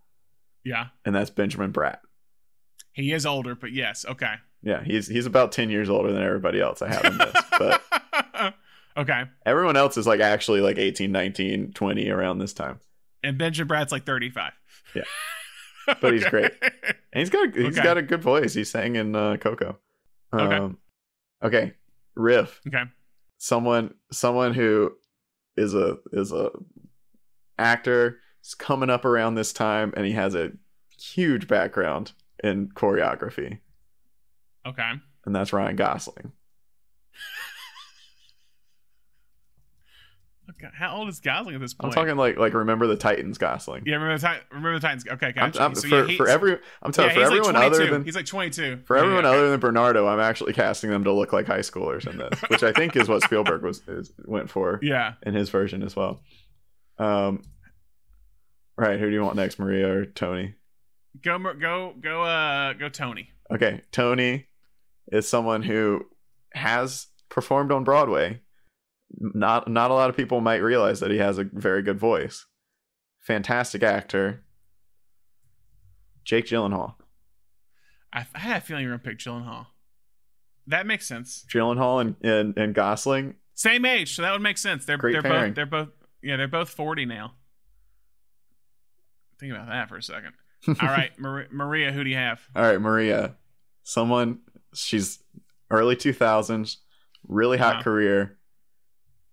[0.64, 2.00] Yeah, and that's Benjamin Bratt.
[2.94, 4.06] he is older, but yes.
[4.10, 4.34] Okay.
[4.64, 7.84] Yeah, he's he's about ten years older than everybody else I have in this, but
[8.98, 9.26] okay.
[9.46, 12.80] everyone else is like actually like 18, 19, 20 around this time.
[13.24, 14.54] And Benjamin Bratt's like thirty five.
[14.96, 15.04] Yeah.
[16.02, 16.52] But he's great.
[17.14, 17.84] And he's got a, he's Okay.
[17.84, 18.54] got a good voice.
[18.54, 19.78] He sang in uh, Coco.
[20.34, 20.56] Okay.
[20.56, 20.78] Um,
[21.42, 21.74] okay.
[22.16, 22.60] Riff.
[22.68, 22.84] Okay.
[23.38, 24.92] Someone someone who
[25.56, 26.50] is a is a
[27.58, 30.52] actor is coming up around this time and he has a
[31.00, 32.12] huge background
[32.44, 33.60] in choreography
[34.66, 34.92] Okay.
[35.26, 36.32] and that's Ryan Gosling.
[40.50, 40.68] Okay.
[40.74, 41.94] How old is Gosling at this point?
[41.94, 43.84] I'm talking like like remember the Titans Gosling.
[43.86, 45.06] Yeah, remember the remember the Titans.
[45.08, 45.62] Okay, I'm, gotcha.
[45.62, 48.16] I'm- So, for, yeah, for every I'm telling yeah, for everyone like other than he's
[48.16, 48.82] like 22.
[48.86, 52.08] For everyone yeah, other than Bernardo, I'm actually casting them to look like high schoolers
[52.10, 55.14] in this, which I think is what Spielberg was is, went for Yeah.
[55.24, 56.22] in his version as well.
[56.98, 57.44] Um,
[58.78, 60.56] right, who do you want next, Maria or Tony?
[61.22, 63.30] Go go go uh go Tony.
[63.52, 64.48] Okay, Tony
[65.12, 66.06] is someone who
[66.54, 68.40] has performed on Broadway.
[69.20, 72.46] Not not a lot of people might realize that he has a very good voice.
[73.22, 74.44] Fantastic actor.
[76.24, 76.96] Jake Gyllenhaal.
[78.14, 79.68] I, I had a feeling you were gonna pick Gyllenhaal.
[80.68, 81.46] That makes sense.
[81.50, 83.36] Gyllenhaal and, and, and Gosling.
[83.54, 84.86] Same age, so that would make sense.
[84.86, 85.52] They're Great they're pairing.
[85.52, 85.90] both they're both
[86.22, 87.34] yeah they're both forty now.
[89.40, 90.34] Think about that for a second.
[90.68, 92.42] All right, Mar- Maria, who do you have?
[92.56, 93.36] All right, Maria.
[93.84, 94.40] Someone
[94.74, 95.20] she's
[95.72, 96.78] early 2000s,
[97.28, 97.84] really hot Uh-huh.
[97.84, 98.38] career.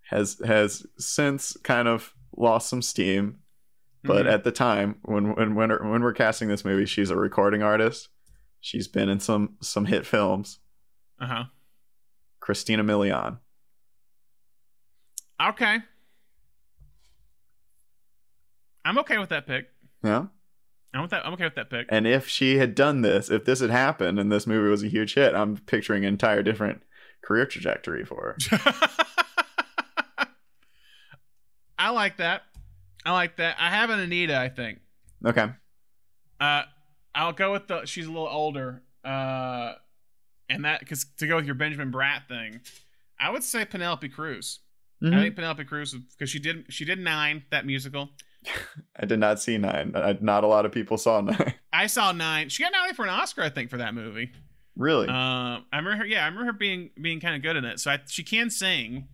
[0.09, 3.39] Has has since kind of lost some steam,
[4.03, 4.31] but Mhm.
[4.31, 8.09] at the time when when when, when we're casting this movie, she's a recording artist.
[8.61, 10.59] She's been in some some hit films.
[11.19, 11.43] Uh huh.
[12.39, 13.39] Christina Milian.
[15.41, 15.79] Okay.
[18.83, 19.69] I'm okay with that pick.
[20.03, 20.25] Yeah.
[20.93, 21.25] I'm with that.
[21.25, 21.87] I'm okay with that pick.
[21.89, 24.87] And if she had done this, if this had happened and this movie was a
[24.87, 26.83] huge hit, I'm picturing an entire different
[27.23, 28.59] career trajectory for her.
[31.95, 32.43] Like that.
[33.05, 33.55] I like that.
[33.59, 34.37] I have an Anita.
[34.37, 34.79] I think.
[35.25, 35.47] Okay.
[36.39, 36.63] Uh,
[37.13, 37.85] I'll go with the.
[37.85, 38.83] She's a little older.
[39.03, 39.73] Uh,
[40.49, 42.59] and that because to go with your Benjamin Bratt thing,
[43.19, 44.59] I would say Penelope Cruz.
[45.03, 45.15] Mhm.
[45.15, 48.09] I think Penelope Cruz because she did she did nine that musical.
[48.99, 49.93] I did not see nine.
[49.95, 51.53] I, not a lot of people saw nine.
[51.73, 52.49] I saw nine.
[52.49, 54.31] She got nominated for an Oscar, I think, for that movie.
[54.75, 55.07] really?
[55.07, 56.05] Um, I remember her.
[56.05, 57.79] Yeah, I remember her being being kind of good in it.
[57.79, 59.07] So I, she can sing,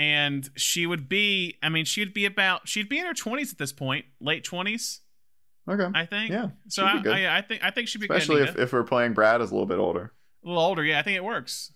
[0.00, 1.58] and she would be.
[1.62, 2.66] I mean, she'd be about.
[2.66, 5.00] She'd be in her twenties at this point, late twenties,
[5.68, 5.86] okay.
[5.94, 6.30] I think.
[6.30, 7.02] Yeah, So I.
[7.06, 9.54] I, I think I think she'd be Especially if, if we're playing Bratt as a
[9.54, 10.14] little bit older.
[10.42, 10.82] a little older.
[10.82, 11.72] Yeah, I think it works.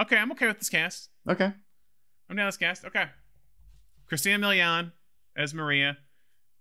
[0.00, 1.10] Okay, I'm okay with this cast.
[1.28, 1.52] Okay.
[2.30, 2.84] I'm down with this cast.
[2.84, 3.06] Okay.
[4.06, 4.92] Christina Milian
[5.36, 5.98] as Maria.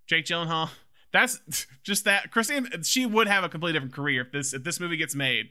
[0.07, 0.69] Jake Gyllenhaal.
[1.13, 2.31] That's just that.
[2.31, 5.49] Christina, she would have a completely different career if this if this movie gets made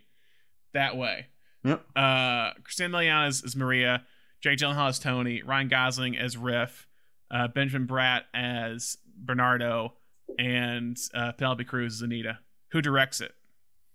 [0.75, 1.29] that way.
[1.63, 1.85] Yep.
[1.95, 4.03] Uh, Christina Milian as, as Maria.
[4.43, 5.43] Jake Gyllenhaal as Tony.
[5.43, 6.87] Ryan Gosling as Riff.
[7.31, 9.95] Uh, Benjamin Bratt as Bernardo.
[10.39, 12.39] And uh, Penelope Cruz as Anita.
[12.73, 13.33] Who directs it?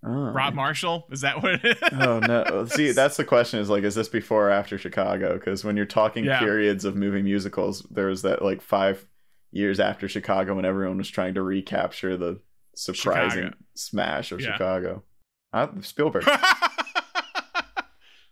[0.05, 0.09] Oh.
[0.09, 1.07] Rob Marshall?
[1.11, 1.77] Is that what it is?
[1.93, 2.65] oh no!
[2.69, 5.33] See, that's the question: is like, is this before or after Chicago?
[5.33, 6.37] Because when you're talking Yeah.
[6.37, 9.07] periods of movie musicals, there was that like five
[9.51, 12.39] years after Chicago when everyone was trying to recapture the
[12.75, 13.57] surprising Chicago.
[13.73, 14.51] smash of Yeah.
[14.53, 15.03] Chicago.
[15.51, 16.25] Uh, Spielberg.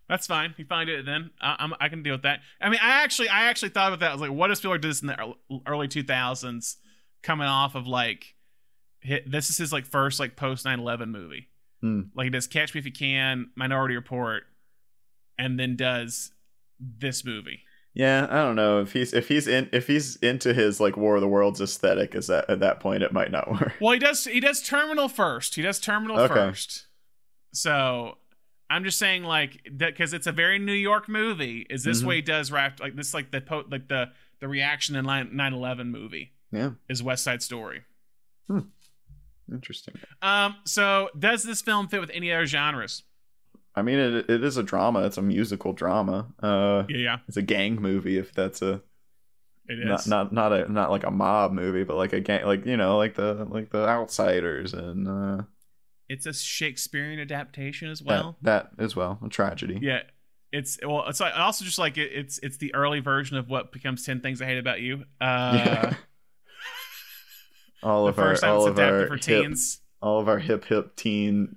[0.08, 0.54] That's fine.
[0.56, 1.30] You find it then.
[1.40, 2.40] I, I'm, I can deal with that.
[2.60, 4.10] I mean, I actually, I actually thought about that.
[4.10, 5.34] I was like, what if Spielberg did this in the
[5.66, 6.76] early 2000s,
[7.22, 8.34] coming off of like,
[9.00, 11.48] hit, this is his like first like post 9/11 movie.
[11.80, 12.02] Hmm.
[12.14, 14.44] Like he does Catch Me If You Can, Minority Report,
[15.38, 16.30] and then does
[16.80, 17.60] this movie.
[17.92, 21.16] Yeah, I don't know if he's if he's in if he's into his like War
[21.16, 22.14] of the Worlds aesthetic.
[22.14, 23.72] Is that at that point it might not work?
[23.80, 24.24] Well, he does.
[24.24, 25.54] He does Terminal first.
[25.54, 26.34] He does Terminal Okay.
[26.34, 26.86] first.
[27.54, 28.18] So
[28.68, 31.66] I'm just saying, like, that because it's a very New York movie.
[31.70, 32.06] Is this Mhm.
[32.06, 33.14] way does rap like this?
[33.14, 34.10] Like the po- like the
[34.40, 37.82] the reaction in 9/11 movie Yeah, is West Side Story.
[39.52, 39.94] interesting.
[40.22, 40.56] Um.
[40.64, 43.02] So does this film fit with any other genres?
[43.74, 45.04] I mean, it it is a drama.
[45.06, 46.28] It's a musical drama.
[46.42, 48.16] Uh, Yeah, yeah, it's a gang movie.
[48.18, 48.82] If that's a
[49.68, 50.06] it is.
[50.06, 52.76] not not not a not like a mob movie, but like a gang, like you
[52.76, 55.42] know, like the like the Outsiders and uh,
[56.08, 58.36] it's a Shakespearean adaptation as well.
[58.42, 59.78] that, as well, a tragedy.
[59.80, 60.02] Yeah.
[60.52, 61.04] It's well.
[61.08, 64.20] It's like also just like it, it's it's the early version of what becomes ten
[64.20, 65.04] things I hate about you.
[65.20, 65.94] Uh, Yeah.
[67.82, 69.80] all of our all of our hip, teens.
[70.00, 71.56] all of our hip hip teen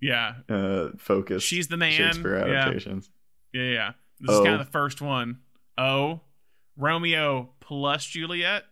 [0.00, 1.42] Yeah, uh focus.
[1.42, 1.92] She's the man.
[1.92, 3.10] Shakespeare adaptations.
[3.52, 3.70] Yeah, yeah.
[3.72, 3.92] yeah.
[4.20, 4.44] This is Oh.
[4.44, 5.40] kind of the first one.
[5.78, 6.20] Oh,
[6.76, 8.64] Romeo plus Juliet.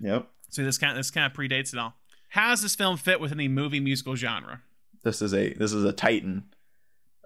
[0.00, 0.28] Yep.
[0.50, 1.94] So this kind of, this kind of predates it all.
[2.30, 4.62] How does this film fit within the movie musical genre?
[5.04, 6.44] This is a this is a titan.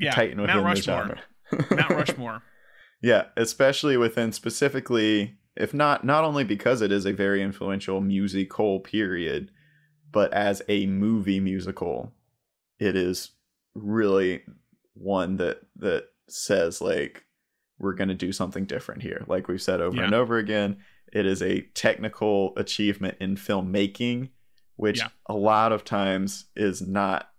[0.00, 1.20] A Yeah, titan within Mount the Rushmore.
[1.50, 1.76] genre.
[1.76, 2.42] Mount Rushmore.
[3.02, 8.80] Yeah, especially within specifically, if not not only because it is a very influential musical
[8.80, 9.50] period,
[10.12, 12.12] but as a movie musical,
[12.78, 13.30] it is
[13.74, 14.42] really
[14.94, 17.24] one that that says like
[17.78, 19.24] we're going to do something different here.
[19.26, 20.04] Like we've said over Yeah.
[20.04, 20.78] and over again,
[21.12, 24.28] it is a technical achievement in filmmaking,
[24.76, 25.08] which Yeah.
[25.26, 27.29] a lot of times is not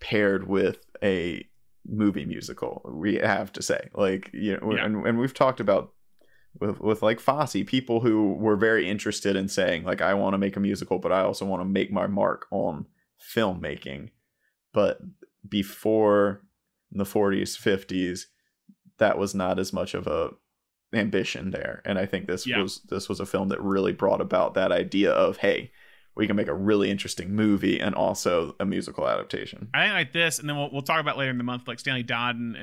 [0.00, 1.46] paired with a
[1.86, 4.84] movie musical we have to say like you know Yeah.
[4.84, 5.92] and, and we've talked about
[6.60, 10.38] with with like Fosse people who were very interested in saying like I want to
[10.38, 12.86] make a musical but I also want to make my mark on
[13.34, 14.10] filmmaking
[14.72, 14.98] but
[15.48, 16.42] before
[16.92, 18.22] the 40s 50s
[18.98, 20.30] that was not as much of a
[20.92, 22.62] ambition there and I think this Yeah.
[22.62, 25.70] was this was a film that really brought about that idea of hey
[26.20, 30.12] we can make a really interesting movie and also a musical adaptation I think like
[30.12, 32.54] this, and then we'll, we'll talk about later in the month, like Stanley Donen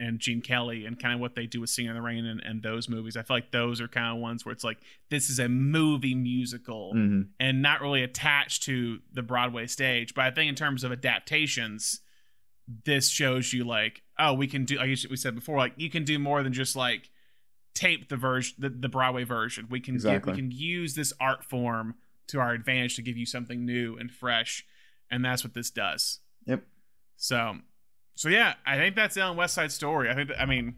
[0.00, 2.40] and, Gene Kelly, and kind of what they do with Singing in the Rain and,
[2.40, 3.16] and those movies.
[3.16, 4.78] I feel like those are kind of ones where it's like
[5.10, 7.28] this is a movie musical Mhm.
[7.40, 10.14] and not really attached to the Broadway stage.
[10.14, 12.00] But I think in terms of adaptations,
[12.84, 14.76] this shows you like, oh, we can do.
[14.76, 17.10] Like we said before, like you can do more than just like
[17.74, 19.66] tape the version, the, the Broadway version.
[19.70, 21.94] We can get, we can use this art form
[22.28, 24.64] to our advantage to give you something new and fresh,
[25.10, 26.20] and that's what this does.
[26.46, 26.62] Yep.
[27.16, 27.56] So,
[28.14, 30.10] so yeah, I think that's it on West Side Story.
[30.10, 30.76] I think, that, I mean,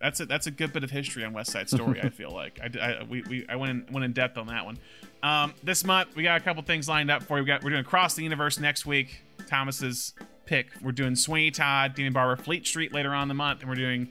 [0.00, 2.00] that's a that's a good bit of history on West Side Story.
[2.02, 4.64] I feel like I, I we, we I went in, went in depth on that
[4.64, 4.78] one.
[5.22, 7.44] Um, this month we got a couple things lined up for you.
[7.44, 9.22] We got we're doing Across the Universe next week.
[9.46, 10.12] Thomas's
[10.44, 10.68] pick.
[10.82, 13.76] We're doing Sweeney Todd, Demon Barber, Fleet Street later on in the month, and we're
[13.76, 14.10] doing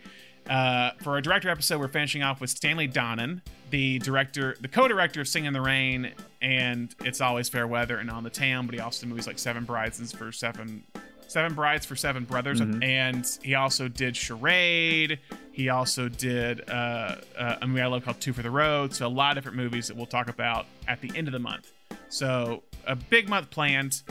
[0.49, 1.79] uh, for our director episode.
[1.79, 3.41] We're finishing off with Stanley Donen,
[3.71, 6.11] the director, the co-director of Singing in the Rain
[6.41, 8.65] and It's Always Fair Weather and On the Town.
[8.65, 10.83] But he also did movies like Seven Brides for Seven.
[11.27, 12.83] Seven Brides for Seven Brothers, Mhm.
[12.83, 15.19] and he also did Charade.
[15.51, 18.93] He also did uh, uh, a movie I love called Two for the Road.
[18.93, 21.39] So a lot of different movies that we'll talk about at the end of the
[21.39, 21.71] month.
[22.09, 24.03] So a big month planned,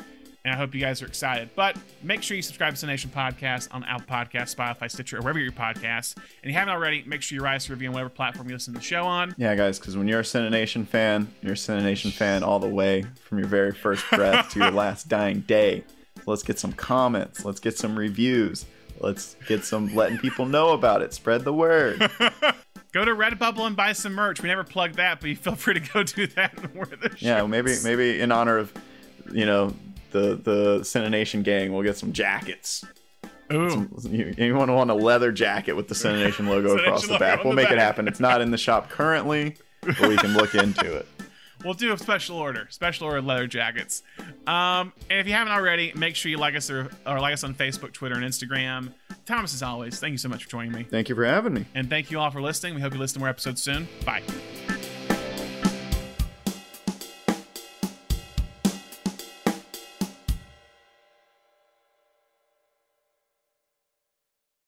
[0.45, 1.49] and I hope you guys are excited.
[1.55, 5.23] But make sure you subscribe to the Nation Podcast on Apple Podcast, Spotify, Stitcher, or
[5.23, 6.15] wherever your podcasts.
[6.17, 8.49] And if you haven't already, make sure you write us a review on whatever platform
[8.49, 9.35] you listen to the show on.
[9.39, 13.07] Yeah, guys, because when you're a Cinemation fan, you're a Cinemation fan all the way
[13.25, 15.85] from your very first breath to your last dying day.
[16.27, 17.45] Let's get some comments.
[17.45, 18.67] Let's get some reviews.
[19.01, 21.13] Let's get some letting people know about it.
[21.15, 21.99] Spread the word.
[22.93, 24.41] Go to Redbubble and buy some merch.
[24.41, 26.57] We never plugged that, but you feel free to go do that.
[26.57, 28.73] And wear the Yeah, maybe maybe in honor of,
[29.33, 29.75] you know,
[30.15, 32.85] the the Cinemation gang, we'll get some jackets.
[33.53, 33.71] Ooh.
[33.71, 37.45] Some, you, anyone want a leather jacket with the Cinemation logo across the logo back?
[37.45, 38.09] We'll the make it happen.
[38.09, 41.07] It's not in the shop currently, but we can look into it.
[41.63, 44.03] We'll do a special order, special order leather jackets.
[44.47, 47.43] Um, and if you haven't already, make sure you like us or, or like us
[47.43, 48.93] on Facebook, Twitter, and Instagram.
[49.25, 50.85] Thomas, as always, thank you so much for joining me.
[50.85, 51.65] Thank you for having me.
[51.75, 52.75] And thank you all for listening.
[52.75, 53.89] We hope you listen to more episodes soon.
[54.05, 54.23] Bye.